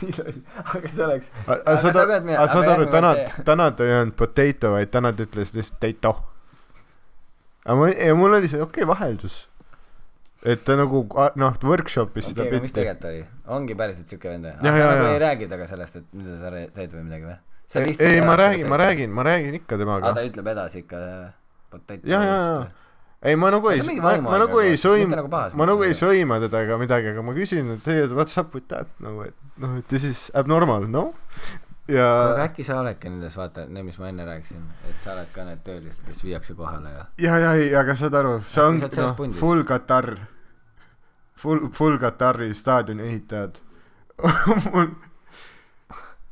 nii 0.00 0.16
loll, 0.16 0.40
aga 0.62 0.88
see 0.88 1.04
oleks. 1.04 1.30
aga 1.44 1.60
Aga 1.74 1.92
sa 1.92 2.04
pead 2.08 2.28
aga 2.32 2.46
saad 2.48 2.64
aga 2.64 2.74
aru, 2.76 2.88
Tanad 2.94 3.20
kord, 3.20 3.44
Tanad 3.48 3.82
ei 3.84 3.94
öelnud 3.96 4.16
potato, 4.16 4.72
vaid 4.76 4.92
Tanad 4.94 5.20
ütles 5.26 5.52
lihtsalt 5.56 5.80
tato. 5.82 6.14
aga 7.66 7.76
ma, 7.76 7.90
ja 7.92 8.16
mul 8.16 8.38
oli 8.38 8.48
see 8.48 8.62
okei 8.62 8.84
okay, 8.84 8.88
vaheldus. 8.88 9.36
et 10.40 10.64
ta 10.64 10.76
nagu 10.80 11.04
noh, 11.36 11.60
workshop'is 11.72 12.30
okei, 12.30 12.32
seda 12.32 12.46
aga 12.48 12.62
mis 12.64 12.76
tegelikult 12.76 13.08
oli? 13.10 13.22
ongi 13.58 13.76
päriselt 13.76 14.12
siuke 14.14 14.32
vend 14.32 14.48
või? 14.48 14.56
Jah, 14.64 14.78
sa 14.80 14.90
nagu 14.94 15.08
ei 15.10 15.22
räägi 15.26 15.50
temaga 15.50 15.68
sellest, 15.68 16.00
et 16.00 16.12
mida 16.16 16.38
sa 16.40 16.54
teed 16.56 16.96
või 16.96 17.06
midagi 17.10 17.28
või? 17.28 17.38
ei, 17.84 17.96
ei 18.08 18.22
ma 18.24 18.38
räägin, 18.40 18.68
ma. 18.72 18.80
räägin, 18.80 19.12
ma 19.14 19.26
räägin 19.28 19.60
ikka 19.60 19.76
aa, 19.76 19.84
temaga 19.84 20.14
ta. 20.16 20.24
ütleb 20.26 20.48
edasi 20.54 20.84
ikka 20.86 21.02
potato. 21.70 22.08
Jah, 22.08 22.24
jah, 22.24 22.46
jah. 22.48 22.79
ei, 23.22 23.36
ma 23.36 23.50
nagu 23.52 23.68
ei 23.68 23.82
ma, 24.00 24.14
ma 24.24 24.38
nagu 24.40 24.60
ei 24.64 24.76
sõim- 24.80 25.10
nagu 25.12 25.28
ma 25.30 25.66
nagu 25.68 25.84
ei 25.84 25.96
sõima 25.96 26.40
teda 26.40 26.62
ega 26.64 26.78
midagi, 26.80 27.12
aga 27.12 27.22
ma 27.22 27.34
küsin, 27.36 27.74
et 27.76 27.88
hey, 27.90 28.06
what's 28.16 28.38
up 28.40 28.54
with 28.54 28.68
that 28.72 28.88
nagu, 29.00 29.26
et 29.28 29.34
noh, 29.60 29.76
et 29.78 29.88
this 29.88 30.04
is 30.08 30.30
abnormal, 30.34 30.86
noh. 30.88 31.12
ja 31.90 32.06
aga 32.30 32.48
äkki 32.48 32.64
sa 32.64 32.80
oledki 32.80 33.12
nendes, 33.12 33.36
vaata, 33.36 33.66
need, 33.68 33.84
mis 33.90 33.98
ma 34.00 34.08
enne 34.08 34.24
rääkisin, 34.28 34.64
et 34.88 35.04
sa 35.04 35.12
oled 35.16 35.32
ka 35.34 35.44
need 35.44 35.60
töölised, 35.66 36.04
kes 36.08 36.24
viiakse 36.24 36.56
kohale 36.56 36.94
ja 36.96 37.06
ja, 37.18 37.38
ja, 37.44 37.54
ei, 37.60 37.74
aga 37.76 37.96
saad 37.98 38.16
aru, 38.16 38.38
see 38.48 38.64
on 38.64 38.80
noh, 38.80 39.24
full 39.36 39.66
Katar, 39.68 40.14
full, 41.36 41.68
full 41.76 41.98
Katari 42.00 42.54
staadioni 42.54 43.04
ehitajad. 43.08 43.60
mul, 44.72 44.90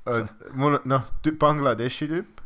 mul 0.61 0.79
noh, 0.89 1.09
Bangladeshi 1.41 2.09
tüüp, 2.11 2.38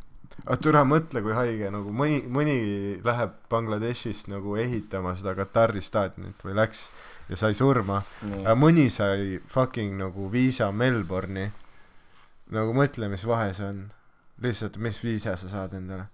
aga 0.44 0.58
türa 0.62 0.82
mõtle, 0.88 1.22
kui 1.24 1.34
haige 1.36 1.70
nagu 1.72 1.92
mõni, 1.94 2.20
mõni 2.26 2.56
läheb 3.04 3.34
Bangladeshist 3.52 4.30
nagu 4.32 4.56
ehitama 4.60 5.14
seda 5.18 5.34
Katari 5.38 5.82
staadionit 5.84 6.42
või 6.44 6.56
läks 6.58 6.86
ja 7.30 7.38
sai 7.38 7.56
surma, 7.56 8.00
nii 8.26 8.44
aga 8.44 8.56
mõni 8.58 8.88
sai 8.92 9.40
fucking 9.52 9.98
nagu 10.00 10.28
viisa 10.32 10.70
Melbourne'i. 10.72 11.50
nagu 12.52 12.74
mõtle, 12.76 13.08
mis 13.08 13.24
vahe 13.24 13.52
see 13.56 13.68
on. 13.68 13.84
lihtsalt, 14.42 14.76
mis 14.76 14.98
viisa 15.04 15.36
sa 15.36 15.48
saad 15.48 15.74
endale. 15.78 16.08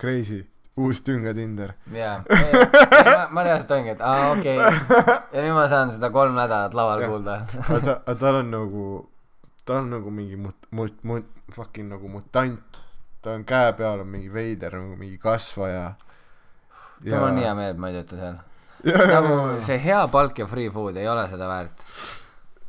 Crazy, 0.00 0.40
uus 0.78 1.02
tünga 1.02 1.34
Tinder. 1.34 1.74
jaa, 1.92 2.22
ma, 2.24 3.28
ma 3.30 3.44
reaalselt 3.44 3.70
olingi, 3.76 3.94
et 3.96 4.02
aa 4.02 4.32
okei 4.32 4.56
okay. 4.58 5.16
ja 5.34 5.44
nüüd 5.44 5.54
ma 5.56 5.66
saan 5.70 5.92
seda 5.94 6.10
kolm 6.14 6.36
nädalat 6.38 6.74
laval 6.78 7.02
Jah. 7.02 7.12
kuulda. 7.12 7.38
aga 7.64 7.80
ta, 7.84 7.96
aga 8.06 8.18
tal 8.22 8.40
on 8.42 8.52
nagu, 8.54 8.84
ta 9.66 9.80
on 9.82 9.90
nagu 9.92 10.12
mingi 10.14 10.38
mut-, 10.40 10.68
mut-, 10.70 11.02
mut-, 11.02 11.32
fucking 11.54 11.90
nagu 11.92 12.08
mutant. 12.08 12.82
Ta 13.28 13.34
on 13.36 13.44
käe 13.44 13.72
peal 13.76 14.00
on 14.00 14.08
mingi 14.08 14.30
veider 14.32 14.78
nagu 14.78 14.96
mingi 14.96 15.18
kasvaja. 15.20 15.92
mul 17.04 17.26
on 17.26 17.36
nii 17.36 17.44
hea 17.44 17.56
meel, 17.58 17.74
et 17.74 17.82
ma 17.82 17.90
ei 17.90 17.98
tööta 17.98 18.20
seal. 18.20 18.38
ja, 18.88 18.94
ja, 18.96 19.20
nagu 19.20 19.60
see 19.66 19.76
hea 19.82 20.00
palk 20.12 20.40
ja 20.40 20.46
free 20.48 20.70
food 20.72 20.96
ei 20.96 21.08
ole 21.08 21.26
seda 21.28 21.48
väärt. 21.50 21.84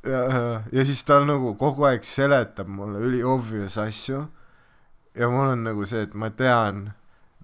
ja, 0.03 0.19
ja, 0.19 0.43
ja 0.75 0.85
siis 0.85 1.03
ta 1.07 1.21
nagu 1.23 1.55
kogu 1.59 1.87
aeg 1.89 2.03
seletab 2.07 2.67
mulle 2.67 3.01
üli 3.07 3.23
obvious 3.23 3.79
asju. 3.79 4.25
ja 5.15 5.31
mul 5.31 5.53
on 5.55 5.63
nagu 5.69 5.87
see, 5.87 6.03
et 6.09 6.13
ma 6.13 6.29
tean, 6.29 6.89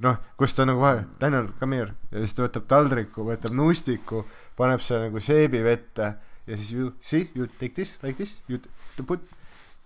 noh, 0.04 0.20
kus 0.38 0.58
ta 0.58 0.68
nagu 0.68 0.84
vahe, 0.84 1.06
Daniel, 1.22 1.50
come 1.60 1.80
here. 1.80 1.96
ja 2.12 2.26
siis 2.26 2.36
ta 2.36 2.48
võtab 2.50 2.68
taldriku, 2.72 3.30
võtab 3.32 3.56
nuustiku, 3.56 4.26
paneb 4.60 4.84
selle 4.84 5.08
nagu 5.08 5.24
seebi 5.24 5.64
vette 5.64 6.12
ja 6.46 6.60
siis 6.60 6.76
you 6.76 6.92
see, 7.02 7.30
you 7.34 7.48
take 7.60 7.74
this 7.80 7.96
like 8.04 8.20
this, 8.20 8.38
you 8.52 8.60
put, 9.08 9.24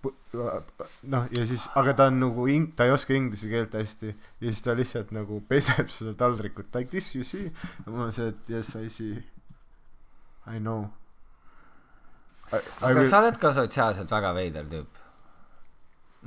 noh, 0.02 1.26
ja 1.34 1.42
siis, 1.48 1.66
aga 1.76 1.94
ta 1.96 2.06
on 2.10 2.20
nagu 2.22 2.46
ing-, 2.50 2.70
ta 2.76 2.86
ei 2.88 2.94
oska 2.94 3.14
inglise 3.16 3.50
keelt 3.50 3.74
hästi 3.76 4.12
ja 4.12 4.46
siis 4.46 4.62
ta 4.64 4.76
lihtsalt 4.78 5.10
nagu 5.16 5.40
peseb 5.48 5.90
seda 5.96 6.14
taldrikut 6.18 6.72
like 6.76 6.90
this, 6.92 7.12
you 7.16 7.26
see. 7.26 7.50
ja 7.50 7.90
mul 7.90 8.06
on 8.06 8.14
see, 8.16 8.30
et 8.32 8.54
yes, 8.54 8.72
I 8.78 8.88
see. 8.92 9.20
I 10.48 10.58
know. 10.58 10.88
aga 12.50 13.04
sa 13.06 13.20
oled 13.20 13.36
ka 13.38 13.52
sotsiaalselt 13.54 14.10
väga 14.10 14.32
veider 14.34 14.66
tüüp. 14.70 14.96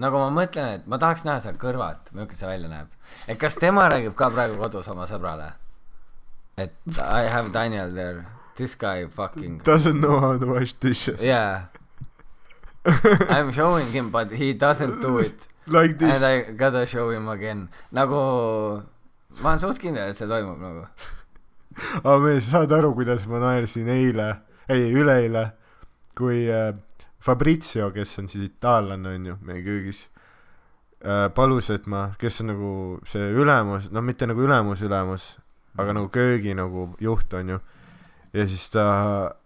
nagu 0.04 0.22
ma 0.22 0.30
mõtlen, 0.44 0.80
et 0.80 0.88
ma 0.90 1.00
tahaks 1.02 1.26
näha 1.28 1.42
seda 1.44 1.60
kõrvalt, 1.62 2.14
milline 2.14 2.38
see 2.38 2.50
välja 2.50 2.70
näeb. 2.72 2.94
et 3.28 3.42
kas 3.42 3.58
tema 3.60 3.90
räägib 3.92 4.16
ka 4.20 4.30
praegu 4.34 4.62
kodus 4.62 4.88
oma 4.94 5.10
sõbrale? 5.10 5.54
et 6.58 6.76
I 7.00 7.26
have 7.34 7.52
Daniel 7.52 7.92
there, 7.94 8.26
this 8.56 8.76
guy 8.76 9.08
fucking 9.08 9.62
doesn't 9.66 10.02
know 10.02 10.20
how 10.20 10.38
to 10.38 10.46
wash 10.46 10.74
dishes 10.74 11.22
yeah. 11.22 11.74
I 12.86 13.40
am 13.40 13.52
showing 13.52 13.92
him 13.92 14.12
but 14.12 14.32
he 14.32 14.54
doesn't 14.54 15.02
do 15.02 15.18
it 15.20 15.48
like 15.68 15.98
this 15.98 16.22
and 16.22 16.26
I 16.26 16.52
gotta 16.52 16.86
show 16.86 17.10
him 17.12 17.30
again. 17.30 17.70
nagu 17.92 18.16
ma 19.42 19.50
olen 19.50 19.60
suht 19.60 19.80
kindel, 19.80 20.10
et 20.12 20.18
see 20.18 20.28
toimub 20.28 20.60
nagu. 20.60 20.88
aga 22.04 22.18
mees 22.26 22.50
saad 22.52 22.72
aru 22.76 22.94
kuidas 22.98 23.28
ma 23.28 23.40
naersin 23.40 23.88
eile 23.90 24.28
ei 24.70 24.92
üleeile 24.92 25.52
kui 26.18 26.44
äh, 26.52 26.74
Fabrizio 27.24 27.92
kes 27.96 28.20
on 28.20 28.28
siis 28.28 28.50
itaallane 28.50 29.16
onju 29.16 29.38
meie 29.48 29.64
köögis 29.64 30.10
äh, 31.06 31.30
palus 31.34 31.72
et 31.74 31.88
ma 31.88 32.10
kes 32.20 32.42
on 32.44 32.52
nagu 32.52 32.74
see 33.10 33.32
ülemus 33.32 33.88
no 33.92 34.04
mitte 34.04 34.28
nagu 34.28 34.44
ülemus 34.44 34.84
ülemus 34.84 35.30
aga 35.80 35.96
nagu 35.96 36.12
köögi 36.14 36.54
nagu 36.58 36.92
juht 37.02 37.34
onju 37.34 37.62
ja 38.34 38.48
siis 38.48 38.68
ta 38.76 38.86
palus 39.24 39.43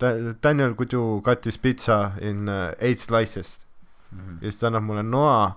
"Da- 0.00 0.34
Daniel 0.42 0.74
could 0.74 0.92
you 0.92 1.20
cut 1.24 1.40
this 1.42 1.56
pizza 1.58 2.12
in 2.20 2.48
uh, 2.48 2.72
eight 2.80 2.98
slices. 3.00 3.66
Ja 4.40 4.50
siis 4.50 4.58
ta 4.60 4.66
annab 4.66 4.82
mulle 4.82 5.02
noa. 5.02 5.56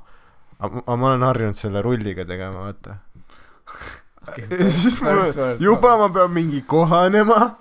Aga 0.59 0.95
ma 0.97 1.07
olen 1.07 1.23
harjunud 1.25 1.55
selle 1.55 1.81
rulliga 1.81 2.25
tegema 2.25 2.67
vaata. 2.67 2.95
Ja 4.37 4.67
siis 4.71 4.99
mul 5.01 5.57
juba 5.59 5.95
ma 5.97 6.09
pean 6.13 6.31
mingi 6.31 6.61
kohanema. 6.61 7.55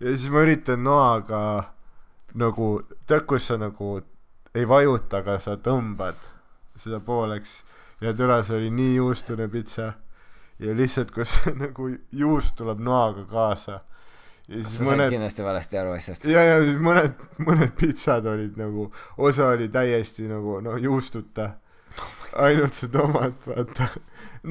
Ja 0.00 0.10
siis 0.16 0.28
ma 0.30 0.42
üritan 0.44 0.82
noaga 0.84 1.40
nagu 2.34 2.82
tead 3.08 3.24
kus 3.26 3.46
sa 3.48 3.56
nagu 3.56 4.02
ei 4.54 4.66
vajuta 4.68 5.22
aga 5.22 5.38
sa 5.40 5.56
tõmbad 5.56 6.18
seda 6.76 7.00
pooleks. 7.00 7.62
Ja 8.00 8.12
türa 8.12 8.42
see 8.44 8.58
oli 8.58 8.70
nii 8.70 8.94
juustune 8.98 9.48
pitsa. 9.48 9.94
Ja 10.60 10.74
lihtsalt 10.76 11.10
kus 11.16 11.38
nagu 11.62 11.88
juust 12.12 12.56
tuleb 12.60 12.78
noaga 12.84 13.24
kaasa 13.30 13.80
ja 14.48 14.62
sa 14.62 14.68
siis 14.68 14.78
said 14.78 14.88
mõned 14.88 15.12
kindlasti 15.14 15.44
valesti 15.46 15.78
aru 15.80 15.94
asjast. 15.96 16.26
ja, 16.30 16.42
ja 16.46 16.58
siis 16.62 16.78
mõned, 16.82 17.14
mõned 17.42 17.72
pitsad 17.78 18.26
olid 18.30 18.58
nagu, 18.60 18.88
osa 19.18 19.50
oli 19.56 19.68
täiesti 19.72 20.28
nagu 20.30 20.60
noh, 20.62 20.78
juustuta. 20.82 21.56
ainult 22.36 22.76
see 22.76 22.90
tomat, 22.92 23.38
vaata. 23.48 23.88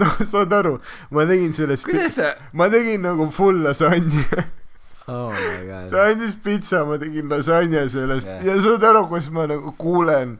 noh, 0.01 0.19
saad 0.27 0.53
aru, 0.53 0.77
ma 1.15 1.25
tegin 1.29 1.53
sellest, 1.55 1.87
kuidas 1.87 2.19
sa? 2.19 2.33
ma 2.53 2.67
tegin 2.73 3.05
nagu 3.07 3.29
full 3.31 3.63
lasanje. 3.63 4.45
oh 5.07 5.31
my 5.31 5.59
god 5.69 5.91
ta. 5.93 6.07
andis 6.09 6.35
pitsa, 6.43 6.83
ma 6.85 6.99
tegin 6.99 7.31
lasanje 7.31 7.87
sellest 7.95 8.33
yeah. 8.33 8.49
ja 8.51 8.57
saad 8.67 8.83
aru, 8.83 9.05
kus 9.13 9.31
ma 9.31 9.47
nagu 9.47 9.71
kuulen, 9.79 10.39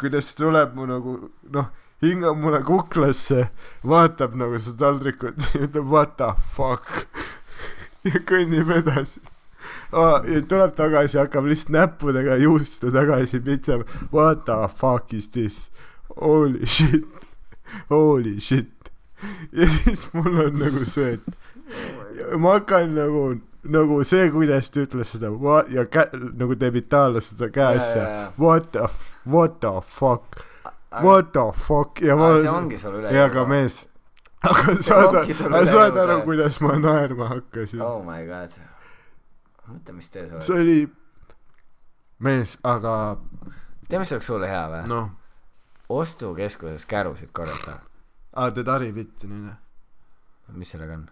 kuidas 0.00 0.34
tuleb 0.34 0.74
mu 0.74 0.88
nagu 0.90 1.18
noh, 1.54 1.70
hingab 2.02 2.38
mulle 2.38 2.64
kuklasse, 2.66 3.46
vaatab 3.86 4.34
nagu 4.38 4.58
seda 4.58 4.88
taldrikut 4.88 5.38
ja 5.54 5.66
ütleb 5.68 5.86
what 5.86 6.18
the 6.18 6.34
fuck 6.56 7.06
ja 8.08 8.22
kõnnib 8.28 8.70
edasi 8.76 9.20
oh,. 9.92 10.22
ja 10.28 10.42
tuleb 10.48 10.74
tagasi, 10.78 11.18
hakkab 11.18 11.48
lihtsalt 11.50 11.74
näppudega 11.74 12.36
juustu 12.36 12.92
tagasi 12.94 13.40
pitsema. 13.40 13.84
What 14.12 14.44
the 14.44 14.68
fuck 14.74 15.12
is 15.14 15.28
this? 15.34 15.70
Holy 16.20 16.66
shit, 16.66 17.28
holy 17.90 18.40
shit. 18.40 18.90
ja 19.52 19.66
siis 19.66 20.08
mul 20.12 20.36
on 20.44 20.58
nagu 20.58 20.84
see, 20.86 21.16
et 21.18 22.36
ma 22.38 22.54
hakkan 22.58 22.94
nagu, 22.94 23.22
nagu 23.66 23.98
see, 24.06 24.28
kuidas 24.30 24.70
ta 24.70 24.84
ütles 24.86 25.10
seda 25.14 25.30
wa- 25.34 25.64
ja 25.74 25.84
kä-, 25.90 26.10
nagu 26.38 26.56
teeb 26.58 26.78
itaallased 26.78 27.36
seda 27.36 27.50
käesse 27.54 27.98
Jaa, 27.98 28.06
jaa, 28.06 28.20
jaa.. 28.22 28.32
What 28.38 28.70
the, 28.72 28.88
what 29.26 29.58
the 29.60 29.74
fuck, 29.82 30.42
what 31.02 31.32
the 31.34 31.48
fuck 31.54 32.02
ja 32.02 32.16
ma 32.18 32.30
see 32.38 32.52
ongi 32.52 32.78
sul 32.78 33.00
üle 33.00 33.14
ja 33.14 33.26
aga 33.26 33.44
mees, 33.50 33.82
aga 34.46 34.74
saad 34.82 35.20
üle 35.24 35.62
saad 35.66 36.00
aru 36.04 36.20
kuidas 36.26 36.60
ma 36.64 36.78
naerma 36.78 37.30
hakkasin. 37.34 37.82
Oh 37.82 38.02
my 38.06 38.24
god. 38.28 38.54
Mõtle 39.68 39.96
mis 39.98 40.10
töö 40.14 40.28
see 40.28 40.54
oled. 40.54 40.62
Oli 40.62 40.78
mees 42.24 42.56
aga 42.66 42.92
tead 43.88 44.02
mis 44.02 44.12
oleks 44.14 44.30
sulle 44.30 44.50
hea 44.50 44.66
või? 44.72 44.84
No. 44.90 45.00
noh 45.06 45.16
ostukeskuses 45.88 46.84
kärusid 46.86 47.30
korjata 47.32 47.78
aa 48.36 48.50
teed 48.52 48.68
haripitti 48.68 49.28
nüüd 49.30 49.48
jah. 49.48 49.58
Mis 50.56 50.70
sellega 50.72 50.96
on? 50.96 51.06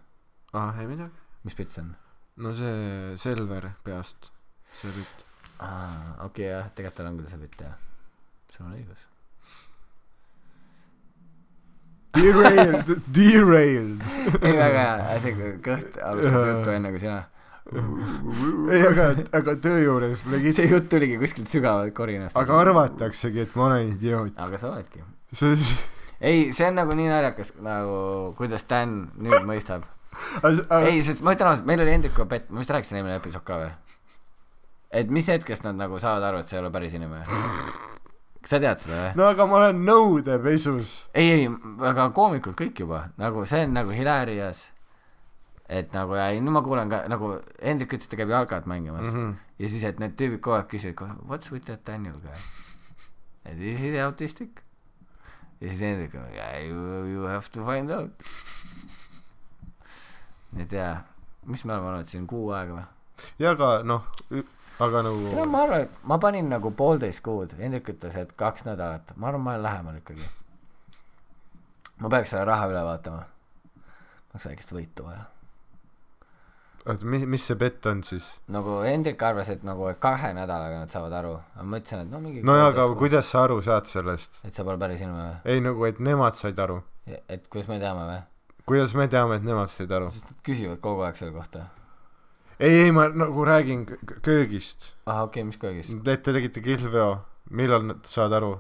Aa 0.57 0.71
ei 0.81 0.89
midagi. 0.89 1.25
Mis 1.45 1.57
pits 1.57 1.79
on? 1.83 1.91
No 2.41 2.53
see 2.57 3.17
Selver 3.21 3.71
peast 3.85 4.31
see 4.81 4.93
pitt 4.93 5.27
aa 5.65 6.17
okei 6.29 6.29
okay, 6.29 6.53
jah. 6.53 6.71
Tegelikult 6.73 7.01
tal 7.01 7.11
on 7.11 7.21
küll 7.21 7.33
see 7.33 7.43
pitt 7.45 7.61
jah. 7.67 7.77
Sul 8.53 8.69
on 8.69 8.77
õigus 8.79 9.05
Derailed 12.17 12.93
derailed. 13.13 14.05
Ei 14.41 14.53
väga 14.57 14.85
hea. 14.85 15.17
See 15.23 15.57
kõht 15.65 15.99
alustas 16.03 16.47
juttu 16.51 16.73
enne 16.73 16.93
kui 16.95 17.03
sina. 17.03 17.25
Ei 18.71 18.83
aga 18.87 19.09
aga 19.35 19.57
töö 19.63 19.81
juures 19.83 20.23
legit 20.31 20.57
see 20.57 20.69
jutt 20.71 20.89
tuligi 20.93 21.19
kuskilt 21.21 21.51
sügavalt 21.51 21.95
korinast. 21.97 22.39
Aga 22.39 22.61
arvataksegi 22.63 23.43
et 23.43 23.57
ma 23.59 23.69
olen 23.71 23.93
idioot. 23.97 24.33
Aga 24.47 24.61
sa 24.63 24.71
oledki. 24.73 25.03
Ei 26.21 26.53
see 26.57 26.69
on 26.71 26.79
nagu 26.81 26.95
nii 26.97 27.11
naljakas 27.11 27.53
nagu 27.65 27.99
kuidas 28.39 28.65
Dan 28.71 28.99
nüüd 29.19 29.45
mõistab. 29.49 29.85
Aga 30.41 30.85
ei 30.89 31.03
sest 31.05 31.21
ma 31.27 31.35
ütlen 31.37 31.51
ausalt 31.51 31.69
meil 31.69 31.83
oli 31.85 31.93
Hendrikuga 31.93 32.29
pett 32.31 32.49
ma 32.49 32.63
vist 32.63 32.73
rääkisin 32.73 33.01
eelmine 33.01 33.19
episood 33.21 33.45
ka 33.45 33.61
või? 33.65 33.75
Et 34.97 35.11
mis 35.13 35.29
hetkest 35.29 35.67
nad 35.67 35.77
nagu 35.77 35.99
saavad 36.01 36.25
aru 36.31 36.41
et 36.41 36.49
see 36.49 36.57
ei 36.57 36.63
ole 36.63 36.73
päris 36.73 36.95
inimene 36.97 37.27
kas 38.47 38.55
sa 38.55 38.61
tead 38.63 38.79
seda 38.79 38.99
või 39.01 39.19
no 39.19 39.27
aga 39.33 39.47
ma 39.51 39.59
olen 39.59 39.81
nõudepesus 39.89 40.93
ei 41.19 41.33
ei 41.35 41.47
aga 41.91 42.09
koomikud 42.15 42.55
kõik 42.59 42.83
juba. 42.85 43.09
Nagu 43.19 43.43
see 43.51 43.65
on 43.67 43.75
nagu 43.75 43.91
hilarious. 43.91 44.69
Et 45.67 45.91
nagu 45.91 46.15
ja 46.15 46.29
ei 46.31 46.39
nüüd 46.39 46.55
ma 46.55 46.63
kuulen 46.63 46.93
ka 46.93 47.03
nagu 47.11 47.33
Hendrik 47.59 47.97
ütles 47.97 48.07
ta 48.07 48.19
käib 48.21 48.31
jalkat 48.31 48.69
mängimas. 48.71 49.09
Mm. 49.09 49.17
-hmm. 49.17 49.35
ja 49.59 49.73
siis 49.73 49.83
et 49.83 49.99
need 49.99 50.15
tüübid 50.21 50.39
kogu 50.41 50.61
aeg 50.61 50.71
küsivad 50.71 51.19
what's 51.27 51.51
with 51.51 51.67
that 51.67 51.83
Daniel 51.87 52.21
guy? 52.23 52.39
Et 53.45 53.59
is 53.59 53.81
he 53.81 53.99
autistic. 54.03 54.63
Ja 55.61 55.69
siis 55.69 55.81
Hendrik 55.81 56.15
on 56.15 56.31
yeah, 56.35 56.63
you, 56.63 57.05
you 57.11 57.27
have 57.27 57.51
to 57.51 57.67
find 57.67 57.91
out. 57.91 58.23
Nii 60.53 60.63
et 60.63 60.73
jaa 60.73 61.03
mis 61.47 61.65
me 61.65 61.75
oleme 61.75 61.89
olnud 61.89 62.11
siin 62.11 62.27
kuu 62.31 62.51
aega 62.55 62.79
või? 62.79 62.87
Ja 63.43 63.55
aga 63.55 63.71
noh 63.87 64.07
aga 64.79 65.03
no 65.03 65.13
nagu 65.15 65.47
ma 65.51 65.63
arvan 65.65 65.87
et 65.87 66.03
ma 66.05 66.19
panin 66.23 66.51
nagu 66.53 66.73
poolteist 66.77 67.23
kuud. 67.25 67.55
Hendrik 67.61 67.89
ütles 67.95 68.17
et 68.21 68.35
kaks 68.37 68.67
nädalat. 68.69 69.15
Ma 69.17 69.31
arvan 69.31 69.45
ma 69.45 69.55
olen 69.55 69.65
lähemal 69.69 70.03
ikkagi. 70.03 70.29
Ma 72.01 72.13
peaks 72.13 72.35
selle 72.35 72.45
raha 72.49 72.69
üle 72.73 72.85
vaatama. 72.85 73.25
Ma 73.25 74.37
oleks 74.37 74.51
väikest 74.51 74.77
võitu 74.77 75.09
vaja. 75.09 75.25
Oota 76.87 77.09
mis 77.11 77.25
mis 77.27 77.43
see 77.49 77.57
bett 77.59 77.87
on 77.91 78.05
siis? 78.07 78.27
Nagu 78.53 78.79
Hendrik 78.85 79.23
arvas 79.27 79.49
et 79.51 79.65
nagu 79.67 79.89
kahe 80.03 80.31
nädalaga 80.37 80.85
nad 80.85 80.93
saavad 80.93 81.17
aru. 81.19 81.33
Aga 81.57 81.67
ma 81.67 81.81
ütlesin 81.81 82.05
et 82.05 82.13
no 82.13 82.21
mingi 82.23 82.45
no 82.47 82.55
jaa 82.61 82.69
aga 82.71 82.85
kuud. 82.93 83.01
kuidas 83.01 83.31
sa 83.33 83.43
aru 83.49 83.59
saad 83.65 83.89
sellest? 83.91 84.39
Et 84.45 84.55
see 84.55 84.67
pole 84.67 84.79
päris 84.79 85.03
inimene 85.03 85.41
ei 85.45 85.65
nagu 85.65 85.89
et 85.89 85.99
nemad 85.99 86.39
said 86.39 86.61
aru. 86.63 86.79
Või 87.09 87.19
et 87.33 87.49
kuidas 87.51 87.73
me 87.73 87.81
teame 87.83 88.07
või 88.13 88.21
kuidas 88.71 88.95
me 88.99 89.09
teame 89.11 89.41
et 89.41 89.49
nemad 89.49 89.73
said 89.73 89.91
aru? 89.99 90.13
Sest 90.15 90.31
nad 90.31 90.47
küsivad 90.47 90.79
kogu 90.85 91.03
aeg 91.09 91.19
selle 91.19 91.35
kohta 91.35 91.65
ei 92.61 92.81
ei 92.85 92.93
ma 92.93 93.09
nagu 93.09 93.45
räägin 93.45 93.87
köögist. 94.23 94.93
Ahah 95.07 95.27
okei 95.29 95.43
okay, 95.43 95.47
mis 95.51 95.59
köögis 95.61 95.93
te 96.05 96.17
te 96.17 96.33
tegite 96.33 96.63
kihlveo 96.65 97.11
millal 97.51 97.95
saavad 98.05 98.39
aru? 98.41 98.55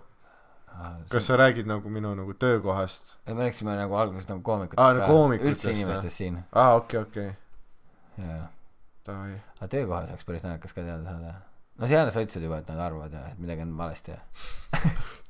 Kas 1.08 1.26
sa 1.26 1.38
räägid 1.40 1.66
nagu 1.66 1.88
minu 1.88 2.14
nagu 2.14 2.34
töökohast? 2.34 3.16
Ei 3.26 3.34
me 3.34 3.46
rääkisime 3.46 3.76
nagu 3.76 3.96
alguses 3.96 4.28
nagu 4.28 4.42
koomikutest 4.44 4.82
Aa, 4.82 4.92
no 4.92 5.06
koomikutest, 5.06 5.52
üldse 5.52 5.72
inimestest 5.72 6.16
siin. 6.16 6.38
Aa 6.52 6.74
okei 6.76 7.00
okei. 7.00 7.30
Jaa. 8.18 8.46
Davai. 9.06 9.36
Aga 9.56 9.68
töökohas 9.72 10.10
oleks 10.10 10.28
päris 10.28 10.44
naljakas 10.44 10.76
ka 10.76 10.82
teada 10.82 11.04
saada. 11.04 11.34
No 11.76 11.88
seal 11.88 12.10
sa 12.10 12.24
ütlesid 12.24 12.44
juba 12.44 12.60
et 12.60 12.68
nad 12.72 12.80
arvavad 12.80 13.12
ja 13.12 13.24
et 13.30 13.40
midagi 13.40 13.64
on 13.64 13.76
valesti 13.78 14.12
ja 14.14 14.20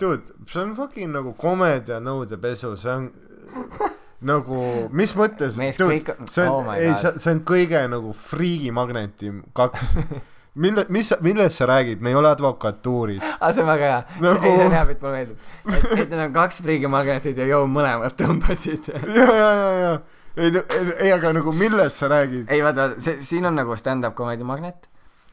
dude 0.00 0.34
see 0.50 0.62
on 0.62 0.74
fucking 0.78 1.10
nagu 1.14 1.32
komedia 1.38 1.98
nõudepesu 2.02 2.74
see 2.78 2.92
on 2.92 3.08
nagu 4.24 4.88
mis 4.96 5.12
mõttes? 5.16 5.58
Dude 5.78 6.14
on- 6.16 6.30
see 6.30 6.46
oh 6.48 6.60
on 6.60 6.66
my 6.70 6.78
ei 6.80 6.94
see 7.20 7.32
on 7.34 7.42
kõige 7.46 7.82
nagu 7.90 8.14
friigimagneti 8.16 9.32
kaks. 9.56 9.90
Mille 10.56 10.86
mis 10.88 11.10
millest 11.20 11.58
sa 11.60 11.66
räägid? 11.68 12.00
Me 12.00 12.10
ei 12.10 12.16
ole 12.16 12.30
advokatuuris. 12.32 13.22
Aga 13.40 13.52
see 13.52 13.62
on 13.62 13.68
väga 13.68 13.88
hea. 13.90 14.02
Nagu- 14.24 14.44
ei 14.48 14.56
see 14.56 14.64
on 14.66 14.72
hea 14.72 14.84
pilt 14.88 15.02
mulle 15.04 15.16
meeldib. 15.18 15.38
Et, 15.68 15.84
et 16.00 16.10
need 16.10 16.22
on 16.24 16.32
kaks 16.32 16.62
friigimagnetit 16.64 17.36
ja 17.42 17.48
joo 17.50 17.66
mõlemad 17.68 18.16
tõmbasid. 18.16 18.88
Ja 19.20 19.26
ja 19.36 19.50
ja 19.60 19.72
ja. 19.82 19.94
Ei 20.36 20.50
ei, 21.00 21.10
aga 21.12 21.32
nagu 21.32 21.52
millest 21.56 22.00
sa 22.00 22.08
räägid? 22.12 22.48
Ei 22.52 22.62
vaata 22.64 22.88
vaata 22.88 23.00
see 23.04 23.20
siin 23.24 23.44
on 23.48 23.56
nagu 23.56 23.76
stand-up 23.76 24.16
comedy 24.16 24.44
magnet. 24.44 24.88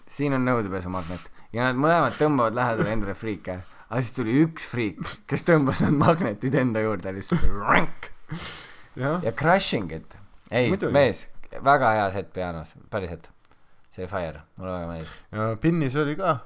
Siin 0.07 0.35
on 0.35 0.43
nõudepesu 0.47 0.91
magnet. 0.91 1.23
Ja 1.55 1.69
nad 1.69 1.79
mõlemad 1.79 2.15
tõmbavad 2.19 2.55
lähedale 2.55 2.91
endale 2.91 3.15
friike. 3.15 3.61
Aga 3.89 4.01
siis 4.01 4.15
tuli 4.15 4.35
üks 4.43 4.63
friik 4.67 4.99
kes 5.29 5.43
tõmbas 5.47 5.83
need 5.85 5.95
magnetid 5.99 6.55
enda 6.59 6.81
juurde 6.83 7.11
lihtsalt. 7.15 7.43
Rank 7.63 8.09
ja 8.95 9.31
crushing 9.31 9.91
it. 9.91 10.17
Ei 10.51 10.71
mees 10.91 11.27
väga 11.63 11.93
hea 11.97 12.11
set 12.11 12.33
pianos 12.33 12.75
päriselt. 12.89 13.29
See 13.93 14.03
oli 14.03 14.09
fire 14.11 14.41
mulle 14.57 14.71
väga 14.71 14.87
meeldis. 14.87 15.17
Ja 15.31 15.55
pinnis 15.61 15.95
oli 15.95 16.15
ka 16.15 16.37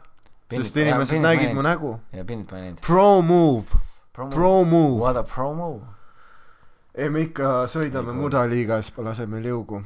sest 0.51 0.77
inimesed 0.77 1.15
pinnit 1.15 1.29
nägid 1.29 1.53
mu 1.55 1.61
nägu. 1.61 1.99
Ja 2.13 2.25
pinnit 2.25 2.51
ma 2.51 2.57
ei 2.57 2.69
näinud 2.69 2.81
pro 2.87 3.21
move. 3.21 3.83
Pro 4.13 4.63
move. 4.65 4.99
what 4.99 5.17
a 5.17 5.23
promo 5.23 5.97
ei 6.97 7.09
me 7.13 7.21
ikka 7.27 7.67
sõidame 7.69 8.13
mudaliigas 8.17 8.89
laseme 8.97 9.41
liugu 9.43 9.83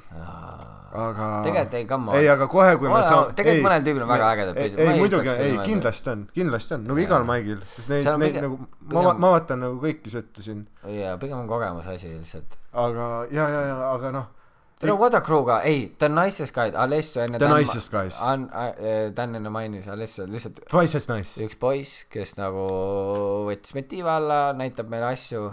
aga 0.91 1.27
tegelikult 1.45 1.73
ei 1.79 1.85
come 1.87 2.09
on. 2.11 2.15
Ei 2.19 2.27
aga 2.29 2.47
kohe 2.51 2.75
kui 2.81 2.89
me 2.91 3.01
saame 3.03 3.33
tegelikult 3.37 3.65
mõnel 3.67 3.85
tüübil 3.85 4.03
on 4.05 4.09
väga 4.11 4.31
ägedad 4.35 4.55
pildid. 4.59 4.79
Ei 4.79 4.99
muidugi 4.99 5.29
ei 5.35 5.55
kindlasti 5.65 6.09
on 6.11 6.27
kindlasti 6.35 6.73
on. 6.75 6.83
Nagu 6.89 6.99
Jaa. 6.99 7.07
igal 7.07 7.23
maigil 7.29 7.61
sest 7.63 7.89
neid 7.89 8.05
neid 8.05 8.35
pigem- 8.35 8.43
nagu 8.43 8.59
ma 9.07 9.13
ma 9.13 9.31
vaatan 9.37 9.59
nagu 9.67 9.79
kõiki 9.85 10.09
sette 10.11 10.41
siin. 10.43 10.67
Jaa 10.85 11.17
pigem 11.17 11.39
on 11.39 11.47
kogemuse 11.47 11.89
asi 11.95 12.11
lihtsalt. 12.17 12.57
Aga 12.73 13.09
ja 13.31 13.47
ja 13.49 13.61
ja 13.71 13.79
aga 13.93 14.11
noh 14.11 14.27
tere 14.81 14.93
What 14.97 15.13
a 15.13 15.21
Crew'ga 15.21 15.59
ei 15.63 15.91
The 15.99 16.07
Nicest 16.09 16.55
Guy 16.55 16.71
Alessio 16.73 17.21
enne 17.21 17.37
The 17.37 17.45
Dan- 17.47 17.59
Nicest 17.59 17.91
Guys. 17.93 18.15
An- 18.21 18.49
äh, 18.49 19.11
Dan 19.13 19.35
enne 19.35 19.49
mainis 19.53 19.87
Alessio 19.87 20.25
lihtsalt 20.25 20.59
twice 20.69 20.97
as 20.97 21.07
nice. 21.07 21.37
üks 21.45 21.55
poiss 21.61 22.05
kes 22.09 22.33
nagu 22.37 22.65
võttis 23.47 23.75
meid 23.77 23.87
tiiva 23.91 24.15
alla 24.17 24.53
näitab 24.57 24.89
meile 24.89 25.11
asju 25.13 25.51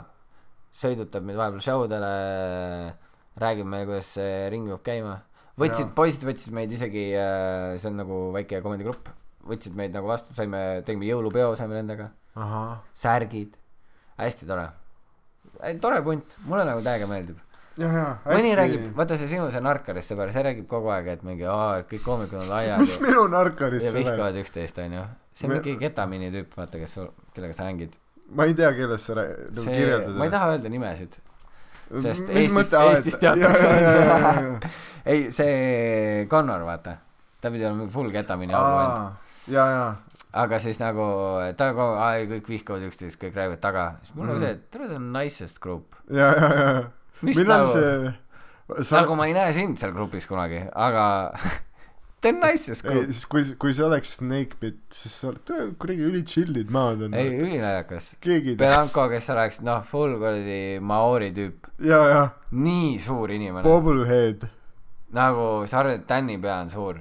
sõidutab 0.72 1.22
meid 1.28 1.36
vahepeal 1.36 1.60
show 1.60 1.84
dele 1.88 2.94
räägib 3.38 3.66
meile 3.70 3.86
kuidas 3.86 4.08
see 4.16 4.48
ring 4.50 4.66
peab 4.68 4.82
käima 4.88 5.14
võtsid 5.58 5.90
poisid 5.96 6.26
võtsid 6.28 6.54
meid 6.56 6.72
isegi 6.74 7.08
äh, 7.18 7.76
see 7.80 7.90
on 7.90 7.98
nagu 8.02 8.20
väike 8.36 8.60
komedigrupp. 8.64 9.10
Võtsid 9.48 9.76
meid 9.78 9.94
nagu 9.96 10.08
vastu 10.10 10.34
saime 10.36 10.82
tegime 10.86 11.08
jõulupeo 11.08 11.54
saime 11.58 11.78
nendega. 11.78 12.10
Särgid. 12.94 13.54
Hästi 14.18 14.46
tore. 14.48 14.68
Tore 15.82 16.00
punt. 16.06 16.36
Mulle 16.46 16.64
nagu 16.68 16.82
täiega 16.84 17.08
meeldib. 17.10 17.38
Ja 17.78 17.88
ja 17.94 18.06
mõni 18.26 18.50
räägib 18.58 18.88
vaata 18.98 19.14
see 19.18 19.28
sinu 19.30 19.44
see 19.54 19.60
narkarist 19.62 20.10
sõber 20.10 20.32
see 20.34 20.42
räägib 20.42 20.64
kogu 20.66 20.90
aeg 20.90 21.12
et 21.12 21.20
mingi 21.22 21.44
aa 21.46 21.84
kõik 21.86 22.02
koomikud 22.02 22.40
on 22.40 22.48
laiad 22.50 22.80
mis 22.82 22.96
ja, 22.96 23.04
minu 23.04 23.20
ja 23.22 23.30
narkarisse 23.36 23.92
läheb 23.92 24.00
vihkavad 24.00 24.38
üksteist 24.40 24.80
onju. 24.82 25.04
See 25.38 25.46
on 25.46 25.52
Me- 25.52 25.60
mingi 25.60 25.76
ketamiini 25.84 26.32
tüüp 26.34 26.56
vaata 26.58 26.80
kes 26.82 26.96
sul 26.98 27.06
kellega 27.36 27.54
sa 27.54 27.68
hängid. 27.68 27.94
Ma 28.34 28.48
ei 28.50 28.56
tea 28.58 28.72
kellest 28.74 29.06
sa 29.06 29.14
nagu 29.20 29.62
kirjeldad 29.62 30.18
ma 30.18 30.26
ei 30.26 30.34
taha 30.34 30.50
öelda 30.56 30.72
nimesid 30.74 31.20
sest 32.02 32.28
Mis 32.28 32.52
Eestis 32.52 32.72
Eestis 32.92 33.16
teatakse 33.22 33.68
ja. 33.68 34.58
ei 35.12 35.30
see 35.32 36.26
Connor 36.30 36.64
vaata. 36.66 36.96
Ta 37.40 37.50
pidi 37.54 37.64
olema 37.64 37.86
full 37.92 38.10
aa 38.58 39.16
ja 39.48 39.64
ja 39.72 39.84
aga 40.38 40.58
siis 40.60 40.76
nagu 40.82 41.04
ta 41.56 41.70
kogu 41.72 41.94
aeg 42.04 42.28
kõik 42.34 42.48
vihkavad 42.52 42.82
üksteist 42.90 43.16
kõik 43.20 43.34
räägivad 43.38 43.60
taga. 43.64 43.84
Siis 44.02 44.14
mul 44.14 44.28
on 44.28 44.34
Mhm. 44.36 44.40
see 44.42 44.50
et 44.50 44.70
tere 44.70 44.88
see 44.88 44.96
on 45.00 45.12
nicest 45.12 45.60
group. 45.60 45.94
Ja 46.10 46.28
ja 46.36 46.48
ja 46.60 46.82
millal 47.22 47.64
nagu 47.64 47.72
see 47.72 48.84
sa 48.84 49.00
nagu 49.00 49.14
ma 49.16 49.24
ei 49.26 49.32
näe 49.32 49.52
sind 49.56 49.78
seal 49.80 49.92
grupis 49.96 50.26
kunagi 50.28 50.60
aga 50.76 51.32
ta 52.20 52.32
on 52.32 52.40
nicest 52.42 52.84
ei 52.84 52.90
group 52.90 53.12
siis 53.12 53.26
kui 53.30 53.44
kui 53.62 53.74
see 53.76 53.86
oleks 53.86 54.16
Snakebit 54.18 54.80
siis 54.90 55.14
sa 55.20 55.30
oled 55.30 55.76
kuradi 55.78 56.06
üli 56.08 56.24
chill'id 56.26 56.72
maad 56.74 57.04
on 57.06 57.14
ei 57.14 57.30
ülinaljakas 57.38 58.14
Belanco 58.58 59.08
kes 59.12 59.28
rääkisid 59.38 59.66
noh 59.68 59.84
full 59.86 60.16
kuradi 60.18 60.78
maori 60.82 61.30
tüüp. 61.36 61.68
Ja 61.84 62.00
ja 62.08 62.22
nii 62.50 62.98
suur 63.02 63.30
inimene. 63.30 63.62
Bobblehead. 63.62 64.48
Nagu 65.14 65.66
sa 65.68 65.80
arvad 65.80 66.00
et 66.00 66.08
Danny 66.08 66.38
pea 66.42 66.58
on 66.64 66.70
suur? 66.70 66.98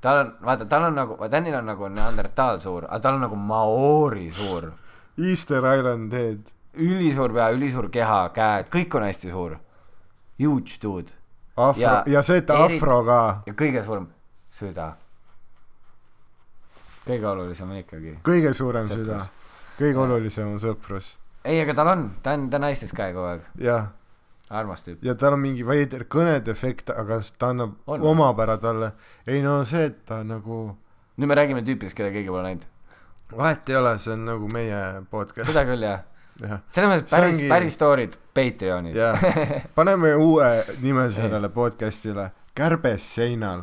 Tal 0.00 0.20
on 0.22 0.30
vaata 0.44 0.68
tal 0.68 0.86
on 0.88 0.94
nagu 0.96 1.16
Danil 1.30 1.56
on 1.56 1.66
nagu 1.72 1.88
neandertaal 1.88 2.60
suur 2.60 2.86
aga 2.88 3.00
tal 3.00 3.18
on 3.18 3.26
nagu 3.26 3.36
maori 3.36 4.30
suur. 4.32 4.70
Easter 5.18 5.64
Island 5.64 6.12
Head. 6.12 6.52
Ülisuur 6.76 7.32
pea 7.34 7.50
ülisuur 7.56 7.90
keha 7.90 8.22
käed 8.36 8.70
kõik 8.72 8.96
on 8.96 9.08
hästi 9.08 9.32
suur. 9.32 9.58
Huge 10.40 10.78
dude. 10.82 11.12
Afro 11.56 11.82
Ja 11.82 12.02
ja 12.06 12.22
see 12.22 12.40
et 12.40 12.50
afro 12.50 13.02
ka. 13.04 13.20
ja 13.46 13.52
kõige 13.52 13.84
suurem 13.84 14.08
süda 14.60 14.90
kõige 17.06 17.26
olulisem 17.30 17.70
on 17.70 17.80
ikkagi 17.80 18.16
kõige 18.26 18.52
suurem 18.56 18.88
Sõprus. 18.88 19.06
süda 19.06 19.20
kõige 19.80 19.96
Ja. 19.96 20.02
olulisem 20.04 20.50
on 20.52 20.60
sõprus 20.62 21.14
ei 21.44 21.60
aga 21.62 21.74
tal 21.74 21.88
on 21.94 22.10
ta 22.22 22.34
on 22.36 22.50
ta 22.50 22.56
on 22.60 22.66
naistest 22.68 22.94
ka 22.96 23.08
kogu 23.14 23.26
aeg 23.32 23.46
jah 23.58 23.88
armas 24.50 24.82
tüüp. 24.84 24.98
ja 25.02 25.14
tal 25.14 25.32
on 25.36 25.40
mingi 25.40 25.62
veider 25.66 26.04
kõnedefekt, 26.10 26.90
aga 26.90 27.20
ta 27.38 27.52
annab 27.54 27.76
On. 27.86 28.00
omapära 28.02 28.58
talle. 28.58 28.92
ei 29.26 29.42
no 29.42 29.64
see, 29.64 29.84
et 29.86 30.04
ta 30.04 30.22
nagu, 30.24 30.76
nüüd 31.18 31.28
me 31.30 31.34
räägime 31.38 31.62
tüüpidest, 31.64 31.94
keda 31.96 32.10
keegi 32.10 32.28
pole 32.28 32.42
näinud. 32.42 32.64
vahet 33.36 33.68
ei 33.68 33.76
ole, 33.76 33.96
see 33.98 34.12
on 34.12 34.24
nagu 34.24 34.48
meie 34.52 35.02
podcast. 35.10 35.46
seda 35.52 35.64
küll 35.64 35.82
jah. 35.86 36.02
selles 36.72 36.90
mõttes 36.90 37.10
päris 37.14 37.36
ongi-, 37.38 37.48
päris 37.48 37.74
story'd 37.78 38.16
Patreonis 38.34 38.98
paneme 39.74 40.14
uue 40.16 40.50
nime 40.82 41.10
sellele 41.18 41.48
podcast'ile, 41.48 42.30
kärbes 42.54 43.06
seinal, 43.14 43.62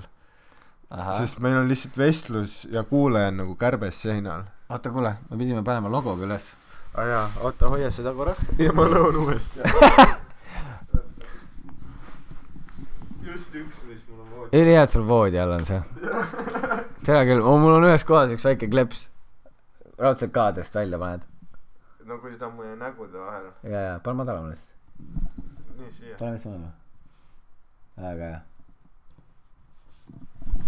sest 0.89 1.39
meil 1.43 1.57
on 1.57 1.67
lihtsalt 1.67 1.97
vestlus 1.97 2.67
ja 2.71 2.83
kuulaja 2.83 3.27
on 3.27 3.37
nagu 3.43 3.55
kärbes 3.55 4.01
seinal. 4.01 4.43
oota, 4.69 4.91
kuule, 4.91 5.15
me 5.29 5.37
pidime 5.37 5.63
panema 5.63 5.91
logo 5.91 6.15
ka 6.15 6.23
üles. 6.23 6.53
aa 6.93 7.01
ah, 7.01 7.07
jaa, 7.07 7.25
oota, 7.43 7.69
hoia 7.73 7.91
seda 7.91 8.13
korra 8.15 8.35
ja 8.65 8.73
ma 8.73 8.87
lõun 8.87 9.19
uuesti. 9.25 9.59
just 13.27 13.55
üks, 13.55 13.83
mis 13.89 14.03
mul 14.07 14.23
on 14.23 14.31
voodis. 14.31 14.59
ülihea, 14.61 14.83
et 14.87 14.95
sul 14.95 15.07
voodi 15.07 15.39
all 15.39 15.57
on 15.57 15.65
see. 15.67 15.81
tere 17.05 17.25
küll, 17.27 17.43
mul 17.43 17.75
on 17.75 17.89
ühes 17.89 18.07
kohas 18.07 18.31
üks 18.35 18.47
väike 18.47 18.71
kleps. 18.71 19.09
raudselt 19.99 20.31
kaadrist 20.31 20.75
välja 20.75 20.99
paned. 21.01 21.27
no 22.07 22.19
kui 22.23 22.31
seda 22.31 22.47
on 22.47 22.55
mu 22.55 22.75
nägude 22.79 23.19
vahel. 23.19 23.51
ja, 23.63 23.79
ja, 23.91 23.95
pane 24.03 24.23
madalamale 24.23 24.55
siis. 24.55 24.71
nii, 25.77 25.91
siia. 25.99 26.15
pane 26.15 26.37
veits 26.37 26.47
madalamale. 26.47 26.75
väga 28.07 28.31
hea. 28.31 28.45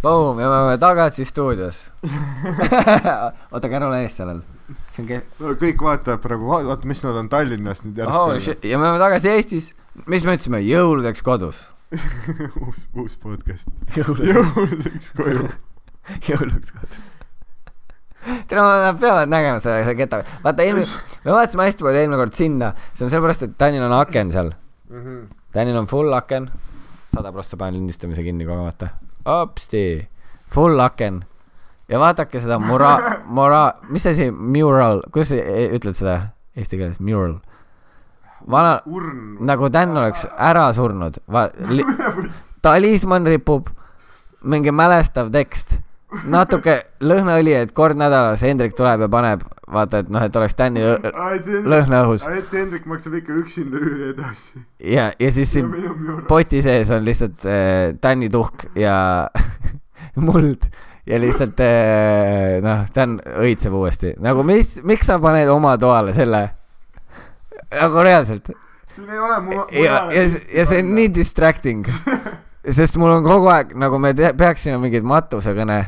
Boom, 0.01 0.39
ja 0.39 0.47
me 0.47 0.55
oleme 0.55 0.77
tagasi 0.79 1.25
stuudios. 1.27 1.81
oota, 3.51 3.67
aga 3.67 3.75
ära 3.75 3.87
ole 3.89 3.97
ees 4.05 4.13
sellel. 4.15 4.37
see 4.93 5.01
on 5.03 5.07
ke-. 5.09 5.17
no 5.41 5.55
kõik 5.59 5.81
vaatavad 5.83 6.21
praegu, 6.23 6.47
vaata, 6.47 6.87
mis 6.87 7.01
nad 7.03 7.17
on 7.19 7.27
Tallinnast 7.31 7.83
nüüd 7.83 7.99
oh 8.05 8.05
järsku 8.05 8.45
shit, 8.45 8.67
ja 8.69 8.79
me 8.79 8.87
oleme 8.87 9.01
tagasi 9.01 9.31
Eestis. 9.33 9.67
mis 10.05 10.23
me 10.23 10.37
ütlesime, 10.37 10.61
jõuludeks 10.63 11.23
kodus. 11.25 11.59
uus, 12.61 12.79
uus 12.95 13.17
podcast. 13.19 13.67
jõuludeks, 13.97 14.31
jõuludeks 14.55 15.11
koju. 15.19 15.49
jõuludeks 16.29 16.77
kodus. 16.77 17.03
tere, 18.23 18.63
nad 18.63 19.03
peavad 19.03 19.35
nägema 19.35 19.59
seda, 19.59 19.81
seda 19.83 19.97
keta. 19.99 20.21
vaata 20.45 20.63
eelmine, 20.63 21.03
me 21.25 21.35
vaatasime 21.35 21.67
hästi 21.67 21.89
palju 21.89 22.03
eelmine 22.05 22.21
kord 22.23 22.39
sinna, 22.39 22.71
see 22.93 23.03
on 23.03 23.11
sellepärast, 23.17 23.49
et 23.49 23.59
Tänil 23.59 23.83
on 23.83 23.99
aken 23.99 24.31
seal. 24.37 24.55
Tänil 25.51 25.83
on 25.83 25.91
full 25.91 26.15
aken, 26.15 26.47
sada 27.11 27.35
prossa 27.35 27.59
panen 27.59 27.81
lindistamise 27.81 28.23
kinni 28.23 28.47
kogemata. 28.47 28.93
hopsti, 29.29 29.83
full 30.49 30.79
aken. 30.79 31.23
ja 31.89 31.99
vaadake 31.99 32.39
seda 32.41 32.59
mura-, 32.61 33.19
mura-, 33.37 33.75
mis 33.89 34.05
asi, 34.09 34.29
mural, 34.31 35.03
kuidas 35.13 35.31
sa 35.33 35.39
e- 35.41 35.69
ütled 35.77 35.97
seda 35.97 36.17
eesti 36.55 36.77
keeles, 36.77 36.99
mural? 36.99 37.39
vana, 38.49 38.79
nagu 39.45 39.69
Dan 39.69 39.97
oleks 39.97 40.25
ära 40.37 40.69
surnud, 40.73 41.19
va-, 41.27 41.49
talismann 42.65 43.27
ripub, 43.27 43.69
mingi 44.41 44.71
mälestav 44.71 45.31
tekst, 45.33 45.79
natuke 46.25 46.75
lõhnaõli, 47.05 47.53
et 47.53 47.71
kord 47.77 47.99
nädalas 47.99 48.41
Hendrik 48.45 48.73
tuleb 48.77 49.05
ja 49.05 49.09
paneb, 49.11 49.43
vaata, 49.69 50.01
et 50.03 50.09
noh, 50.09 50.23
et 50.25 50.35
oleks 50.35 50.57
Tänni 50.57 50.81
lõhna 51.69 52.03
õhus 52.07 52.25
et 52.33 52.53
Hendrik 52.53 52.87
maksab 52.89 53.19
ikka 53.19 53.37
üksinda 53.37 53.77
üüri 53.77 54.11
edasi. 54.15 54.63
ja, 54.81 55.11
ja 55.19 55.31
siis 55.35 55.53
siin 55.53 55.69
poti 56.27 56.63
sees 56.65 56.89
on 56.95 57.05
lihtsalt 57.05 57.45
äh, 57.45 57.95
Tänni 58.01 58.29
tuhk 58.33 58.69
ja 58.79 59.29
muld 60.27 60.65
ja 61.09 61.19
lihtsalt 61.21 61.61
äh, 61.65 62.57
noh, 62.65 62.85
Dan 62.95 63.19
õitseb 63.19 63.73
uuesti. 63.73 64.15
nagu 64.21 64.43
mis, 64.47 64.79
miks 64.83 65.09
sa 65.09 65.19
paned 65.21 65.49
oma 65.49 65.77
toale 65.77 66.13
selle? 66.17 66.47
nagu 67.69 68.03
reaalselt. 68.03 68.49
siin 68.95 69.09
ei 69.09 69.19
ole 69.19 69.39
mu. 69.45 69.61
ja, 69.71 70.03
ja, 70.13 70.25
ja 70.53 70.65
see 70.65 70.81
on 70.81 70.93
nii 70.97 71.09
distracting. 71.13 71.85
sest 72.77 72.97
mul 72.99 73.13
on 73.13 73.23
kogu 73.25 73.49
aeg, 73.53 73.73
nagu 73.79 73.99
me 74.01 74.13
te- 74.17 74.33
peaksime 74.37 74.77
mingit 74.81 75.05
matusekõne. 75.07 75.79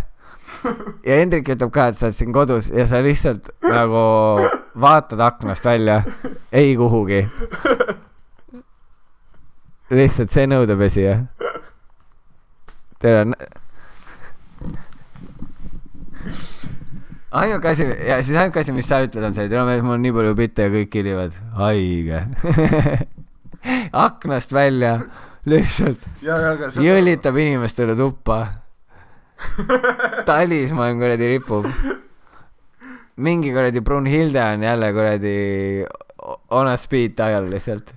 ja 1.07 1.19
Hendrik 1.19 1.49
ütleb 1.53 1.71
ka, 1.73 1.87
et 1.91 1.99
sa 1.99 2.09
oled 2.09 2.17
siin 2.17 2.33
kodus 2.35 2.69
ja 2.73 2.85
sa 2.89 3.01
lihtsalt 3.03 3.49
nagu 3.65 4.03
vaatad 4.81 5.21
aknast 5.23 5.65
välja, 5.65 6.01
ei 6.51 6.75
kuhugi. 6.79 7.23
lihtsalt 9.91 10.31
see 10.31 10.47
nõudepesija. 10.47 11.17
tere. 13.01 13.25
ainuke 17.31 17.69
asi 17.71 17.87
ja 18.07 18.21
siis 18.23 18.37
ainuke 18.37 18.61
asi, 18.61 18.75
mis 18.75 18.87
sa 18.87 19.01
ütled, 19.03 19.25
on 19.25 19.35
see, 19.35 19.47
et 19.47 19.53
tere, 19.53 19.81
mul 19.81 19.97
on 19.97 20.05
nii 20.05 20.15
palju 20.19 20.37
bitte 20.37 20.67
ja 20.67 20.73
kõik 20.73 20.93
kilivad. 20.93 21.35
haige. 21.59 22.25
aknast 24.07 24.53
välja, 24.53 24.97
lihtsalt 25.45 26.07
jõlitab 26.81 27.37
inimestele 27.37 27.95
tuppa. 27.97 28.41
talismann 30.29 30.99
kuradi 31.01 31.29
ripub. 31.35 31.67
mingi 33.21 33.51
kuradi 33.53 33.81
Brunhilde 33.81 34.43
on 34.43 34.63
jälle 34.63 34.93
kuradi 34.93 35.35
on 36.49 36.67
a 36.67 36.77
speed 36.77 37.17
dial 37.17 37.49
lihtsalt. 37.49 37.93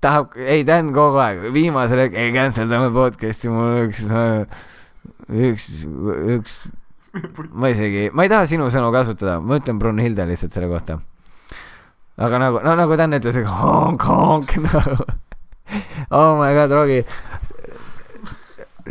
tahab, 0.00 0.36
ei 0.36 0.64
ta 0.68 0.78
on 0.82 0.92
kogu 0.92 1.20
aeg, 1.22 1.46
viimasel 1.54 2.04
hetkel, 2.04 2.26
ei 2.26 2.32
cancel 2.34 2.68
dame 2.68 2.90
podcast'i, 2.92 3.48
mul 3.48 3.86
üks, 3.86 4.02
üks, 5.32 5.68
üks, 6.36 6.56
ma 7.52 7.70
isegi, 7.72 8.10
ma 8.12 8.26
ei 8.26 8.32
taha 8.32 8.44
sinu 8.50 8.68
sõnu 8.72 8.92
kasutada, 8.92 9.38
ma 9.40 9.56
ütlen 9.62 9.80
Brunhilde 9.80 10.26
lihtsalt 10.28 10.52
selle 10.52 10.68
kohta. 10.68 10.98
aga 12.20 12.42
nagu, 12.42 12.60
no 12.66 12.76
nagu 12.76 13.00
Dan 13.00 13.16
ütles, 13.16 13.40
honk, 13.48 14.04
honk, 14.04 14.58
nagu 14.68 14.98
oh 16.10 16.36
my 16.38 16.52
god, 16.54 16.70
Rogi. 16.70 17.04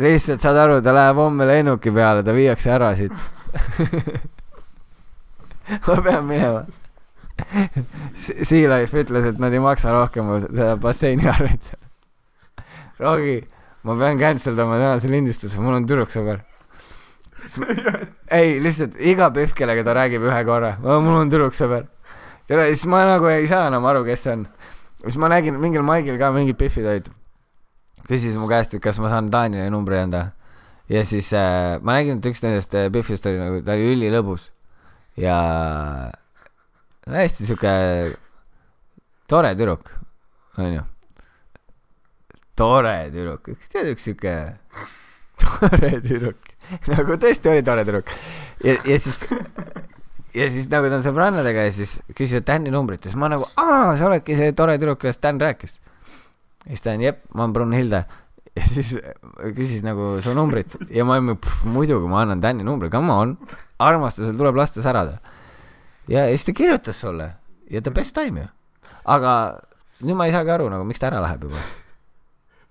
Lihtsalt 0.00 0.42
saad 0.42 0.58
aru, 0.64 0.80
ta 0.82 0.94
läheb 0.94 1.18
homme 1.20 1.46
lennuki 1.48 1.92
peale, 1.94 2.24
ta 2.26 2.34
viiakse 2.34 2.72
ära 2.74 2.94
siit. 2.98 3.14
ma 5.86 6.00
pean 6.02 6.26
minema. 6.28 6.64
Sea 8.14 8.70
Life 8.70 9.04
ütles, 9.04 9.30
et 9.30 9.40
nad 9.42 9.54
ei 9.54 9.62
maksa 9.62 9.94
rohkem 9.94 10.30
seda 10.44 10.74
basseini 10.80 11.28
arvet. 11.30 11.72
Rogi, 13.00 13.38
ma 13.86 13.96
pean 13.98 14.20
cancel 14.20 14.58
dama 14.58 14.78
tänase 14.82 15.10
lindistuse, 15.10 15.62
mul 15.62 15.80
on 15.80 15.88
tüdruksõber. 15.90 16.44
ei, 18.32 18.56
lihtsalt 18.64 18.94
iga 18.96 19.28
pihv, 19.34 19.52
kellega 19.56 19.82
ta 19.84 19.92
räägib 19.98 20.22
ühe 20.24 20.44
korra, 20.48 20.76
mul 20.82 21.18
on 21.18 21.32
tüdruksõber. 21.32 21.90
tere, 22.48 22.70
siis 22.72 22.86
ma 22.88 23.02
nagu 23.08 23.28
ei 23.28 23.46
saa 23.48 23.66
enam 23.68 23.84
aru, 23.88 24.04
kes 24.06 24.24
see 24.24 24.38
on 24.38 24.46
siis 25.04 25.18
ma 25.20 25.28
nägin 25.28 25.58
mingil 25.60 25.84
maigil 25.84 26.18
ka 26.18 26.30
mingid 26.34 26.58
pihvid 26.58 26.88
olid, 26.88 27.10
küsis 28.08 28.36
mu 28.40 28.48
käest, 28.50 28.74
et 28.74 28.82
kas 28.84 28.98
ma 29.02 29.10
saan 29.12 29.30
Taanile 29.32 29.68
numbri 29.72 29.98
anda. 29.98 30.30
ja 30.88 31.04
siis 31.04 31.32
äh, 31.32 31.80
ma 31.80 31.98
nägin, 31.98 32.18
et 32.20 32.26
üks 32.28 32.42
nendest 32.44 32.74
äh, 32.76 32.90
pihvist 32.92 33.26
oli 33.26 33.40
nagu, 33.40 33.62
ta 33.64 33.76
oli 33.76 33.94
ülilõbus 33.94 34.50
ja 35.20 35.36
hästi 37.08 37.46
sihuke 37.48 37.72
tore 39.30 39.54
tüdruk, 39.56 39.88
onju. 40.60 40.84
tore 42.56 42.96
tüdruk, 43.14 43.48
üks 43.56 43.72
tead, 43.72 43.88
üks 43.94 44.08
sihuke 44.10 44.34
tore 45.40 45.94
tüdruk, 46.04 46.52
nagu 46.92 47.18
tõesti 47.20 47.52
oli 47.52 47.64
tore 47.64 47.86
tüdruk 47.88 48.12
ja, 48.64 48.76
ja 48.76 49.00
siis 49.00 49.24
ja 50.34 50.48
siis 50.50 50.68
nagu 50.70 50.90
ta 50.90 50.98
on 50.98 51.04
sõbrannadega 51.04 51.66
ja 51.68 51.72
siis 51.74 51.96
küsivad 52.16 52.46
Tänni 52.48 52.72
numbrit 52.74 53.04
ja 53.04 53.12
siis 53.12 53.20
ma 53.20 53.30
nagu, 53.32 53.46
aa, 53.60 53.94
sa 53.98 54.08
oledki 54.08 54.36
see 54.38 54.54
tore 54.56 54.76
tüdruk, 54.80 55.00
kellest 55.02 55.22
Tän 55.22 55.40
rääkis. 55.40 55.78
Ja 56.64 56.72
siis 56.72 56.84
ta 56.84 56.94
on, 56.94 57.04
jep, 57.04 57.24
ma 57.34 57.44
olen 57.44 57.52
Brunhilde. 57.56 58.04
ja 58.54 58.64
siis 58.68 58.94
küsis 59.56 59.82
nagu 59.82 60.14
su 60.22 60.34
numbrit 60.36 60.76
ja 60.94 61.04
ma 61.06 61.18
olin, 61.18 61.38
muidugi 61.74 62.10
ma 62.10 62.22
annan 62.22 62.42
Tänni 62.42 62.66
numbri, 62.66 62.90
come 62.90 63.12
on, 63.12 63.36
armastusel 63.82 64.36
tuleb 64.38 64.56
lasta 64.56 64.82
särada. 64.82 65.18
ja, 66.08 66.24
ja 66.24 66.32
siis 66.32 66.48
ta 66.48 66.56
kirjutas 66.56 67.00
sulle 67.00 67.30
ja 67.70 67.82
the 67.82 67.90
best 67.90 68.14
time 68.14 68.40
ju. 68.40 68.48
aga 69.04 69.36
nüüd 70.00 70.18
ma 70.18 70.28
ei 70.28 70.34
saagi 70.34 70.54
aru 70.54 70.68
nagu, 70.72 70.86
miks 70.88 71.02
ta 71.02 71.10
ära 71.10 71.22
läheb 71.24 71.48
juba. 71.48 71.62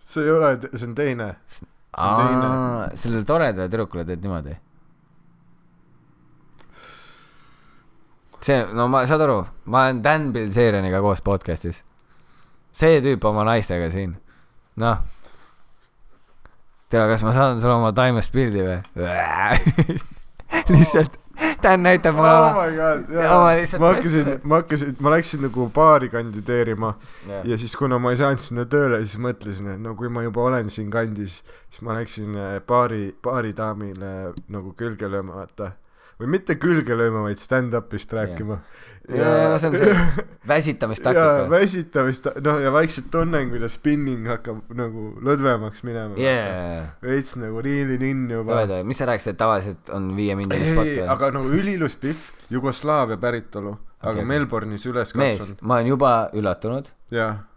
see 0.05 0.23
ei 0.23 0.35
ole, 0.35 0.55
see 0.73 0.87
on 0.87 0.95
teine. 0.95 1.33
on 1.97 2.21
teine. 2.21 2.53
sellele 2.95 3.25
toredale 3.25 3.69
tüdrukule 3.69 4.05
teed 4.07 4.23
niimoodi 4.23 4.55
see, 8.43 8.59
no 8.75 8.87
ma, 8.91 9.03
saad 9.07 9.23
aru, 9.23 9.41
ma 9.71 9.87
olen 9.87 10.03
Dan 10.03 10.31
Bilzerianiga 10.35 11.01
koos 11.03 11.23
podcast'is. 11.23 11.81
See 12.73 13.01
tüüp 13.05 13.25
oma 13.29 13.45
naistega 13.47 13.89
siin, 13.93 14.15
noh. 14.81 15.03
tere, 16.89 17.07
kas 17.11 17.25
ma 17.25 17.33
saadan 17.35 17.61
sulle 17.61 17.77
oma 17.77 17.93
taimest 17.95 18.33
pildi 18.33 18.65
või? 18.65 18.79
lihtsalt, 20.73 21.19
Dan 21.63 21.81
näitab 21.83 22.15
mulle 22.15 22.29
oh 22.29 22.47
oma 22.47 23.29
oma 23.35 23.53
lihtsalt 23.57 23.81
ma 23.81 23.89
hakkasin 23.93 24.27
ma 24.43 24.59
hakkasin, 24.61 24.95
ma 24.99 25.13
läksin 25.15 25.41
nagu 25.41 25.65
baari 25.75 26.09
kandideerima 26.09 26.93
yeah. 27.27 27.47
ja 27.47 27.57
siis, 27.57 27.75
kuna 27.75 27.97
ma 27.99 28.11
ei 28.13 28.19
saanud 28.19 28.43
sinna 28.43 28.65
tööle, 28.69 28.99
siis 29.05 29.17
mõtlesin, 29.23 29.71
et 29.73 29.81
no 29.81 29.95
kui 29.97 30.11
ma 30.13 30.23
juba 30.25 30.43
olen 30.43 30.69
siin 30.73 30.91
kandis, 30.93 31.39
siis 31.71 31.85
ma 31.85 31.95
läksin 31.97 32.37
äh, 32.37 32.57
baari, 32.67 33.15
baaridaamile 33.23 34.13
nagu 34.53 34.75
külge 34.77 35.09
lööma, 35.09 35.39
vaata. 35.41 35.71
Või 36.21 36.29
mitte 36.35 36.55
külge 36.61 36.95
lööma, 36.97 37.23
vaid 37.27 37.41
stand-up'ist 37.41 38.13
rääkima. 38.15 38.59
ja 39.09 39.57
see 39.59 39.69
on 39.69 39.77
see 39.77 39.89
ja 39.89 40.03
väsitamistaktika. 40.53 41.47
väsitamist, 41.51 42.29
noh 42.45 42.59
ja 42.63 42.71
vaikselt 42.71 43.09
tunnen, 43.11 43.49
kuidas 43.51 43.75
spinning 43.79 44.27
hakkab 44.31 44.71
nagu 44.77 45.09
lõdvemaks 45.25 45.83
minema 45.87 46.19
jaa, 46.19 46.85
veits 47.03 47.35
nagu 47.39 47.63
riilin 47.65 48.05
in 48.07 48.23
juba 48.31 48.63
mis 48.87 49.01
sa 49.01 49.09
rääkisid, 49.09 49.35
et 49.35 49.41
tavaliselt 49.41 49.91
on 49.95 50.13
viiemindiline 50.17 50.69
ei, 50.69 50.71
spot 50.71 50.91
või? 50.93 51.07
aga 51.17 51.31
nagu 51.35 51.51
üliilus 51.59 51.97
Pihv, 51.99 52.31
Jugoslaavia 52.53 53.19
päritolu, 53.19 53.75
aga 54.03 54.17
Okei. 54.17 54.29
Melbourne'is 54.31 54.87
üles 54.87 55.15
mees 55.19 55.41
kasvanud., 55.41 55.63
ma 55.67 55.79
olen 55.79 55.93
juba 55.95 56.13
üllatunud, 56.37 56.91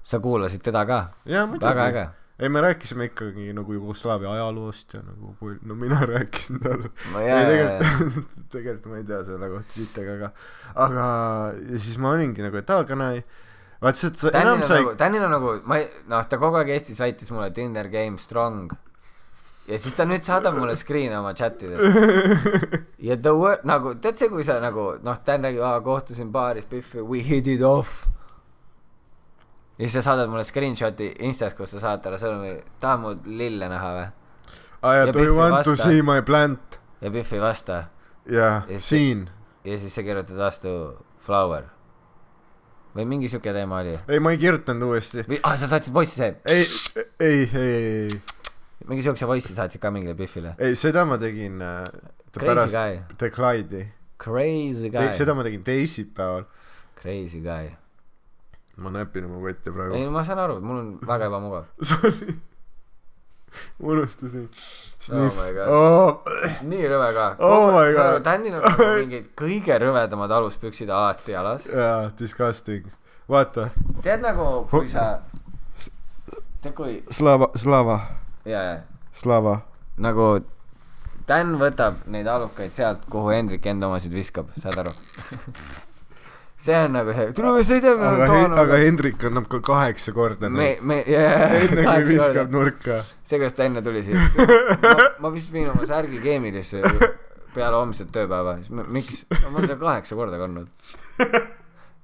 sa 0.06 0.22
kuulasid 0.22 0.64
teda 0.66 0.86
ka, 0.88 1.02
väga 1.26 1.90
äge. 1.90 2.06
ei, 2.38 2.48
me 2.48 2.60
rääkisime 2.60 3.04
ikkagi 3.04 3.52
nagu 3.56 3.72
Jugoslaavia 3.72 4.32
ajaloost 4.32 4.94
ja 4.94 5.00
nagu 5.02 5.50
no 5.62 5.74
mina 5.74 6.00
rääkisin 6.12 6.60
talle. 6.60 6.90
ma 7.12 7.22
ei 7.22 7.46
tegelikult, 7.46 8.30
tegelikult 8.52 8.92
ma 8.92 8.96
ei 9.00 9.04
tea 9.08 9.20
selle 9.24 9.48
kohta 9.50 9.72
sittagi, 9.72 10.14
aga, 10.18 10.30
aga 10.86 11.06
ja 11.70 11.78
siis 11.80 11.98
ma 11.98 12.12
olingi 12.12 12.44
nagu, 12.44 12.60
et 12.60 12.72
aa, 12.74 12.84
kana 12.88 13.12
ei, 13.16 13.22
vaat 13.82 14.00
see, 14.00 14.10
et 14.12 14.20
sa 14.20 14.32
enam 14.42 14.60
on 14.60 14.68
sa 14.68 14.76
ei 14.76 14.84
nagu, 14.84 14.96
Danil 15.00 15.24
on 15.28 15.32
nagu, 15.36 15.54
ma 15.64 15.78
ei, 15.80 15.88
noh, 16.12 16.26
ta 16.28 16.40
kogu 16.42 16.60
aeg 16.60 16.74
Eestis 16.76 17.00
väitis 17.00 17.32
mulle 17.32 17.48
Tinder 17.56 17.88
game 17.92 18.20
strong. 18.20 18.74
ja 19.66 19.78
siis 19.80 19.96
ta 19.96 20.04
nüüd 20.06 20.22
saadab 20.26 20.58
mulle 20.60 20.76
screen'e 20.76 21.16
oma 21.18 21.32
chat 21.34 21.64
idest. 21.64 22.84
ja 23.08 23.16
the 23.16 23.32
word, 23.32 23.64
nagu, 23.64 23.96
tead 24.02 24.20
see, 24.20 24.28
kui 24.28 24.44
sa 24.44 24.60
nagu, 24.60 24.92
noh, 25.02 25.16
Dan 25.24 25.48
räägib, 25.48 25.64
aa, 25.64 25.80
kohtusin 25.80 26.28
baaris, 26.36 26.68
we 27.00 27.24
hit 27.24 27.48
it 27.48 27.64
off. 27.64 28.04
Ja 29.78 29.84
siis 29.84 29.92
sa 29.92 30.02
saadad 30.10 30.28
mulle 30.32 30.44
screenshot'i 30.44 31.12
Instas, 31.26 31.54
kus 31.54 31.70
sa 31.70 31.80
saad 31.80 32.02
talle 32.04 32.18
sõnumi, 32.20 32.54
tahad 32.80 33.00
mu 33.02 33.14
lille 33.26 33.68
näha 33.68 33.90
või? 33.98 34.06
aa 34.82 34.94
ja 34.94 35.06
do 35.12 35.24
you 35.24 35.36
want 35.36 35.64
to 35.64 35.70
vasta. 35.76 35.88
see 35.90 36.02
my 36.02 36.22
plant? 36.22 36.78
ja 37.00 37.10
Biff 37.10 37.32
ei 37.32 37.40
vasta. 37.40 37.84
jaa 38.26 38.62
Ja, 38.68 38.78
siis- 38.78 38.88
siin. 38.88 39.26
ja 39.64 39.78
siis 39.78 39.94
sa 39.94 40.02
kirjutad 40.02 40.36
vastu 40.38 40.68
flower. 41.18 41.64
või 42.96 43.04
mingi 43.04 43.28
siuke 43.28 43.52
teema 43.52 43.80
oli. 43.82 43.98
ei, 44.08 44.20
ma 44.20 44.30
ei 44.32 44.38
kirjutanud 44.38 44.82
uuesti. 44.88 45.22
või, 45.28 45.40
ah, 45.42 45.56
sa 45.58 45.66
saatsid 45.68 45.92
voice'i 45.94 46.16
see, 46.16 46.36
ei, 46.46 46.66
ei, 47.20 47.50
ei, 47.54 47.74
ei, 48.06 48.20
mingi 48.88 49.02
siukse 49.02 49.26
voice'i 49.28 49.54
saatsid 49.54 49.80
ka 49.80 49.90
mingile 49.90 50.14
Biffile. 50.14 50.54
ei, 50.58 50.76
seda 50.76 51.04
ma 51.04 51.18
tegin 51.18 51.60
äh, 51.62 51.84
Crazy 52.36 52.46
pärast 52.46 52.74
guy, 52.74 52.98
Declide'i. 53.20 53.86
crazy 54.18 54.88
guy, 54.90 55.12
seda 55.12 55.34
ma 55.34 55.42
tegin 55.44 55.62
teisipäeval. 55.64 56.44
crazy 57.00 57.40
guy. 57.40 57.70
Ma 58.76 58.90
näpin 58.90 59.24
oma 59.24 59.40
kotti 59.40 59.70
ei 59.70 59.74
praegu. 59.76 60.02
no 60.04 60.10
ma 60.10 60.24
saan 60.24 60.42
aru, 60.42 60.58
mul 60.60 60.78
on 60.82 60.90
väga 61.06 61.30
ebamugav. 61.30 61.64
Sorry. 61.90 62.36
unustasin. 63.80 64.48
Oh 65.12 65.30
my 65.36 65.52
god. 65.54 65.68
oh,. 65.68 66.24
nii 66.66 66.88
rõve 66.90 67.08
ka. 67.16 67.26
Oh 67.38 67.70
my 67.72 67.94
god. 67.94 68.20
Danil 68.26 68.58
on 68.58 68.66
nagu 68.66 68.88
mingid 69.00 69.30
kõige 69.38 69.78
rõvedamad 69.80 70.34
aluspüksid 70.38 70.90
alati 70.92 71.36
jalas. 71.36 71.68
jaa, 71.70 72.10
disgusting. 72.18 72.90
vaata, 73.30 73.70
tead 74.04 74.24
nagu, 74.24 74.66
kui 74.70 74.90
sa, 74.92 75.06
tead 76.60 76.76
kui, 76.76 77.00
Slava, 77.10 77.50
Slava, 77.56 77.96
jaa, 78.44 78.68
jaa, 78.74 79.08
Slava. 79.12 79.60
nagu 79.96 80.28
Dan 81.26 81.56
võtab 81.58 82.04
neid 82.06 82.28
alukaid 82.30 82.70
sealt, 82.76 83.08
kuhu 83.10 83.32
Hendrik 83.34 83.64
enda 83.66 83.88
omasid 83.88 84.12
viskab, 84.14 84.52
saad 84.62 84.78
aru? 84.78 84.92
see 86.66 86.78
on 86.82 86.96
nagu 86.96 87.14
see, 87.14 87.28
tule 87.36 87.62
sõidame 87.66 88.08
aga, 88.08 88.38
aga 88.62 88.78
Hendrik 88.82 89.22
annab 89.28 89.46
ka 89.52 89.60
kaheksa 89.64 90.14
korda 90.16 90.50
me 90.52 90.72
me, 90.82 91.02
jaa, 91.08 91.50
enne 91.62 91.84
kui 91.84 92.08
viskab 92.14 92.50
nurka. 92.54 93.02
see, 93.22 93.38
kuidas 93.38 93.56
ta 93.58 93.68
enne 93.68 93.82
tuli 93.86 94.02
siia. 94.06 94.24
ma, 94.82 94.96
ma 95.26 95.32
vist 95.34 95.52
viin 95.54 95.70
oma 95.72 95.86
särgi 95.88 96.20
keemilisse 96.24 96.82
peale 97.56 97.78
homset 97.78 98.10
tööpäeva, 98.12 98.58
siis 98.60 98.72
miks, 98.92 99.22
ma 99.32 99.54
olen 99.54 99.68
seda 99.68 99.78
kaheksa 99.80 100.18
korda 100.18 100.40
kandnud. 100.40 100.66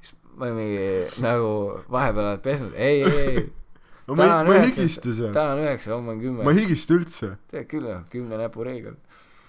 siis 0.00 0.14
ma 0.36 0.48
olin 0.48 0.56
mingi 0.56 0.86
nagu 1.24 1.50
vahepeal 1.92 2.30
oled 2.30 2.46
pesnud, 2.46 2.72
ei, 2.76 3.02
ei, 3.02 3.26
ei. 3.26 3.44
no 4.08 4.16
ma 4.18 4.30
ma 4.46 4.56
ei 4.56 4.70
higista 4.70 5.12
seal. 5.12 5.34
täna 5.34 5.56
on 5.56 5.66
üheksa, 5.66 5.94
homme 5.96 6.16
on 6.16 6.22
kümme 6.22 6.46
ma 6.46 6.54
ei. 6.54 6.64
higista 6.64 6.96
üldse. 6.96 7.34
tead 7.52 7.68
küll 7.70 7.90
kümne 8.14 8.40
näpu 8.40 8.64
reegel. 8.66 8.96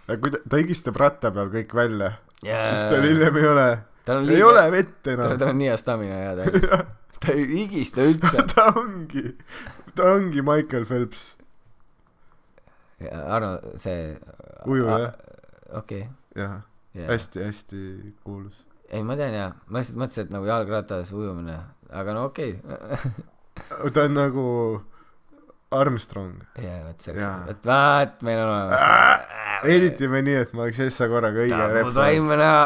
kui 0.09 0.33
ta, 0.33 0.43
ta 0.49 0.61
higistab 0.61 0.99
ratta 0.99 1.31
peal 1.35 1.53
kõik 1.53 1.73
välja, 1.77 2.15
siis 2.41 2.85
tal 2.89 2.97
tal 2.97 3.09
hiljem 3.09 3.39
ei 3.39 3.49
ole, 3.53 3.67
on 4.19 4.23
ei 4.29 4.35
liiga- 4.35 4.49
ole 4.49 4.63
vett 4.71 4.91
tal 5.03 5.13
enam. 5.13 5.37
tal 5.39 5.49
on 5.53 5.57
nii 5.61 5.67
hea 5.71 5.77
stamina 5.79 6.15
hea 6.19 6.33
täis. 6.41 6.67
ta 7.23 7.31
ei 7.31 7.45
higista 7.53 8.03
üldse. 8.09 8.43
ta 8.55 8.65
ongi, 8.81 9.23
ta 9.95 10.09
ongi 10.17 10.41
Michael 10.43 10.85
Phelps. 10.89 11.23
Arno, 13.11 13.57
see. 13.81 14.15
Ujuja. 14.65 15.11
okei, 15.75 16.05
jah, 16.35 16.61
jah. 16.95 17.07
hästi-hästi 17.09 17.79
kuulus. 18.23 18.55
ei, 18.89 19.03
ma 19.03 19.15
tean 19.19 19.33
jaa, 19.35 19.49
ma 19.67 19.79
lihtsalt 19.81 19.97
mõtlesin, 19.99 20.27
et 20.27 20.31
nagu 20.35 20.45
jalgratas 20.47 21.11
ujumine, 21.11 21.57
aga 21.91 22.13
no 22.15 22.25
okei 22.29 22.53
okay. 22.63 23.91
ta 23.95 24.05
on 24.07 24.13
nagu 24.15 24.45
Armstrong. 25.79 26.33
jaa, 26.61 26.79
vot 26.87 27.01
see 27.07 27.13
Jaa., 27.17 27.35
vot 27.47 27.65
vaat 27.69 28.21
meil 28.27 28.39
on 28.43 28.51
olemas. 28.53 28.81
editime 29.75 30.21
nii, 30.27 30.35
et 30.45 30.53
ma 30.53 30.65
oleks 30.67 30.79
Essa 30.85 31.07
korraga 31.11 31.45
õige 31.45 31.93
toime 31.95 32.37
näha. 32.39 32.63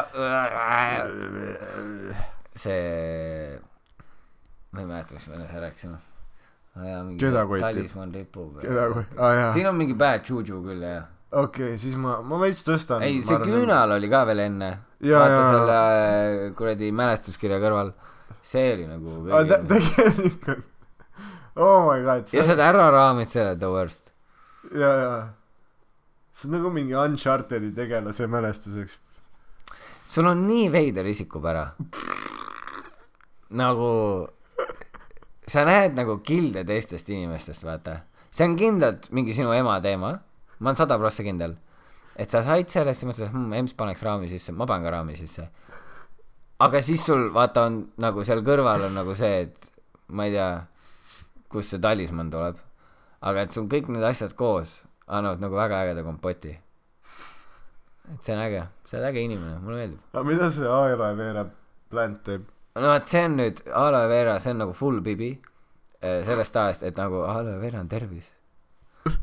see, 2.55 3.59
ma 4.73 4.79
ei 4.81 4.85
mäleta, 4.89 5.13
mis 5.17 5.27
me 5.29 5.35
enne 5.39 5.61
rääkisime. 5.65 5.97
Keda 7.17 7.43
kotib? 7.49 7.63
talismann 7.65 8.11
ripub. 8.13 8.59
keda, 8.61 8.87
aa 9.17 9.31
jaa, 9.33 9.53
siin 9.55 9.65
on 9.69 9.75
mingi 9.79 9.95
bad 9.97 10.21
juju 10.29 10.59
küll 10.65 10.83
jah. 10.85 11.07
okei, 11.31 11.77
siis 11.81 11.95
ma, 11.97 12.19
ma 12.21 12.37
veits 12.43 12.61
tõstan. 12.67 13.01
ei, 13.05 13.21
see 13.25 13.39
küünal 13.45 13.95
oli 13.97 14.09
ka 14.11 14.25
veel 14.29 14.43
enne. 14.45 14.71
Vaata 15.01 15.41
selle 15.53 15.79
äh, 15.79 16.53
kuradi 16.57 16.91
mälestuskirja 16.93 17.59
kõrval. 17.61 17.91
see 18.41 18.71
oli 18.75 18.85
nagu 18.89 19.19
kõige- 19.27 19.59
tegelikult. 19.73 20.65
oh 21.57 21.89
my 21.89 22.03
god. 22.05 22.29
ja 22.33 22.43
sa 22.43 22.53
oled 22.53 22.63
ära 22.63 22.87
raamid 22.93 23.33
selle 23.33 23.57
The 23.57 23.71
Worst. 23.73 24.13
jaa, 24.71 24.95
jaa. 25.01 25.19
see 26.37 26.49
on 26.49 26.57
nagu 26.59 26.71
mingi 26.73 26.95
Uncharted'i 26.95 27.73
tegelase 27.75 28.27
mälestuseks. 28.29 28.97
sul 30.05 30.29
on 30.29 30.47
nii 30.47 30.71
veider 30.71 31.05
isikupära. 31.05 31.67
nagu 33.49 33.91
sa 35.47 35.63
näed 35.67 35.95
nagu 35.95 36.19
kilde 36.23 36.63
teistest 36.67 37.09
inimestest, 37.09 37.63
vaata. 37.63 38.01
see 38.31 38.45
on 38.45 38.57
kindlalt 38.59 39.09
mingi 39.11 39.33
sinu 39.33 39.53
ema 39.55 39.79
teema, 39.81 40.11
ma 40.59 40.69
olen 40.69 40.77
sada 40.77 40.97
prossa 40.99 41.23
kindel. 41.23 41.55
et 42.15 42.29
sa 42.29 42.43
said 42.43 42.69
sellest 42.69 43.03
ja 43.03 43.09
mõtlesid, 43.09 43.33
et 43.33 43.59
ems 43.61 43.73
paneks 43.77 44.03
raami 44.03 44.29
sisse, 44.29 44.51
ma 44.51 44.65
panen 44.65 44.85
ka 44.85 44.93
raami 44.97 45.17
sisse. 45.17 45.49
aga 46.59 46.81
siis 46.81 47.05
sul 47.05 47.29
vaata 47.33 47.67
on 47.69 47.83
nagu 47.97 48.23
seal 48.23 48.43
kõrval 48.45 48.89
on 48.89 48.97
nagu 49.01 49.15
see, 49.15 49.47
et 49.47 49.71
ma 50.07 50.25
ei 50.25 50.35
tea, 50.35 50.51
kust 51.49 51.73
see 51.73 51.81
talismann 51.83 52.31
tuleb. 52.31 52.59
aga 53.21 53.47
et 53.47 53.55
sul 53.55 53.67
kõik 53.71 53.89
need 53.93 54.03
asjad 54.05 54.35
koos 54.37 54.81
annavad 55.07 55.41
nagu 55.41 55.55
väga 55.55 55.81
ägeda 55.85 56.03
kompoti. 56.03 56.53
et 58.13 58.23
see 58.23 58.35
on 58.35 58.43
äge, 58.43 58.63
sa 58.85 58.97
oled 58.97 59.09
äge 59.09 59.23
inimene, 59.25 59.59
mulle 59.63 59.81
meeldib. 59.81 59.99
aga 60.13 60.23
mida 60.27 60.49
see 60.51 60.67
aloe 60.67 61.11
vera 61.17 61.45
plant 61.89 62.23
teeb? 62.23 62.47
no 62.75 62.93
vot, 62.93 63.07
see 63.09 63.25
on 63.25 63.37
nüüd 63.41 63.61
aloe 63.73 64.07
vera, 64.11 64.39
see 64.43 64.53
on 64.55 64.63
nagu 64.63 64.75
full 64.77 65.01
bibi 65.05 65.31
eh, 66.01 66.23
sellest 66.27 66.55
ajast, 66.63 66.87
et 66.87 66.99
nagu 66.99 67.23
aloe 67.27 67.57
vera 67.63 67.81
on 67.83 67.91
tervis. 67.91 68.33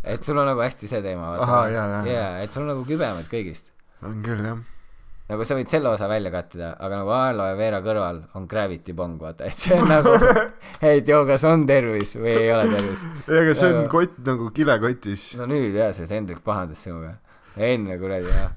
et 0.03 0.25
sul 0.25 0.39
on 0.41 0.49
nagu 0.49 0.61
hästi 0.65 0.89
see 0.91 1.03
teema, 1.05 1.35
Ahaa, 1.45 1.67
jaa, 2.09 2.31
et 2.43 2.53
sul 2.53 2.65
on 2.65 2.75
nagu 2.75 2.87
kübemad 2.89 3.29
kõigist. 3.31 3.73
on 4.03 4.23
küll 4.25 4.45
jah. 4.45 4.63
Nagu 5.29 5.45
sa 5.49 5.55
võid 5.57 5.71
selle 5.73 5.89
osa 5.89 6.09
välja 6.11 6.31
kattida, 6.35 6.75
aga 6.79 6.99
nagu 7.01 7.13
aloe 7.17 7.55
vera 7.57 7.79
kõrval 7.85 8.19
on 8.37 8.45
gravity 8.51 8.93
bong, 8.97 9.15
vaata, 9.23 9.47
et 9.49 9.57
see 9.59 9.75
on 9.79 9.89
nagu, 9.95 10.13
et 10.85 11.09
joo, 11.09 11.23
kas 11.29 11.45
on 11.49 11.65
tervis 11.69 12.13
või 12.19 12.35
ei 12.43 12.51
ole 12.53 12.67
tervis. 12.75 13.05
ei, 13.29 13.39
aga 13.41 13.55
see 13.57 13.71
on 13.73 13.79
Aga- 13.85 13.93
kott 13.95 14.19
nagu 14.29 14.51
kilekotis. 14.57 15.25
no 15.41 15.47
nüüd 15.51 15.75
jah, 15.79 15.95
sest 15.97 16.13
Hendrik 16.13 16.43
pahandas 16.45 16.83
sinuga. 16.85 17.15
enne 17.57 17.97
kuradi 17.99 18.29
jah. 18.35 18.53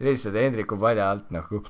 lihtsalt 0.00 0.34
Hendriku 0.40 0.78
padja 0.80 1.10
alt 1.12 1.28
nagu 1.34 1.60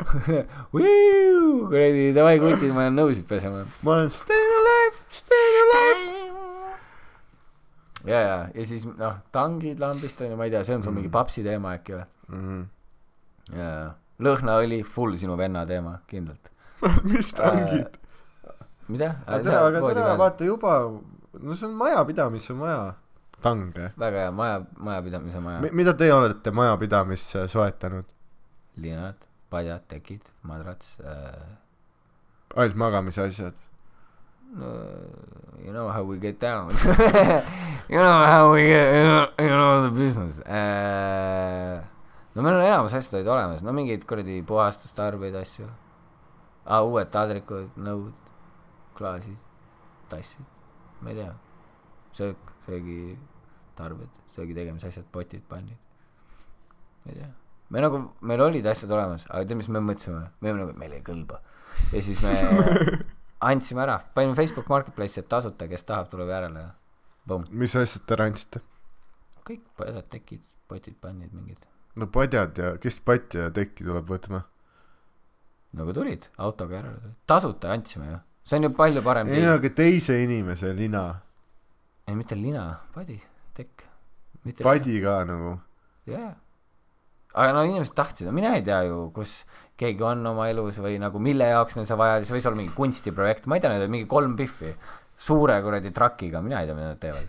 kuradi 0.72 2.12
davai 2.16 2.38
kutid, 2.40 2.72
ma 2.72 2.86
olen 2.88 2.96
nõusid 3.02 3.26
pesema. 3.28 3.64
ma 3.84 3.96
olen 3.98 4.10
staying 4.16 4.56
alive, 4.62 4.96
staying 5.12 5.60
alive. 5.76 6.02
ja, 8.08 8.20
ja, 8.24 8.36
ja 8.54 8.64
siis 8.66 8.84
noh, 8.88 9.20
tangid 9.34 9.80
lambist 9.82 10.20
onju, 10.24 10.36
ma 10.40 10.48
ei 10.48 10.54
tea, 10.56 10.64
see 10.64 10.78
on 10.80 10.84
sul 10.88 10.96
mingi 10.96 11.12
papsi 11.12 11.44
teema 11.46 11.76
äkki 11.78 11.98
või? 11.98 12.06
Mhm. 12.32 12.60
ja, 13.54 13.68
ja, 13.68 13.88
lõhnaõli, 14.22 14.82
full 14.86 15.16
sinu 15.20 15.36
venna 15.40 15.64
teema, 15.68 15.98
kindlalt. 16.10 16.50
mis 17.10 17.32
tangid? 17.36 17.98
mida? 18.90 19.14
aga 19.26 19.42
tere, 19.44 19.56
aga 19.60 19.82
tere, 19.86 20.04
vaata 20.18 20.48
juba, 20.48 20.74
no 21.38 21.56
see 21.56 21.68
on 21.68 21.78
majapidamise 21.78 22.56
maja. 22.58 22.92
tange. 23.44 23.92
väga 24.00 24.26
hea, 24.26 24.34
maja, 24.36 24.60
majapidamise 24.88 25.42
maja. 25.44 25.72
mida 25.72 25.94
teie 25.96 26.14
olete 26.14 26.52
majapidamisse 26.54 27.46
soetanud? 27.52 28.08
linad, 28.80 29.26
padjad, 29.52 29.86
tekid, 29.88 30.32
madrats 30.42 30.96
äh,. 31.04 31.42
ainult 32.56 32.80
magamise 32.80 33.22
asjad? 33.28 33.66
no 34.54 34.66
you 35.64 35.72
know 35.72 35.88
how 35.88 36.02
we 36.02 36.18
get 36.18 36.40
down 36.40 36.70
you 37.88 37.96
know 37.96 38.24
how 38.26 38.52
we 38.52 38.66
get 38.66 38.94
you 38.94 39.04
know, 39.04 39.28
you 39.38 39.48
know 39.48 39.82
the 39.88 39.90
business 39.94 40.40
uh, 40.40 41.69
no 42.34 42.42
meil 42.42 42.56
on 42.56 42.64
enamus 42.64 42.94
asjad 42.94 43.20
olid 43.20 43.30
olemas, 43.34 43.62
no 43.66 43.74
mingeid 43.76 44.06
kuradi 44.08 44.40
puhastustarbeid 44.46 45.36
asju 45.40 45.66
ah,. 45.66 46.80
uued 46.86 47.10
taldrikud, 47.12 47.76
nõud, 47.80 48.14
klaasid, 48.98 49.36
tassid, 50.12 50.46
ma 51.02 51.12
ei 51.12 51.20
tea, 51.20 51.30
söök, 52.18 52.54
söögitarbed, 52.66 54.16
söögi 54.34 54.56
tegemise 54.56 54.90
asjad, 54.90 55.06
potid, 55.12 55.44
pannid, 55.50 55.78
ma 57.04 57.14
ei 57.14 57.20
tea. 57.22 57.30
me 57.70 57.84
nagu, 57.86 58.02
meil 58.20 58.44
olid 58.46 58.66
asjad 58.66 58.92
olemas, 58.96 59.26
aga 59.30 59.44
tead, 59.44 59.60
mis 59.62 59.70
me 59.70 59.82
mõtlesime, 59.84 60.26
me 60.40 60.58
nagu, 60.58 60.76
meil 60.78 60.98
ei 60.98 61.06
kõlba. 61.06 61.40
ja 61.94 62.02
siis 62.04 62.22
me 62.26 62.36
andsime 63.50 63.86
ära, 63.86 64.00
panime 64.14 64.36
Facebook 64.38 64.68
Marketplace'i, 64.70 65.24
et 65.24 65.30
tasuta, 65.30 65.68
kes 65.70 65.86
tahab, 65.88 66.10
tuleb 66.12 66.30
järele 66.30 66.68
mis 67.50 67.74
asjad 67.78 68.06
te 68.06 68.18
andsite? 68.22 68.62
kõik 69.46 69.64
padjad, 69.76 70.06
tekid, 70.12 70.42
potid, 70.70 70.94
pannid 71.02 71.32
mingid. 71.34 71.69
No 71.98 72.08
padjad 72.12 72.58
ja, 72.58 72.72
kes 72.82 73.00
patja 73.06 73.48
ja 73.48 73.54
tekki 73.54 73.86
tuleb 73.86 74.10
võtma? 74.10 74.44
nagu 75.78 75.94
tulid, 75.94 76.26
autoga 76.42 76.82
tulid, 76.84 77.16
tasuta 77.30 77.72
andsime 77.74 78.10
ju, 78.10 78.20
see 78.46 78.60
on 78.60 78.68
ju 78.68 78.74
palju 78.76 79.02
parem 79.06 79.30
ei 79.30 79.42
no 79.44 79.56
aga 79.58 79.72
teise 79.74 80.18
inimese 80.24 80.72
lina, 80.76 81.06
ei 82.10 82.18
mitte 82.18 82.38
lina, 82.38 82.68
padi, 82.94 83.18
tekk. 83.56 83.86
padi 84.62 85.00
ka 85.02 85.20
nagu. 85.28 85.56
jaa. 86.10 86.30
aga 87.34 87.50
no 87.54 87.66
inimesed 87.68 87.94
tahtsid, 87.98 88.26
no 88.28 88.34
mina 88.36 88.56
ei 88.58 88.64
tea 88.66 88.82
ju, 88.88 89.04
kus 89.14 89.42
keegi 89.80 90.02
on 90.04 90.26
oma 90.28 90.50
elus 90.50 90.80
või 90.82 90.98
nagu 91.00 91.22
mille 91.22 91.46
jaoks 91.52 91.78
neil 91.78 91.86
see 91.88 91.98
vaja 91.98 92.18
oli, 92.18 92.26
see 92.28 92.36
võis 92.36 92.48
olla 92.50 92.58
mingi 92.58 92.74
kunstiprojekt, 92.76 93.46
ma 93.46 93.56
ei 93.56 93.62
tea, 93.64 93.72
need 93.72 93.86
olid 93.86 93.94
mingi 93.94 94.10
kolm 94.10 94.34
pihvi 94.38 94.74
suure 95.20 95.60
kuradi 95.62 95.92
trakiga, 95.92 96.40
mina 96.44 96.60
ei 96.60 96.68
tea, 96.68 96.76
mida 96.76 96.94
nad 96.94 97.00
teevad. 97.00 97.28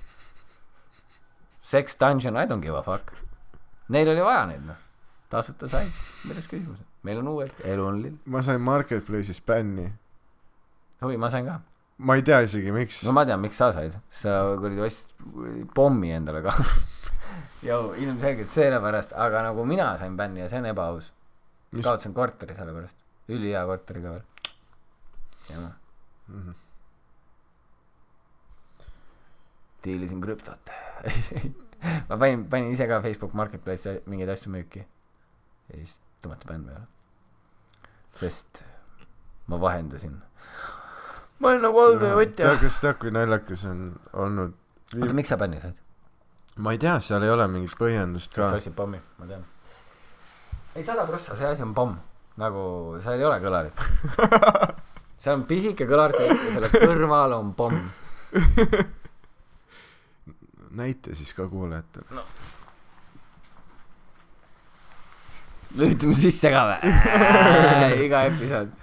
Sex 1.71 1.95
dungeon, 1.99 2.37
I 2.37 2.47
don't 2.47 2.63
give 2.63 2.75
a 2.75 2.83
fuck. 2.83 3.13
Neil 3.91 4.09
oli 4.13 4.23
vaja 4.23 4.45
neid 4.49 4.63
noh, 4.65 4.77
tasuta 5.31 5.67
sai, 5.71 5.87
milles 6.27 6.47
küsimus, 6.51 6.79
meil 7.07 7.19
on 7.19 7.27
uued, 7.33 7.51
elu 7.67 7.85
on 7.87 7.99
lill. 8.03 8.15
ma 8.31 8.41
sain 8.45 8.61
Marketplace'is 8.63 9.41
bänni. 9.45 9.89
oi, 11.01 11.17
ma 11.17 11.29
sain 11.33 11.45
ka 11.49 11.59
ma 12.01 12.15
ei 12.17 12.23
tea 12.25 12.39
isegi, 12.45 12.71
miks 12.73 13.03
no. 13.05 13.11
ma 13.13 13.25
tean, 13.27 13.41
miks 13.43 13.59
sa 13.61 13.71
said, 13.75 13.97
sa 14.09 14.39
kuradi 14.57 14.81
ostsid 14.81 15.67
pommi 15.75 16.09
endale 16.15 16.41
ka. 16.45 16.55
Jou, 17.61 17.91
ilmselgelt 18.01 18.49
sellepärast, 18.49 19.11
aga 19.13 19.43
nagu 19.45 19.65
mina 19.69 19.91
sain 20.01 20.15
bänni 20.17 20.41
ja 20.41 20.47
see 20.49 20.57
on 20.57 20.65
ebaaus. 20.71 21.11
Kaotasin 21.75 22.13
korteri 22.17 22.55
sellepärast, 22.57 22.95
ülihea 23.29 23.61
korteri 23.69 24.01
ka 24.01 24.15
veel. 24.15 24.25
jah, 25.51 25.71
Mhm. 26.31 26.55
diilisin 29.83 30.21
krüptot. 30.21 30.69
ma 32.09 32.17
panin, 32.17 32.45
panin 32.49 32.71
ise 32.75 32.87
ka 32.89 33.01
Facebook 33.01 33.33
Marketplace'i 33.37 34.01
mingeid 34.05 34.29
asju 34.33 34.53
müüki. 34.53 34.85
ja 35.69 35.77
siis 35.77 35.99
tõmmati 36.21 36.49
bänn 36.49 36.65
peale. 36.67 36.85
sest 38.17 38.63
ma 39.47 39.59
vahendasin. 39.61 40.19
ma 41.39 41.53
olin 41.53 41.65
nagu 41.65 41.85
alltöövõtja 41.85 42.45
tead,. 42.45 42.59
kas 42.65 42.81
tead, 42.83 42.99
kui 43.01 43.13
naljakas 43.15 43.65
on 43.69 43.87
olnud 44.13 44.57
oota, 44.99 45.15
miks 45.15 45.33
sa 45.33 45.39
bänni 45.41 45.61
said? 45.61 45.79
ma 46.61 46.75
ei 46.75 46.81
tea, 46.81 46.99
seal 46.99 47.23
ei 47.25 47.31
ole 47.33 47.47
mingit 47.51 47.75
põhjendust 47.79 48.33
ka 48.35 48.49
sa. 48.49 48.59
ostsid 48.59 48.75
pommi, 48.77 48.99
ma 49.19 49.29
tean. 49.29 49.45
ei, 50.75 50.83
sada 50.83 51.07
prossa, 51.09 51.35
see 51.39 51.47
asi 51.47 51.65
on 51.65 51.73
pomm. 51.77 51.97
nagu, 52.41 52.63
seal 53.03 53.19
ei 53.19 53.27
ole 53.27 53.39
kõlarit. 53.43 53.85
seal 55.21 55.39
on 55.39 55.45
pisike 55.49 55.87
kõlar 55.89 56.13
sees 56.17 56.33
ja 56.35 56.55
selle 56.57 56.71
kõrval 56.73 57.37
on 57.39 57.53
pomm. 57.57 57.85
näita 60.75 61.15
siis 61.15 61.33
ka 61.33 61.47
kuulajatele. 61.47 62.23
lülitame 65.75 66.15
sisse 66.15 66.51
ka 66.51 66.63
või? 66.67 66.91
iga 68.05 68.23
episood. 68.27 68.73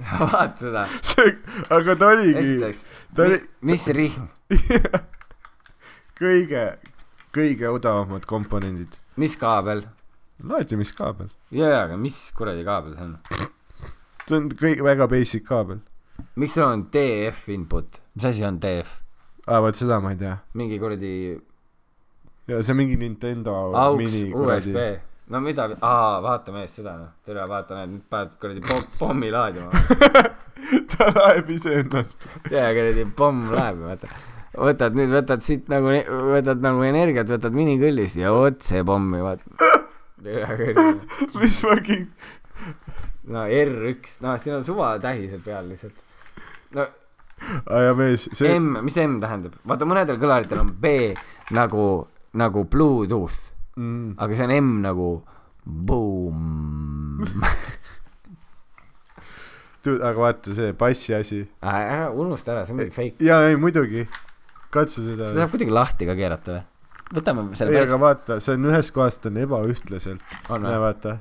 vaata 0.00 0.58
seda. 0.58 0.84
see, 1.10 1.34
aga 1.76 1.96
ta 2.00 2.12
oligi, 2.14 2.72
ta 3.16 3.26
oli 3.28 3.40
mis 3.68 3.86
rihm, 3.96 4.28
kõige, 6.20 6.64
kõige 7.36 7.68
odavamad 7.68 8.24
komponendid. 8.28 8.96
mis 9.20 9.36
kaabel? 9.40 9.84
laadimiskaabel. 10.40 11.28
jaa, 11.52 11.84
aga 11.84 12.00
mis 12.00 12.18
kuradi 12.36 12.64
kaabel 12.64 12.96
see 12.96 13.08
on? 13.08 13.18
see 14.26 14.38
on 14.38 14.48
kõik 14.64 14.82
väga 14.86 15.08
basic 15.10 15.44
kaabel. 15.48 15.84
miks 16.40 16.56
sul 16.56 16.68
on 16.68 16.88
DF 16.92 17.48
input? 17.52 18.00
mis 18.14 18.28
asi 18.32 18.48
on 18.48 18.60
DF? 18.62 19.00
aa, 19.50 19.60
vot 19.64 19.76
seda 19.76 19.98
ma 20.02 20.14
ei 20.14 20.18
tea. 20.20 20.36
mingi 20.54 20.78
kuradi 20.78 21.12
ja 22.50 22.62
see 22.62 22.74
on 22.74 22.80
mingi 22.80 22.96
Nintendo 23.00 23.54
auks 23.54 23.98
mini 23.98 24.30
kuradi. 24.32 24.74
no 25.30 25.40
mida, 25.44 25.68
aa, 25.86 26.18
vaata 26.24 26.54
mees 26.54 26.74
seda 26.78 26.96
noh, 26.98 27.12
tere, 27.26 27.46
vaata 27.50 27.78
näed, 27.80 27.94
nüüd 27.94 28.06
paned 28.12 28.36
kuradi 28.42 28.64
pom-, 28.66 28.88
pommi 28.98 29.30
laadima. 29.34 29.70
ta 30.92 31.10
laeb 31.14 31.50
iseennast. 31.54 32.26
jaa, 32.50 32.70
kuradi 32.76 33.06
pomm 33.18 33.50
läheb, 33.54 33.82
vaata. 33.90 34.10
võtad 34.68 34.98
nüüd, 34.98 35.14
võtad 35.14 35.46
siit 35.46 35.70
nagu, 35.72 35.94
võtad 36.34 36.62
nagu 36.66 36.86
energiat, 36.86 37.30
võtad 37.30 37.56
minikõllist 37.56 38.18
ja 38.20 38.34
otse 38.34 38.84
pommi, 38.86 39.22
vaata. 39.22 39.74
mis 41.40 41.62
ma 41.66 41.76
king-, 41.86 42.10
no 43.30 43.46
R1, 43.46 44.16
noh, 44.26 44.40
siin 44.42 44.58
on 44.58 44.66
suvatähised 44.66 45.46
peal 45.46 45.70
lihtsalt. 45.70 46.02
no 46.76 46.90
aa 47.70 47.82
ja 47.88 47.96
mees, 47.98 48.28
see, 48.36 48.52
M, 48.58 48.78
mis 48.84 48.96
M 49.00 49.18
tähendab? 49.22 49.56
vaata, 49.66 49.88
mõnedel 49.88 50.20
kõlaritel 50.20 50.62
on 50.62 50.72
B 50.80 50.94
nagu, 51.56 51.86
nagu 52.38 52.64
Bluetooth, 52.70 53.38
mm, 53.76 54.16
aga 54.20 54.38
see 54.38 54.48
on 54.48 54.56
M 54.56 54.72
nagu 54.84 55.10
boom. 55.64 57.22
aga 60.08 60.16
vaata 60.18 60.56
see 60.56 60.74
bassi 60.78 61.14
asi. 61.16 61.40
ära 61.62 62.10
unusta 62.12 62.54
ära, 62.54 62.66
see 62.66 62.74
on 62.76 62.82
mingi 62.82 62.94
fake. 62.94 63.24
jaa, 63.24 63.48
ei 63.48 63.56
muidugi, 63.60 64.06
katsu 64.74 65.04
seda 65.04 65.30
seda. 65.30 65.44
saab 65.44 65.54
kuidagi 65.54 65.74
lahti 65.74 66.08
ka 66.10 66.18
keerata 66.18 66.58
või? 66.58 66.64
võtame 67.16 67.46
selle 67.58 67.74
ei, 67.74 67.82
aga, 67.86 67.98
vaata, 68.00 68.38
see 68.44 68.54
on 68.58 68.70
ühest 68.70 68.94
kohast 68.94 69.26
on 69.30 69.40
ebaühtlaselt. 69.42 70.22
näe, 70.52 70.78
vaata, 70.84 71.16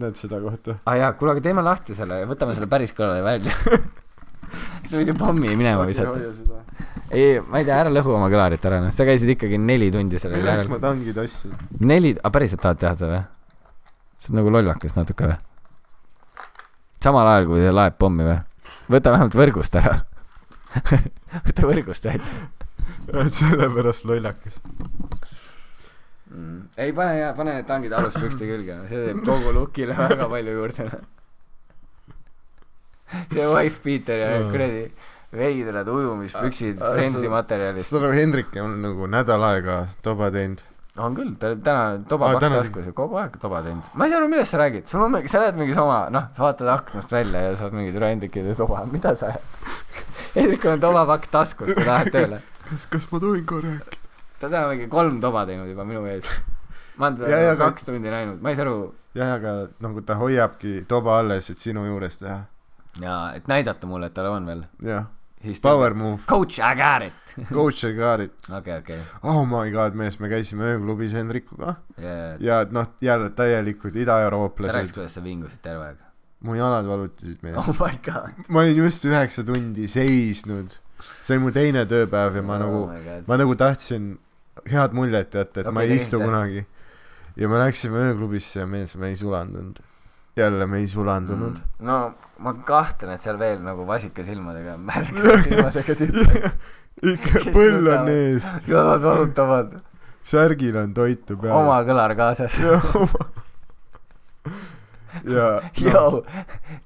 näed 0.00 0.16
seda 0.20 0.40
kohta? 0.44 0.78
aa 0.86 0.96
jaa, 1.02 1.12
kuule, 1.18 1.34
aga 1.34 1.44
teeme 1.44 1.66
lahti 1.66 1.98
selle 1.98 2.22
ja 2.22 2.30
võtame 2.30 2.56
selle 2.56 2.70
päris 2.70 2.94
kõrvale 2.96 3.26
välja. 3.26 3.52
sa 4.88 4.98
võid 4.98 5.12
ju 5.12 5.16
pommi 5.18 5.54
minema 5.54 5.86
visata. 5.88 6.18
ei, 7.10 7.40
ma 7.44 7.60
ei 7.60 7.68
tea, 7.68 7.78
ära 7.84 7.92
lõhu 7.92 8.16
oma 8.16 8.30
kõlarit 8.32 8.64
ära, 8.68 8.82
noh, 8.84 8.94
sa 8.94 9.06
käisid 9.08 9.34
ikkagi 9.36 9.60
neli 9.60 9.90
tundi 9.94 10.20
sellel 10.22 10.42
milleks 10.42 10.70
ma 10.72 10.80
tangid 10.82 11.18
ostsin? 11.24 11.56
neli, 11.80 12.14
aga 12.20 12.34
päriselt 12.38 12.64
tahad 12.64 12.82
teha 12.82 12.94
seda 12.98 13.12
või? 13.12 13.24
sa 14.24 14.32
oled 14.32 14.40
nagu 14.40 14.56
lollakas 14.58 14.96
natuke 14.98 15.30
või? 15.32 15.38
samal 17.04 17.28
ajal, 17.34 17.48
kui 17.50 17.70
laeb 17.80 17.96
pommi 18.00 18.26
või? 18.26 18.38
võta 18.90 19.14
vähemalt 19.14 19.36
võrgust 19.38 19.76
ära. 19.80 19.98
võta 21.46 21.66
võrgust 21.68 22.08
välja. 22.08 23.28
sellepärast 23.38 24.06
lollakas. 24.08 24.58
mm.. 26.30 26.60
ei 26.80 26.92
pane 26.96 27.32
pane 27.36 27.58
need 27.58 27.68
tangid 27.68 27.92
aluspükste 27.96 28.48
külge, 28.48 28.78
see 28.90 29.04
teeb 29.08 29.20
kogu 29.26 29.52
lookile 29.56 29.96
väga 29.98 30.28
palju 30.32 30.56
juurde. 30.58 30.88
See 33.32 33.46
wife 33.54 33.80
beater 33.84 34.18
ja 34.18 34.28
kuradi 34.50 34.84
veidrad 35.34 35.88
ujumispüksid 35.90 36.78
Ah, 36.82 36.92
ah, 36.94 37.02
seda- 37.10 37.30
materjalist. 37.32 37.90
saad 37.90 38.04
aru, 38.06 38.12
Hendrik 38.14 38.54
on 38.62 38.78
nagu 38.82 39.06
nädal 39.10 39.42
aega 39.50 39.86
toba 40.02 40.30
teinud. 40.30 40.62
on 40.96 41.16
küll, 41.16 41.32
ta 41.42 41.48
täna 41.58 42.04
toba 42.08 42.28
pakk 42.32 42.40
täna 42.44 42.60
taskus 42.62 42.86
ja 42.86 42.92
kogu 42.94 43.16
aeg 43.18 43.34
toba 43.42 43.62
teinud. 43.66 43.82
ma 43.94 44.04
ei 44.06 44.10
saa 44.12 44.20
aru, 44.22 44.28
millest 44.30 44.54
sa 44.54 44.58
räägid, 44.62 44.86
sul 44.86 45.02
on 45.02 45.10
mingi, 45.16 45.28
sa 45.32 45.40
oled 45.42 45.58
mingis 45.58 45.76
oma, 45.82 45.98
noh, 46.14 46.28
vaatad 46.38 46.68
aknast 46.70 47.10
välja 47.12 47.42
ja 47.48 47.56
saad 47.58 47.74
mingi 47.74 47.90
türa 47.96 48.12
Hendrikil 48.14 48.46
ja 48.46 48.54
toba, 48.54 48.84
mida 48.92 49.14
sa 49.18 49.32
Hendrikul 50.38 50.70
on 50.76 50.80
tobapakk 50.86 51.26
taskus, 51.34 51.74
kui 51.74 51.84
läheb 51.86 52.12
tööle. 52.14 52.40
kas, 52.70 52.86
kas 52.94 53.08
ma 53.10 53.20
tohin 53.20 53.44
ka 53.46 53.58
rääkida? 53.64 53.98
ta 54.38 54.46
on 54.46 54.52
täna 54.54 54.68
mingi 54.70 54.86
kolm 54.92 55.18
toba 55.20 55.42
teinud 55.50 55.66
juba 55.74 55.84
minu 55.84 56.06
ees. 56.14 56.30
ma 56.96 57.06
olen 57.10 57.18
teda 57.26 57.56
kaks 57.58 57.84
tundi 57.90 58.10
näinud, 58.14 58.38
ma 58.40 58.54
ei 58.54 58.56
saa 58.56 58.68
aru 58.68 58.94
jah, 59.18 59.34
aga 59.34 59.54
nagu 59.82 60.00
ta 60.06 60.14
hoiabki 60.22 60.84
toba 60.86 61.18
alles, 61.18 61.50
et 61.50 61.58
sinu 61.58 61.82
juures 61.90 62.18
teha. 62.22 62.44
Ja 63.00 63.32
et 63.34 63.48
näidata 63.50 63.86
mulle, 63.86 64.06
et 64.10 64.14
tal 64.14 64.30
on 64.32 64.46
veel. 64.46 64.64
jah, 64.82 65.06
power 65.62 65.94
move, 65.94 66.22
Coach, 66.26 66.58
I 66.58 66.74
got 66.78 67.02
it. 67.06 67.12
coach 67.52 67.84
I 67.84 67.92
got 67.92 68.20
it. 68.20 68.32
okei, 68.58 68.78
okei. 68.78 69.00
oh 69.22 69.44
my 69.46 69.70
god, 69.70 69.94
mees, 69.98 70.18
me 70.20 70.30
käisime 70.30 70.74
ööklubis 70.74 71.14
Hendrikuga 71.16 71.76
ja 71.98 72.16
ja 72.40 72.62
noh, 72.70 72.94
jälle 73.00 73.30
täielikud 73.30 73.90
ta 73.90 73.94
rääkis, 73.94 74.02
idaeurooplased. 74.02 74.94
kuidas 74.94 75.14
sa 75.14 75.24
vingusid 75.24 75.62
terve 75.62 75.90
aeg. 75.90 76.02
mu 76.44 76.54
jalad 76.58 76.86
valutasid 76.86 77.42
mees 77.42 77.58
oh 77.58 77.72
my 77.80 77.98
god. 78.04 78.44
ma 78.48 78.64
olin 78.64 78.76
just 78.76 79.04
üheksa 79.04 79.44
tundi 79.44 79.88
seisnud. 79.88 80.78
see 81.22 81.36
oli 81.36 81.44
mu 81.46 81.54
teine 81.54 81.86
tööpäev 81.90 82.38
ja 82.38 82.44
ma 82.46 82.60
nagu, 82.62 82.84
ma 83.26 83.40
nagu 83.40 83.56
tahtsin 83.58 84.14
head 84.70 84.94
muljet 84.94 85.34
jätta, 85.34 85.60
et 85.60 85.66
okay, 85.66 85.74
ma 85.74 85.82
ei 85.82 85.98
istu 85.98 86.20
kunagi. 86.22 86.66
ja 87.36 87.50
me 87.50 87.58
läksime 87.58 88.06
ööklubisse 88.10 88.62
ja 88.62 88.66
mees, 88.70 88.94
me 88.96 89.10
ei 89.10 89.18
sulandunud. 89.18 89.82
Jälle 90.36 90.66
me 90.66 90.78
ei 90.82 90.88
sulandunud 90.88 91.58
mm.. 91.58 91.86
no 91.86 92.14
ma 92.38 92.54
kahtlen, 92.66 93.14
et 93.14 93.22
seal 93.22 93.38
veel 93.38 93.60
nagu 93.62 93.86
vasikasilmadega, 93.86 94.76
märgade 94.76 95.42
silmadega 95.46 95.94
tüüpe. 96.00 96.50
ikka 97.14 97.42
põll 97.54 97.90
on 97.92 98.08
ees. 98.12 98.46
jalad 98.68 99.02
valutavad. 99.02 99.76
särgil 100.24 100.76
on 100.80 100.94
toitu 100.96 101.36
peal 101.40 101.56
oma 101.58 101.80
kõlar 101.86 102.14
kaasas. 102.18 102.58
ja 105.34 105.46
Jou, 105.78 106.24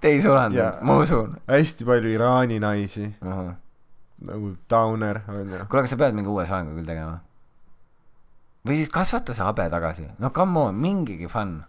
te 0.00 0.12
ei 0.12 0.20
sulanud 0.22 0.58
Jaa., 0.58 0.76
ma 0.82 0.98
usun. 1.02 1.38
hästi 1.48 1.88
palju 1.88 2.12
Iraani 2.12 2.60
naisi 2.62 3.06
kuule, 3.22 3.54
nagu 4.28 4.52
Downer 4.70 5.22
onju 5.32 5.64
aga 5.64 5.86
sa 5.88 5.96
pead 6.00 6.14
mingi 6.18 6.30
uue 6.30 6.44
soengu 6.46 6.76
küll 6.76 6.88
tegema. 6.88 7.16
või 8.68 8.82
siis 8.82 8.92
kasvata 8.92 9.34
see 9.34 9.46
habe 9.46 9.68
tagasi. 9.72 10.06
no 10.18 10.30
come 10.30 10.68
on, 10.68 10.74
mingigi 10.76 11.28
fun. 11.30 11.62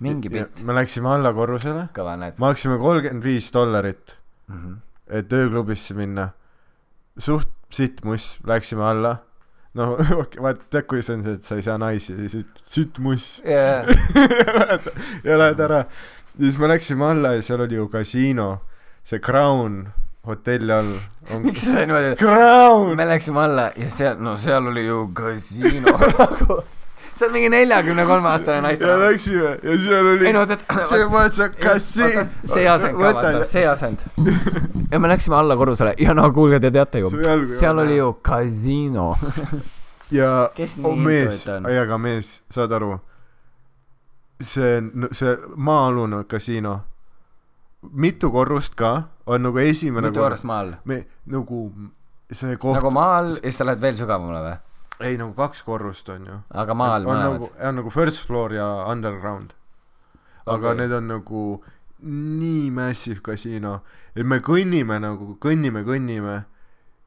Mingi 0.00 0.28
bitt. 0.28 0.62
me 0.64 0.72
läksime 0.74 1.08
alla 1.14 1.32
korrusele 1.32 1.88
kõva 1.94 2.16
näed. 2.18 2.38
maksime 2.38 2.78
kolmkümmend 2.78 3.24
viis 3.24 3.50
dollarit 3.54 4.16
Mhm. 4.48 4.74
et 5.08 5.32
ööklubisse 5.32 5.94
minna. 5.94 6.28
Suht 7.18 7.48
sitt 7.70 8.04
muss 8.04 8.38
läksime 8.46 8.82
alla. 8.84 9.16
No 9.74 9.92
okei 10.22 10.42
vaata 10.42 10.60
tead 10.70 10.86
kuidas 10.86 11.10
on 11.10 11.22
see 11.24 11.32
et 11.32 11.44
sa 11.44 11.54
ei 11.56 11.62
saa 11.62 11.78
naisi 11.78 12.12
ja 12.12 12.18
siis 12.18 12.34
ütled 12.44 12.62
sitt 12.64 12.98
muss. 12.98 13.40
Jaa, 13.44 13.84
ja 15.24 15.38
lähed 15.38 15.60
ära. 15.60 15.84
Ja 16.38 16.44
siis 16.44 16.58
me 16.58 16.68
läksime 16.68 17.04
alla 17.06 17.32
ja 17.34 17.42
seal 17.42 17.60
oli 17.64 17.74
ju 17.74 17.88
kasiino. 17.88 18.60
See 19.04 19.18
Crown 19.20 19.86
hotelli 20.26 20.72
all 20.72 20.92
on 21.30 21.42
miks 21.44 21.60
sa 21.66 21.82
niimoodi 21.84 22.96
me 22.96 23.04
läksime 23.06 23.40
alla 23.44 23.70
ja 23.76 23.88
seal, 23.90 24.16
no 24.24 24.36
seal 24.36 24.66
oli 24.70 24.86
ju 24.86 25.08
kasiino 25.14 25.92
nagu. 27.14 27.18
see 27.18 27.26
on 27.26 27.32
mingi 27.32 27.48
neljakümne 27.48 28.06
kolme 28.06 28.28
aastane 28.28 28.56
ja 28.56 28.62
naisterahvas. 28.62 29.12
läksime 29.12 29.58
ja 29.62 29.78
seal 29.78 30.06
oli 30.06 30.26
ei 30.26 30.32
no 30.32 30.46
tead, 30.46 30.64
see 30.90 31.06
was 31.06 31.40
a 31.40 31.48
kasiin 31.48 32.28
see 32.44 32.68
asend 32.68 32.98
ka, 32.98 33.00
vaata, 33.00 33.44
see 33.44 33.66
asend. 33.68 34.04
ja 34.90 34.98
me 34.98 35.08
läksime 35.08 35.36
alla 35.36 35.56
korrusele 35.56 35.94
ja 35.98 36.14
no 36.14 36.30
kuulge, 36.32 36.60
te 36.60 36.70
teate 36.70 36.98
ju 37.04 37.10
seal 37.58 37.78
oli 37.78 37.96
ju 37.96 38.12
kasiino. 38.22 39.14
ja 40.10 40.50
oh, 40.82 40.96
mees 40.96 41.46
ei 41.48 41.78
aga 41.78 41.98
mees, 41.98 42.42
saad 42.50 42.72
aru, 42.72 42.98
see, 44.42 44.82
see 45.12 45.36
maa-alune 45.56 46.24
kasiino, 46.28 46.78
mitu 47.92 48.30
korrust 48.30 48.74
ka, 48.74 48.94
on 49.26 49.42
nagu 49.48 49.58
esimene 49.58 50.10
mitu 50.10 50.20
korrust 50.20 50.44
maa 50.44 50.60
all? 50.64 50.74
me 50.84 51.04
nagu 51.30 51.66
see 52.32 52.56
koht 52.56 52.78
nagu 52.78 52.90
maa 52.94 53.18
all 53.18 53.32
ja 53.34 53.40
siis 53.42 53.60
sa 53.60 53.66
lähed 53.68 53.82
veel 53.82 53.98
sügavamale 53.98 54.44
või? 54.44 54.56
Ei 55.00 55.16
nagu 55.18 55.34
kaks 55.34 55.62
korrust 55.62 56.08
on 56.08 56.26
ju. 56.26 56.40
Aga 56.54 56.74
maa 56.74 56.94
all 56.98 57.06
on 57.06 57.16
mõlemad 57.16 57.40
nagu, 57.40 57.52
on 57.68 57.78
nagu 57.80 57.90
first 57.90 58.26
floor 58.26 58.54
ja 58.54 58.66
underground. 58.90 59.54
Aga 60.46 60.70
okay. 60.70 60.80
need 60.82 60.92
on 60.92 61.08
nagu 61.08 61.44
nii 62.04 62.70
massive 62.74 63.22
kasiino 63.24 63.78
et 64.14 64.26
me 64.26 64.40
kõnnime 64.44 64.98
nagu 65.02 65.36
kõnnime 65.42 65.84
kõnnime. 65.86 66.42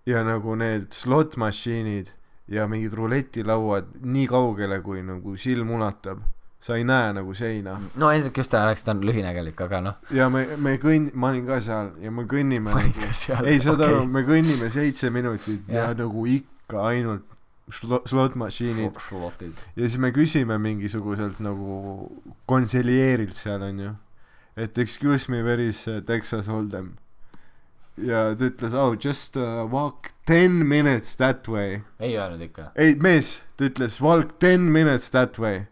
Ja 0.07 0.21
nagu 0.23 0.53
need 0.55 0.93
slot 0.95 1.35
mašiinid 1.35 2.13
ja 2.47 2.63
mingid 2.71 2.93
ruletilauad 2.95 3.89
nii 4.07 4.27
kaugele 4.31 4.79
kui 4.83 5.01
nagu 5.03 5.35
silm 5.39 5.73
ulatab. 5.75 6.21
Sa 6.63 6.77
ei 6.79 6.85
näe 6.87 7.11
nagu 7.13 7.35
seina. 7.37 7.75
No 7.99 8.09
Hendrik 8.09 8.39
just 8.39 8.49
täna 8.51 8.69
läks, 8.69 8.85
ta 8.85 8.95
on 8.95 9.03
lühinägelik, 9.05 9.59
aga 9.61 9.81
noh. 9.83 9.97
ja 10.15 10.29
me 10.31 10.45
me 10.57 10.77
kõnn- 10.81 11.11
ma 11.13 11.29
olin 11.29 11.45
ka 11.45 11.59
seal 11.61 11.91
ja 12.01 12.11
me 12.11 12.23
kõnnime 12.23 12.71
ma 12.71 12.79
olin 12.79 12.95
nagu 12.95 13.11
ka 13.11 13.19
seal. 13.19 13.45
ei 13.45 13.59
saad 13.59 13.83
aru 13.83 14.05
me 14.07 14.23
kõnnime 14.27 14.71
seitse 14.71 15.11
minutit 15.11 15.67
ja, 15.67 15.89
ja 15.89 15.93
nagu 15.93 16.25
ikka 16.25 16.87
ainult 16.87 17.36
slot 17.69 18.35
mašiinid 18.35 18.99
slotid. 19.09 19.55
ja 19.75 19.87
siis 19.87 19.97
me 19.99 20.11
küsime 20.15 20.57
mingisuguselt 20.57 21.39
nagu 21.43 22.11
konsilieerilt 22.47 23.35
seal 23.35 23.61
onju 23.61 23.95
et 24.57 24.77
excuse 24.77 25.29
me 25.29 25.43
where 25.43 25.59
is 25.59 25.85
Texas 26.07 26.47
Hold'em. 26.47 26.97
Ja 27.97 28.33
ta 28.37 28.49
ütles 28.49 28.73
oh 28.77 28.95
just 28.97 29.37
uh, 29.37 29.65
walk 29.69 30.11
ten 30.25 30.67
minutes 30.67 31.15
that 31.15 31.47
way. 31.47 31.81
Ei 31.99 32.17
öelnud 32.17 32.41
ikka. 32.41 32.71
ei 32.75 32.95
mees 33.01 33.43
ta 33.57 33.69
ütles 33.69 34.01
walk 34.01 34.39
ten 34.39 34.71
minutes 34.73 35.09
that 35.13 35.37
way. 35.39 35.65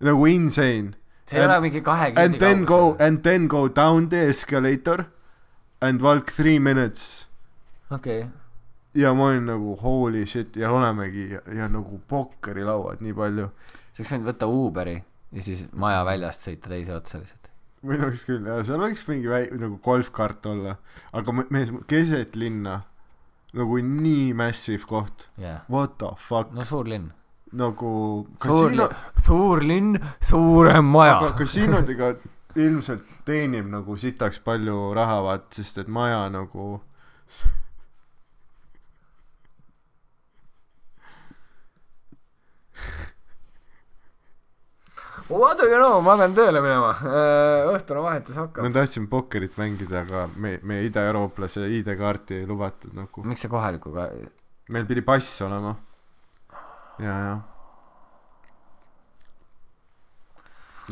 Nagu 0.00 0.26
insane. 0.30 0.94
See 1.26 1.40
ei 1.40 1.46
ole 1.46 1.58
mingi 1.64 1.82
kahe 1.82 2.12
and 2.16 2.38
then 2.38 2.64
go 2.64 2.96
and 3.00 3.22
then 3.26 3.48
go 3.48 3.66
down 3.68 4.08
the 4.08 4.28
escalator 4.30 5.06
and 5.80 6.02
walk 6.02 6.32
three 6.32 6.58
minutes. 6.58 7.26
Okei. 7.90 8.26
Ja 8.94 9.14
ma 9.14 9.30
olin 9.30 9.46
nagu 9.50 9.74
holy 9.82 10.26
shit 10.26 10.56
ja 10.56 10.70
olemegi 10.72 11.30
ja, 11.32 11.40
ja 11.54 11.68
nagu 11.68 12.00
pokkerilauad 12.08 13.00
nii 13.04 13.14
palju 13.14 13.48
sa 13.94 14.02
oleks 14.02 14.12
võinud 14.12 14.28
võtta 14.30 14.46
Uberi 14.50 14.96
ja 15.34 15.42
siis 15.42 15.64
maja 15.72 16.04
väljast 16.06 16.46
sõita 16.46 16.70
teise 16.70 16.94
otsa 16.94 17.18
lihtsalt. 17.18 17.50
minu 17.84 18.06
arust 18.06 18.26
küll 18.28 18.46
jah 18.48 18.62
seal 18.64 18.78
võiks 18.80 19.02
mingi 19.08 19.28
väi- 19.28 19.50
nagu 19.60 19.78
golfkart 19.84 20.46
olla 20.46 20.76
aga 21.12 21.32
me- 21.32 21.46
mees 21.50 21.72
keset 21.90 22.36
linna 22.36 22.82
nagu 23.54 23.76
nii 23.78 24.32
massive 24.34 24.86
koht 24.86 25.28
jaa. 25.38 25.60
what 25.70 25.98
the 25.98 26.08
fuck 26.16 26.52
no 26.54 26.64
suur 26.64 26.86
linn. 26.90 27.10
nagu 27.52 27.90
suur 28.42 28.70
kasiino 28.70 28.86
linn, 28.86 28.96
suur 29.26 29.62
linn, 29.62 29.98
suurem 30.20 30.84
maja 30.90 31.18
aga. 31.18 31.32
kasiinodega 31.38 32.14
ilmselt 32.56 33.02
teenib 33.26 33.66
nagu 33.70 33.96
sitaks 33.98 34.38
palju 34.38 34.94
raha 34.94 35.20
vaat 35.26 35.50
sest 35.54 35.78
et 35.82 35.88
maja 35.88 36.28
nagu 36.30 36.80
You 45.24 45.78
know, 45.80 46.02
ma 46.04 46.18
pean 46.20 46.34
tööle 46.36 46.60
minema. 46.60 46.90
õhtune 47.72 48.02
vahetus 48.04 48.36
me 48.36 48.42
hakkab. 48.42 48.66
tahtsime 48.74 49.08
pokkerit 49.08 49.56
mängida 49.56 50.02
aga 50.04 50.26
me 50.36 50.58
me 50.62 50.82
idaeurooplase 50.84 51.64
ID-kaarti 51.78 52.42
ei 52.42 52.46
lubatud 52.48 52.92
nagu. 52.98 53.24
Miks 53.24 53.46
see 53.46 53.52
kohalikuga, 53.52 54.10
meil 54.68 54.84
pidi 54.90 55.04
pass 55.06 55.40
olema. 55.46 55.74
Ja 57.00 57.16
ja. 57.24 57.34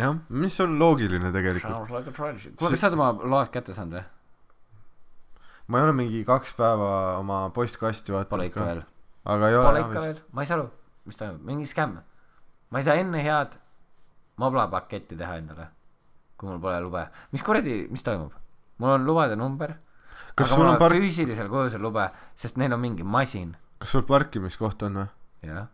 Jah 0.01 0.17
mis 0.33 0.57
on 0.65 0.79
loogiline 0.81 1.29
tegelikult? 1.35 1.93
Kuule, 1.93 2.73
kas 2.73 2.81
sa 2.81 2.89
oled 2.89 2.97
oma 2.97 3.13
load 3.35 3.53
kätte 3.53 3.77
saanud 3.77 4.01
või? 4.01 4.09
ma 5.69 5.79
ei 5.79 5.85
ole 5.87 5.93
mingi 5.97 6.23
kaks 6.27 6.55
päeva 6.59 7.19
oma 7.19 7.45
postkasti 7.55 8.13
Pole 8.13 8.25
vaadanud 8.25 8.49
ikka 8.51 8.65
veel. 8.67 8.83
aga 9.35 9.49
ei 9.51 9.57
ole 9.57 9.67
Pole 9.67 9.85
ikka 9.85 10.05
veel? 10.07 10.23
Ma 10.33 10.45
ei 10.45 10.51
saa 10.51 10.59
aru, 10.59 10.71
mis 11.05 11.17
toimub, 11.19 11.43
mingi 11.47 11.67
skämm. 11.67 11.99
ma 12.71 12.79
ei 12.79 12.87
saa 12.87 12.95
enne 13.01 13.23
head 13.25 13.59
Mobla 14.41 14.65
paketti 14.73 15.17
teha 15.17 15.37
endale, 15.37 15.67
kui 16.41 16.49
mul 16.49 16.61
pole 16.61 16.81
lube. 16.81 17.07
mis 17.33 17.43
kuradi, 17.43 17.87
mis 17.91 18.03
toimub? 18.03 18.33
mul 18.79 18.95
on 18.97 19.05
lubade 19.07 19.37
number, 19.37 19.75
kas 20.35 20.53
aga 20.53 20.61
mul 20.63 20.71
on 20.73 20.79
park- 20.81 20.97
füüsilisel 20.97 21.51
kujusel 21.53 21.83
lube, 21.83 22.09
sest 22.35 22.57
neil 22.57 22.73
on 22.73 22.81
mingi 22.81 23.05
masin, 23.05 23.57
kas 23.79 23.93
sul 23.93 24.07
parkimiskoht 24.09 24.83
on 24.89 25.03
või 25.03 25.53
jah. 25.53 25.69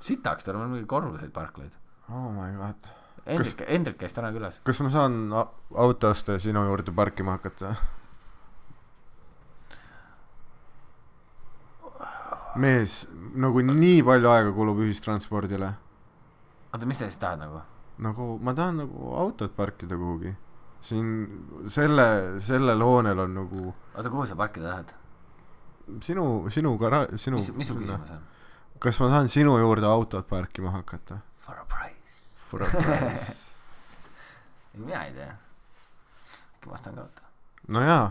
sitaks, 0.00 0.44
tal 0.44 0.58
on 0.58 0.70
mingi 0.74 0.86
korruseid 0.86 1.32
parklaid. 1.32 1.72
oh 2.10 2.28
my 2.32 2.50
god 2.58 2.92
Hendrik, 3.22 3.60
Hendrik 3.68 3.98
käis 4.00 4.12
täna 4.12 4.32
külas. 4.34 4.58
kas 4.66 4.80
ma 4.82 4.90
saan 4.90 5.30
auto 5.32 6.10
osta 6.10 6.34
ja 6.34 6.42
sinu 6.42 6.64
juurde 6.66 6.92
parkima 6.92 7.38
hakata 7.38 7.76
mees 12.56 13.06
nagu 13.34 13.62
nii 13.64 14.02
palju 14.04 14.28
aega 14.30 14.52
kulub 14.52 14.80
ühistranspordile 14.84 15.72
oota, 16.72 16.86
mis 16.86 16.98
sa 16.98 17.08
siis 17.08 17.18
tahad 17.20 17.40
nagu? 17.40 17.60
nagu 18.02 18.26
ma 18.42 18.54
tahan 18.54 18.76
nagu 18.84 19.12
autot 19.16 19.54
parkida 19.56 19.96
kuhugi 19.96 20.34
siin 20.82 21.08
selle 21.70 22.06
sellel 22.42 22.82
hoonel 22.82 23.18
on 23.26 23.34
nagu 23.40 23.68
oota, 23.94 24.08
kuhu 24.10 24.26
sa 24.26 24.36
parkida 24.36 24.70
tahad? 24.72 24.94
sinu 26.02 26.48
sinu 26.50 26.76
gara- 26.78 27.08
sinu 27.18 27.36
mis, 27.40 27.52
mis 27.56 27.68
su 27.68 27.74
küsimus 27.78 28.10
on? 28.16 28.22
kas 28.82 29.00
ma 29.00 29.08
saan 29.14 29.28
sinu 29.28 29.56
juurde 29.58 29.86
autot 29.86 30.28
parkima 30.28 30.70
hakata 30.76 31.20
For 31.42 31.56
a 31.58 31.64
price. 31.64 32.20
for 32.50 32.62
a 32.62 32.66
price 32.70 33.52
mina 34.78 35.04
ei 35.06 35.12
tea. 35.12 35.32
äkki 36.56 36.68
ma 36.68 36.74
ostan 36.78 36.94
ka 36.94 37.00
auto? 37.06 37.22
no 37.68 37.80
jaa 37.86 38.10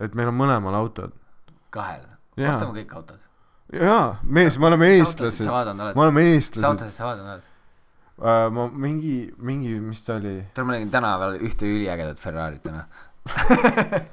et 0.00 0.14
meil 0.14 0.28
on 0.28 0.36
mõlemal 0.36 0.74
autod 0.76 1.12
kahel. 1.70 2.02
Ostame 2.36 2.72
kõik 2.82 2.92
autod. 2.96 3.20
Jaa 3.72 4.16
mees 4.22 4.58
me 4.58 4.66
oleme 4.70 4.86
eestlased 4.98 5.46
me? 5.46 5.92
oleme 6.06 6.22
mis 6.22 6.36
eestlased 6.36 6.68
autosid 6.70 6.96
sa 6.96 7.04
vaadanud 7.10 7.30
oled? 7.34 7.46
uh, 8.18 8.46
ma 8.54 8.68
mingi 8.86 9.16
mingi 9.38 9.74
mis 9.80 10.00
ta 10.06 10.14
oli 10.20 10.36
tead, 10.54 10.64
ma 10.66 10.72
nägin 10.76 10.90
tänaval 10.94 11.38
ühte 11.40 11.64
üliägedat 11.66 12.20
Ferrarit 12.22 12.62
täna. 12.62 12.86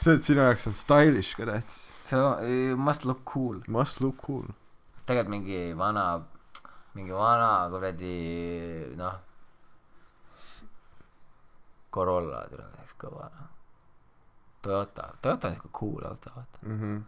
see 0.00 0.14
et 0.16 0.24
sinu 0.24 0.40
jaoks 0.46 0.66
on 0.70 0.74
stylish 0.76 1.36
ka 1.36 1.44
tähtis 1.50 1.80
see 2.08 2.18
on- 2.18 2.78
must 2.80 3.04
look 3.04 3.20
cool. 3.28 3.60
must 3.68 4.00
look 4.00 4.16
cool 4.24 4.46
tegelikult 5.06 5.30
mingi 5.34 5.60
vana, 5.76 6.04
mingi 6.94 7.12
vana 7.12 7.50
kuradi 7.72 8.14
noh, 8.98 9.16
Corolla 11.90 12.44
tule 12.46 12.62
oleks 12.62 12.92
kõva. 13.02 13.26
Toyota, 14.62 15.08
Toyota 15.22 15.48
on 15.48 15.56
siuke 15.56 15.72
cool 15.78 16.04
auto, 16.04 16.32
vaata. 16.36 16.58
mm 16.62 16.78
-hmm. 16.80 17.02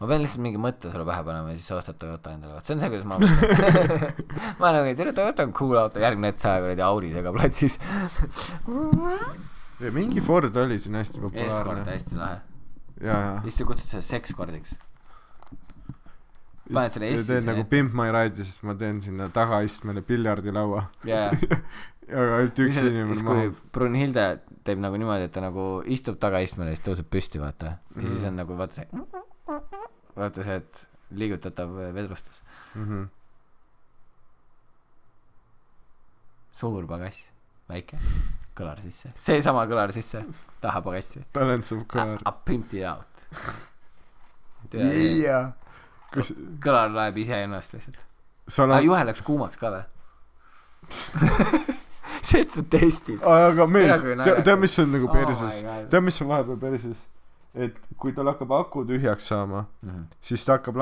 ma 0.00 0.06
pean 0.06 0.22
lihtsalt 0.22 0.42
mingi 0.44 0.60
mõtte 0.62 0.92
sulle 0.92 1.06
pähe 1.08 1.24
panema 1.26 1.52
ja 1.52 1.56
siis 1.56 1.68
sa 1.68 1.78
ostad 1.80 1.98
Toyota 1.98 2.32
endale, 2.34 2.54
vaat 2.54 2.66
see 2.66 2.76
on 2.76 2.80
see, 2.80 2.90
kuidas 2.92 3.06
ma 3.08 3.18
mõtlen. 3.18 4.12
ma 4.60 4.72
nagu 4.76 4.90
ei 4.90 4.98
tea, 4.98 5.12
Toyota 5.12 5.46
on 5.48 5.52
cool 5.60 5.78
auto, 5.80 6.02
järgmine 6.04 6.32
hetk 6.32 6.42
sa 6.44 6.58
kuradi 6.62 6.84
Audi 6.88 7.12
sega 7.14 7.32
platsis. 7.32 7.78
ja 9.80 9.92
mingi 9.92 10.20
Ford 10.20 10.56
oli 10.56 10.78
siin 10.78 10.94
hästi 11.00 11.20
populaarne 11.24 11.88
hästi 11.90 12.20
lahe. 12.20 12.40
ja 13.00 13.18
ja 13.18 13.40
siis 13.42 13.58
sa 13.58 13.64
kutsud 13.64 13.90
seda 13.96 14.02
sekskordiks. 14.02 14.76
paned 16.72 16.92
selle 16.92 17.14
S-i 17.16 17.32
teen 17.32 17.46
nagu 17.48 17.64
Pimp 17.64 17.94
My 17.96 18.10
Ride'i, 18.12 18.44
siis 18.44 18.62
ma 18.62 18.74
teen 18.74 19.02
sinna 19.02 19.28
tagaistmele 19.28 20.02
piljardilaua. 20.02 20.90
jaa. 21.04 21.30
aga 22.08 22.36
ainult 22.38 22.58
üks 22.64 22.78
inimene 22.82 23.22
maha. 23.22 23.46
Brunhilde 23.72 24.26
teeb 24.64 24.80
nagu 24.82 24.96
niimoodi, 25.00 25.28
et 25.28 25.32
ta 25.32 25.40
nagu 25.44 25.82
istub 25.86 26.18
tagaistmele 26.20 26.72
ja 26.72 26.76
siis 26.78 26.84
tõuseb 26.88 27.08
püsti, 27.12 27.40
vaata. 27.40 27.76
ja 27.96 28.02
siis 28.02 28.20
Mhm. 28.22 28.28
on 28.28 28.36
nagu 28.36 28.56
vaata 28.58 28.74
see, 28.74 28.86
vaata 30.16 30.44
see, 30.44 30.56
et 30.56 30.86
liigutatav 31.10 31.70
vedrustus. 31.94 32.42
Mhm. 32.74 33.04
suur 36.58 36.86
pagass, 36.90 37.18
väike, 37.70 37.98
kõlar 38.58 38.80
sisse, 38.82 39.12
seesama 39.14 39.62
kõlar 39.70 39.92
sisse, 39.94 40.24
taha 40.60 40.80
pagassi. 40.82 41.22
Balance 41.32 41.72
of 41.76 41.84
car. 41.86 42.16
I 42.26 42.32
pimped 42.44 42.74
it 42.74 42.84
out. 42.84 43.26
Kas 46.10 46.32
kõlar 46.64 46.90
loeb 46.90 47.16
iseennast 47.22 47.72
lihtsalt. 47.76 48.00
oled, 48.64 48.82
juhe 48.88 49.04
läks 49.04 49.22
kuumaks 49.22 49.56
ka 49.60 49.70
või? 49.70 49.84
see, 52.28 52.40
et 52.44 52.50
sa 52.54 52.62
testid. 52.62 53.22
aga 53.24 53.66
mees 53.66 54.02
tead, 54.02 54.58
mis 54.60 54.78
on 54.82 54.90
nagu 54.96 55.08
Oh 55.08 55.12
perses 55.14 55.62
God., 55.64 55.86
tead, 55.92 56.04
mis 56.08 56.20
on 56.22 56.28
vahepeal 56.32 56.58
perses? 56.60 57.06
et 57.58 57.74
kui 57.98 58.12
tal 58.14 58.28
hakkab 58.30 58.52
aku 58.52 58.84
tühjaks 58.86 59.26
saama, 59.32 59.64
Mhm. 59.82 60.02
siis 60.22 60.44
ta 60.44 60.58
hakkab 60.58 60.76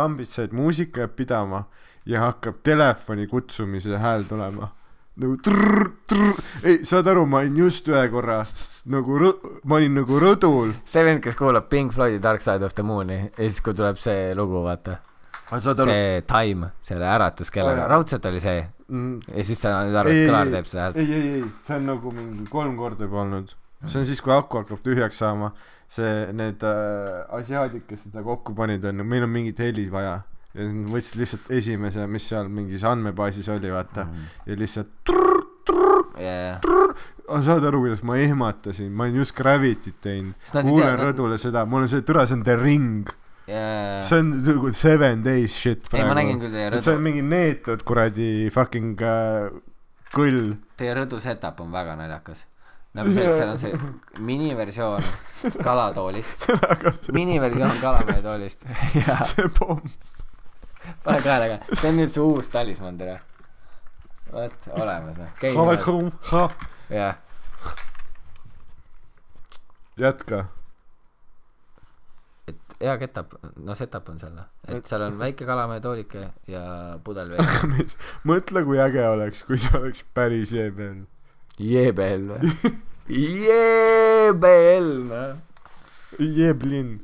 et 0.44 0.52
muusika 0.52 1.00
jääb 1.06 1.14
pidama 1.16 1.64
ja 2.06 2.20
hakkab 2.26 2.58
telefoni 2.62 3.26
kutsumise 3.30 3.96
hääl 3.98 4.24
tulema. 4.28 4.68
nagu 5.16 5.36
trrr, 5.40 5.86
trrr, 6.06 6.34
ei, 6.62 6.82
saad 6.84 7.06
aru, 7.08 7.22
ma 7.26 7.38
olin 7.38 7.56
just 7.56 7.86
ühe 7.88 8.08
korra 8.12 8.42
nagu 8.84 9.14
rõ-, 9.18 9.60
ma 9.64 9.76
olin 9.78 9.94
nagu 10.02 10.18
rõdul. 10.20 10.74
see 10.84 11.04
vend, 11.04 11.22
kes 11.24 11.34
kuulab 11.38 11.70
Pink 11.70 11.92
Floydi 11.96 12.18
Dark 12.22 12.42
Side 12.44 12.64
of 12.66 12.74
the 12.74 12.82
Moon'i 12.82 13.22
ja 13.30 13.30
siis, 13.48 13.60
kui 13.64 13.72
tuleb 13.74 13.96
see 13.96 14.34
lugu, 14.34 14.60
vaata. 14.66 14.98
See 15.50 16.22
Time, 16.26 16.70
selle 16.82 17.06
äratuskellaga 17.06 17.76
Aa, 17.76 17.84
jaa. 17.84 17.92
raudselt 17.94 18.24
oli 18.26 18.40
see 18.42 18.58
mm, 18.88 19.20
ja 19.36 19.44
siis 19.46 19.60
sa 19.62 19.76
nüüd 19.86 19.94
arvad, 20.00 20.12
Ei, 20.12 20.18
et 20.18 20.24
ei, 20.24 20.30
kõlar 20.32 20.46
ei. 20.50 20.54
teeb 20.56 20.70
seda 20.70 20.82
häält. 20.86 20.96
ei, 21.02 21.12
ei, 21.12 21.30
ei, 21.38 21.44
see 21.66 21.76
on 21.78 21.86
nagu 21.92 22.12
mingi 22.14 22.46
kolm 22.50 22.76
korda 22.80 23.06
juba 23.06 23.20
olnud. 23.22 23.52
see 23.86 24.00
on 24.02 24.06
siis, 24.08 24.20
kui 24.24 24.34
aku 24.34 24.62
hakkab 24.62 24.80
tühjaks 24.86 25.20
saama, 25.22 25.52
see, 25.88 26.14
need 26.34 26.64
äh, 26.66 27.20
asiaadid, 27.38 27.84
kes 27.86 28.08
seda 28.08 28.24
kokku 28.26 28.54
panid, 28.58 28.84
on, 28.90 29.04
meil 29.06 29.22
on 29.28 29.30
mingit 29.30 29.58
heli 29.62 29.86
vaja. 29.92 30.16
ja 30.56 30.64
siis 30.64 30.72
nad 30.74 30.90
võtsid 30.96 31.20
lihtsalt 31.20 31.50
esimese, 31.60 32.06
mis 32.10 32.26
seal 32.32 32.48
mingis 32.48 32.82
andmebaasis 32.88 33.48
oli, 33.54 33.70
vaata. 33.74 34.06
Mhm. 34.08 34.30
ja 34.50 34.56
lihtsalt, 34.62 35.14
jaa, 36.22 36.58
saad 37.44 37.64
aru, 37.68 37.80
kuidas 37.84 38.02
ma 38.06 38.16
ehmatasin, 38.22 38.90
ma 38.92 39.04
olin 39.06 39.20
just 39.20 39.34
Gravity't 39.36 40.00
teinud. 40.02 40.34
Kuulen 40.56 40.98
rõdule 41.00 41.38
seda, 41.40 41.66
mul 41.68 41.84
on 41.86 41.90
see, 41.92 42.02
türa, 42.06 42.26
see 42.26 42.38
on 42.38 42.42
The 42.46 42.56
Ring. 42.60 43.08
jaa. 43.46 44.02
see 44.06 44.18
on 44.18 44.32
nagu 44.42 44.72
seven 44.74 45.22
days 45.24 45.54
shit 45.54 45.86
ei, 45.92 46.02
ma 46.02 46.16
nägin 46.18 46.40
praegu. 46.40 46.46
küll 46.46 46.56
teie 46.56 46.82
see 46.82 46.92
on 46.92 46.98
rõdu, 46.98 47.06
mingi 47.06 47.24
neetud 47.30 47.84
kuradi 47.86 48.28
fucking 48.54 49.02
äh, 49.06 49.48
kõll. 50.14 50.56
teie 50.80 50.94
rõdu 50.96 51.20
setup 51.22 51.60
on 51.64 51.72
väga 51.74 51.96
naljakas. 52.00 52.46
nagu 52.96 53.12
see, 53.12 53.26
et 53.28 53.38
seal 53.38 53.52
on 53.52 53.60
see 53.60 53.72
miniversioon 54.24 55.06
kalatoolist, 55.60 56.48
miniversioon 57.18 57.78
kalamehe 57.82 58.22
toolist 58.24 58.66
ja 59.02 59.20
see 59.30 59.48
pomm. 59.58 59.84
pane 61.06 61.22
kaela 61.22 61.54
ka, 61.54 61.76
see 61.76 61.92
on 61.92 62.02
nüüd 62.02 62.12
see 62.14 62.24
uus 62.24 62.50
talismann 62.52 62.98
tere. 62.98 63.20
vot, 64.32 64.58
olemas 64.74 65.22
noh, 65.22 65.32
käi 65.40 65.54
ha, 66.32 66.44
jah, 66.90 67.22
jätka. 69.96 70.46
Hea 72.80 72.96
ketap, 73.00 73.36
no 73.64 73.74
setup 73.78 74.08
on 74.12 74.18
seal 74.20 74.34
noh, 74.36 74.48
et 74.68 74.88
seal 74.88 75.04
on 75.06 75.16
väike 75.20 75.46
kalamehe 75.48 75.80
toolike 75.84 76.26
ja 76.50 76.64
pudel 77.04 77.32
veest. 77.32 77.96
mõtle, 78.28 78.64
kui 78.68 78.80
äge 78.82 79.06
oleks, 79.08 79.44
kui 79.48 79.60
see 79.60 79.72
oleks 79.78 80.04
päris 80.16 80.52
EBL. 80.52 81.04
Jeebel 81.62 82.28
või? 82.32 82.52
Jeebel 83.46 84.92
noh. 85.08 85.36
Jeblin. 86.18 87.00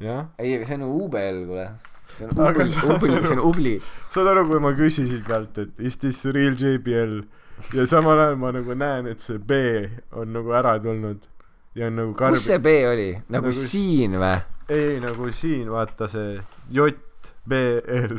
jah? 0.00 0.28
ei, 0.38 0.58
see 0.66 0.76
on 0.76 0.84
UBL 0.86 1.44
kuule. 1.48 1.68
see 2.16 2.26
on 2.28 2.40
Aga 2.46 2.64
ubli, 2.64 2.94
ubli, 2.94 3.24
see 3.24 3.36
on 3.36 3.42
ubli. 3.50 3.74
saad 4.14 4.30
aru, 4.32 4.46
kui 4.50 4.62
ma 4.62 4.72
küsisin 4.78 5.24
pealt, 5.26 5.58
et 5.58 5.80
is 5.80 5.98
this 6.02 6.24
real 6.34 6.56
JBL 6.58 7.20
ja 7.74 7.86
samal 7.90 8.20
ajal 8.20 8.38
ma 8.40 8.52
nagu 8.54 8.76
näen, 8.78 9.08
et 9.10 9.24
see 9.24 9.38
B 9.38 9.58
on 10.12 10.32
nagu 10.36 10.54
ära 10.54 10.76
tulnud 10.82 11.26
ja 11.78 11.90
nagu 11.94 12.14
karm 12.18 12.36
kus 12.36 12.48
see 12.50 12.58
B 12.62 12.74
oli? 12.88 13.10
nagu 13.28 13.50
Nagu- 13.50 13.56
siin 13.58 14.18
või? 14.20 14.34
ei 14.78 14.98
nagu 15.04 15.30
siin 15.34 15.70
vaata 15.72 16.10
see 16.12 16.34
JBL 16.74 18.18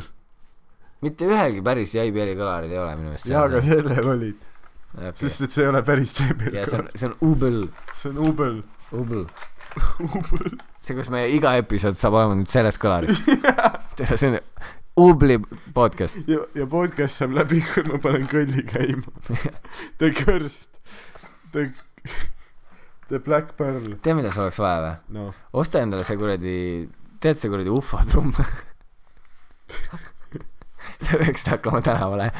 mitte 1.04 1.28
ühelgi 1.28 1.62
päris 1.64 1.94
JBL-i 1.96 2.36
kõlaril 2.38 2.74
ei 2.74 2.80
ole 2.80 2.96
minu 2.98 3.12
meelest. 3.12 3.30
jaa 3.30 3.46
aga 3.48 3.62
sellel 3.64 4.12
olid 4.16 4.48
okay.. 4.96 5.14
sest 5.22 5.46
et 5.46 5.54
see 5.54 5.64
ei 5.64 5.72
ole 5.72 5.84
päris 5.86 6.16
JBL 6.18 6.60
ja 6.60 6.66
see 6.66 6.80
on, 6.80 6.90
kõlar 6.90 7.00
see 7.04 7.10
on 7.12 7.16
ubel, 7.30 7.62
see 7.94 8.12
on 8.12 8.22
Ubel 8.30 8.60
ubel. 8.92 9.24
see, 10.82 10.96
kus 10.98 11.10
meie 11.12 11.30
iga 11.34 11.54
episood 11.60 11.98
saab 11.98 12.16
olema 12.18 12.36
nüüd 12.38 12.50
sellest 12.50 12.80
kõlarist. 12.82 13.28
see 14.18 14.32
on 14.32 14.38
ubli 15.00 15.38
podcast. 15.76 16.18
ja, 16.28 16.42
ja 16.56 16.66
podcast 16.70 17.20
saab 17.20 17.36
läbi, 17.38 17.62
kui 17.64 17.86
ma 17.88 18.00
panen 18.02 18.26
kõlli 18.30 18.66
käima 18.68 19.14
The 20.00 20.12
Cursed 20.16 20.82
The 21.54 21.70
The 23.10 23.18
Black 23.18 23.56
Pearl 23.58 23.96
tead, 23.98 24.14
mida 24.14 24.30
sul 24.30 24.46
oleks 24.46 24.58
vaja 24.62 24.80
või? 24.84 24.94
noh 25.18 25.34
osta 25.58 25.82
endale 25.82 26.04
see 26.06 26.18
kuradi, 26.20 26.56
tead 27.22 27.40
see 27.40 27.50
kuradi 27.50 27.72
ufo 27.74 27.98
trumm? 28.10 28.30
sa 31.00 31.18
peaksid 31.18 31.48
hakkama 31.54 31.80
tänavale. 31.82 32.30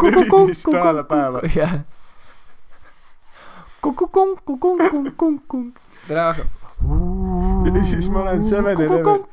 Neli 0.00 0.54
staala 0.56 1.04
päevas. 1.04 1.56
jah. 1.56 1.80
tere 6.08 6.24
hakkab. 6.30 6.48
Ja 6.80 7.84
siis 7.84 8.08
ma 8.08 8.24
lähen 8.24 8.42
7-Eleven. 8.44 9.24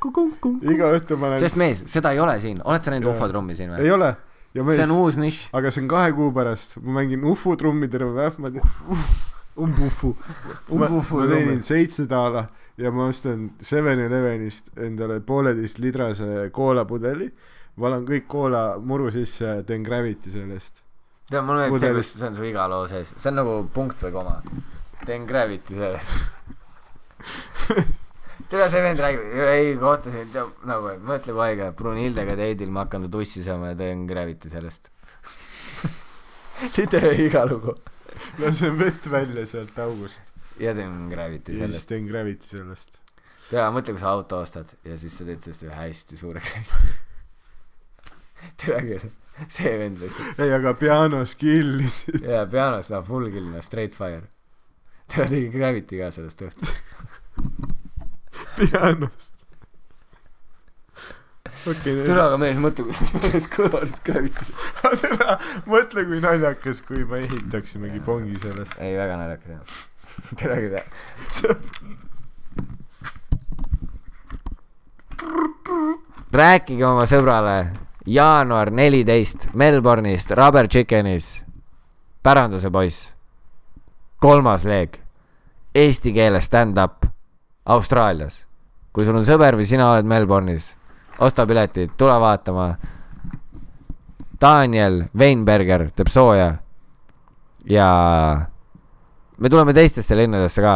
iga 0.74 0.92
õhtu 0.98 1.16
ma 1.20 1.32
lähen 1.32 1.40
sest 1.44 1.56
mees, 1.60 1.84
seda 1.88 2.12
ei 2.12 2.20
ole 2.20 2.36
siin, 2.44 2.60
oled 2.64 2.84
sa 2.84 2.92
näinud 2.92 3.08
Jaa. 3.08 3.16
ufo 3.16 3.28
trummi 3.32 3.56
siin 3.56 3.72
ei 3.72 3.88
või? 3.88 3.94
ole 3.96 4.10
ja 4.12 4.16
mees 4.64 4.80
see 4.80 4.88
on 4.88 4.96
uus 4.98 5.18
nišš. 5.22 5.50
aga 5.60 5.72
see 5.72 5.84
on 5.84 5.90
kahe 5.92 6.14
kuu 6.18 6.32
pärast 6.36 6.78
ma 6.82 7.00
mängin 7.00 7.26
ufu 7.28 7.56
trummi 7.60 7.90
terve 7.92 8.14
päev 8.16 8.40
ma 8.44 8.52
teen 8.52 8.64
umbufu. 9.58 10.16
ma, 10.70 10.90
ma 10.90 11.28
teenin 11.34 11.64
seitse 11.66 12.08
daala 12.10 12.48
ja 12.78 12.92
ma 12.92 13.08
ostan 13.12 13.52
Seven 13.60 14.00
Elevenist 14.00 14.72
endale 14.78 15.20
pooleteist 15.20 15.80
litrase 15.84 16.50
koolapudeli 16.54 17.32
valan 17.78 18.06
kõik 18.06 18.28
koolamuru 18.30 19.12
sisse 19.14 19.46
ja 19.46 19.64
teen 19.64 19.84
Gravity 19.86 20.34
sellest 20.34 20.84
tead, 21.30 21.44
mulle 21.44 21.68
meeldib 21.68 21.84
see, 21.84 21.94
kus 22.00 22.14
see 22.16 22.30
on 22.30 22.36
su 22.38 22.48
iga 22.48 22.68
loo 22.72 22.88
sees, 22.90 23.14
see 23.18 23.32
on 23.32 23.40
nagu 23.42 23.60
punkt 23.74 24.04
või 24.08 24.14
koma. 24.16 24.36
teen 25.06 25.28
Gravity 25.30 25.78
sellest. 25.78 26.12
tere, 28.52 28.68
see 28.72 28.84
vend 28.84 29.02
räägib, 29.04 29.26
ei 29.52 29.74
kohtasin, 29.82 30.30
nagu 30.68 30.94
mõtle 31.08 31.34
kui 31.36 31.44
haige, 31.44 31.72
Brunhildega 31.80 32.38
teidil 32.40 32.72
ma 32.74 32.86
hakkan 32.86 33.08
ta 33.08 33.12
tussi 33.18 33.44
saama 33.46 33.74
ja 33.74 33.80
teen 33.80 34.06
Gravity 34.10 34.52
sellest. 34.54 34.92
literaali 36.78 37.28
iga 37.28 37.44
lugu. 37.50 37.76
lasen 38.40 38.80
vett 38.80 39.12
välja 39.12 39.46
sealt 39.46 39.78
august 39.80 40.22
ja 40.60 40.74
teen 40.78 41.10
Gravity 41.12 41.54
ja 41.54 41.66
siis 41.66 41.76
sellest. 41.76 41.90
teen 41.92 42.08
Gravity 42.08 42.50
sellest 42.56 42.98
tea, 43.52 43.68
mõtle, 43.74 43.96
kui 43.96 44.02
sa 44.02 44.14
auto 44.16 44.42
ostad 44.44 44.74
ja 44.88 44.98
siis 45.00 45.16
sa 45.18 45.28
teed 45.28 45.44
sellest 45.44 45.68
ühe 45.68 45.78
hästi 45.78 46.20
suure 46.20 46.44
Gravity. 46.44 46.96
tere 48.62 48.82
küll, 48.86 49.14
see 49.54 49.76
vend 49.82 50.02
lihtsalt. 50.04 50.42
ei 50.44 50.56
aga 50.56 50.74
piano 50.80 51.24
skill'isid 51.28 52.24
jaa, 52.32 52.46
pianos 52.52 52.92
läheb 52.94 53.08
full 53.12 53.32
kill, 53.34 53.52
no 53.54 53.64
straight 53.66 53.98
fire. 53.98 54.26
ta 55.12 55.28
tegi 55.28 55.52
Gravity 55.54 56.02
ka 56.02 56.12
sellest 56.16 56.48
õhtust. 56.50 57.86
Pianost 58.58 59.38
okei 61.72 62.04
tule 62.06 62.22
aga 62.22 62.38
mees, 62.42 62.58
mõtle, 62.62 62.86
kui 62.88 62.96
sa 62.96 63.06
sellest 63.24 63.50
kõlarist 63.54 64.00
Gravity. 64.06 64.46
tere 65.02 65.38
mõtle 65.70 66.06
kui 66.08 66.20
naljakas 66.24 66.82
kui 66.88 67.04
me 67.08 67.24
ehitaksimegi 67.26 68.00
pongi 68.06 68.38
sellest 68.42 68.78
ei, 68.80 68.94
väga 68.98 69.18
naljakas 69.22 69.50
jah. 69.56 69.64
tere 70.40 70.56
küll. 70.62 70.78
rääkige 76.38 76.86
oma 76.86 77.06
sõbrale, 77.10 77.58
jaanuar 78.06 78.72
neliteist 78.72 79.50
Melbourne'ist, 79.58 80.32
Rubber 80.38 80.68
Chickenis, 80.70 81.44
Päranduse 82.24 82.70
poiss, 82.74 83.14
kolmas 84.22 84.66
leeg, 84.68 85.00
eesti 85.76 86.14
keeles 86.14 86.46
stand-up 86.50 87.17
Austraalias. 87.68 88.46
kui 88.94 89.06
sul 89.06 89.18
on 89.20 89.26
sõber 89.28 89.54
või 89.60 89.66
sina 89.70 89.92
oled 89.92 90.06
Melbourne'is, 90.10 90.72
osta 91.22 91.46
piletid, 91.46 91.92
tule 91.98 92.16
vaatama. 92.20 92.72
Daniel 94.42 95.04
Weinberger 95.18 95.90
teeb 95.98 96.08
sooja 96.14 96.48
ja 97.70 97.88
me 99.38 99.50
tuleme 99.50 99.74
teistesse 99.74 100.16
linnadesse 100.18 100.62
ka. 100.62 100.76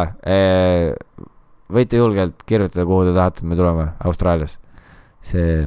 võite 1.72 1.96
julgelt 1.98 2.42
kirjutada, 2.46 2.84
kuhu 2.86 3.04
te 3.08 3.14
tahate, 3.16 3.44
me 3.46 3.56
tuleme 3.56 3.88
Austraalias. 4.04 4.58
see, 5.22 5.66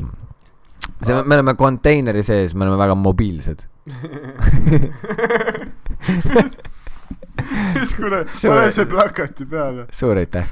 see, 1.02 1.16
me 1.24 1.36
oleme 1.36 1.54
konteineri 1.56 2.24
sees, 2.24 2.54
me 2.56 2.66
oleme 2.66 2.78
väga 2.78 2.96
mobiilsed. 2.96 3.66
siis 7.74 7.96
kuule, 7.96 8.26
Suur- 8.40 8.54
pane 8.56 8.72
see 8.72 8.86
plakati 8.86 9.46
peale. 9.46 9.86
suur 9.92 10.18
aitäh. 10.18 10.48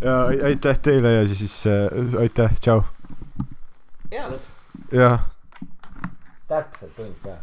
Ja 0.00 0.24
ai- 0.26 0.42
aitäh 0.44 0.78
teile 0.78 1.12
ja 1.12 1.26
siis 1.28 1.66
äh, 1.66 2.20
aitäh, 2.20 2.54
tšau. 2.60 2.82
jah. 4.92 5.20
täpselt 6.48 6.96
tund 6.96 7.14
ka. 7.24 7.36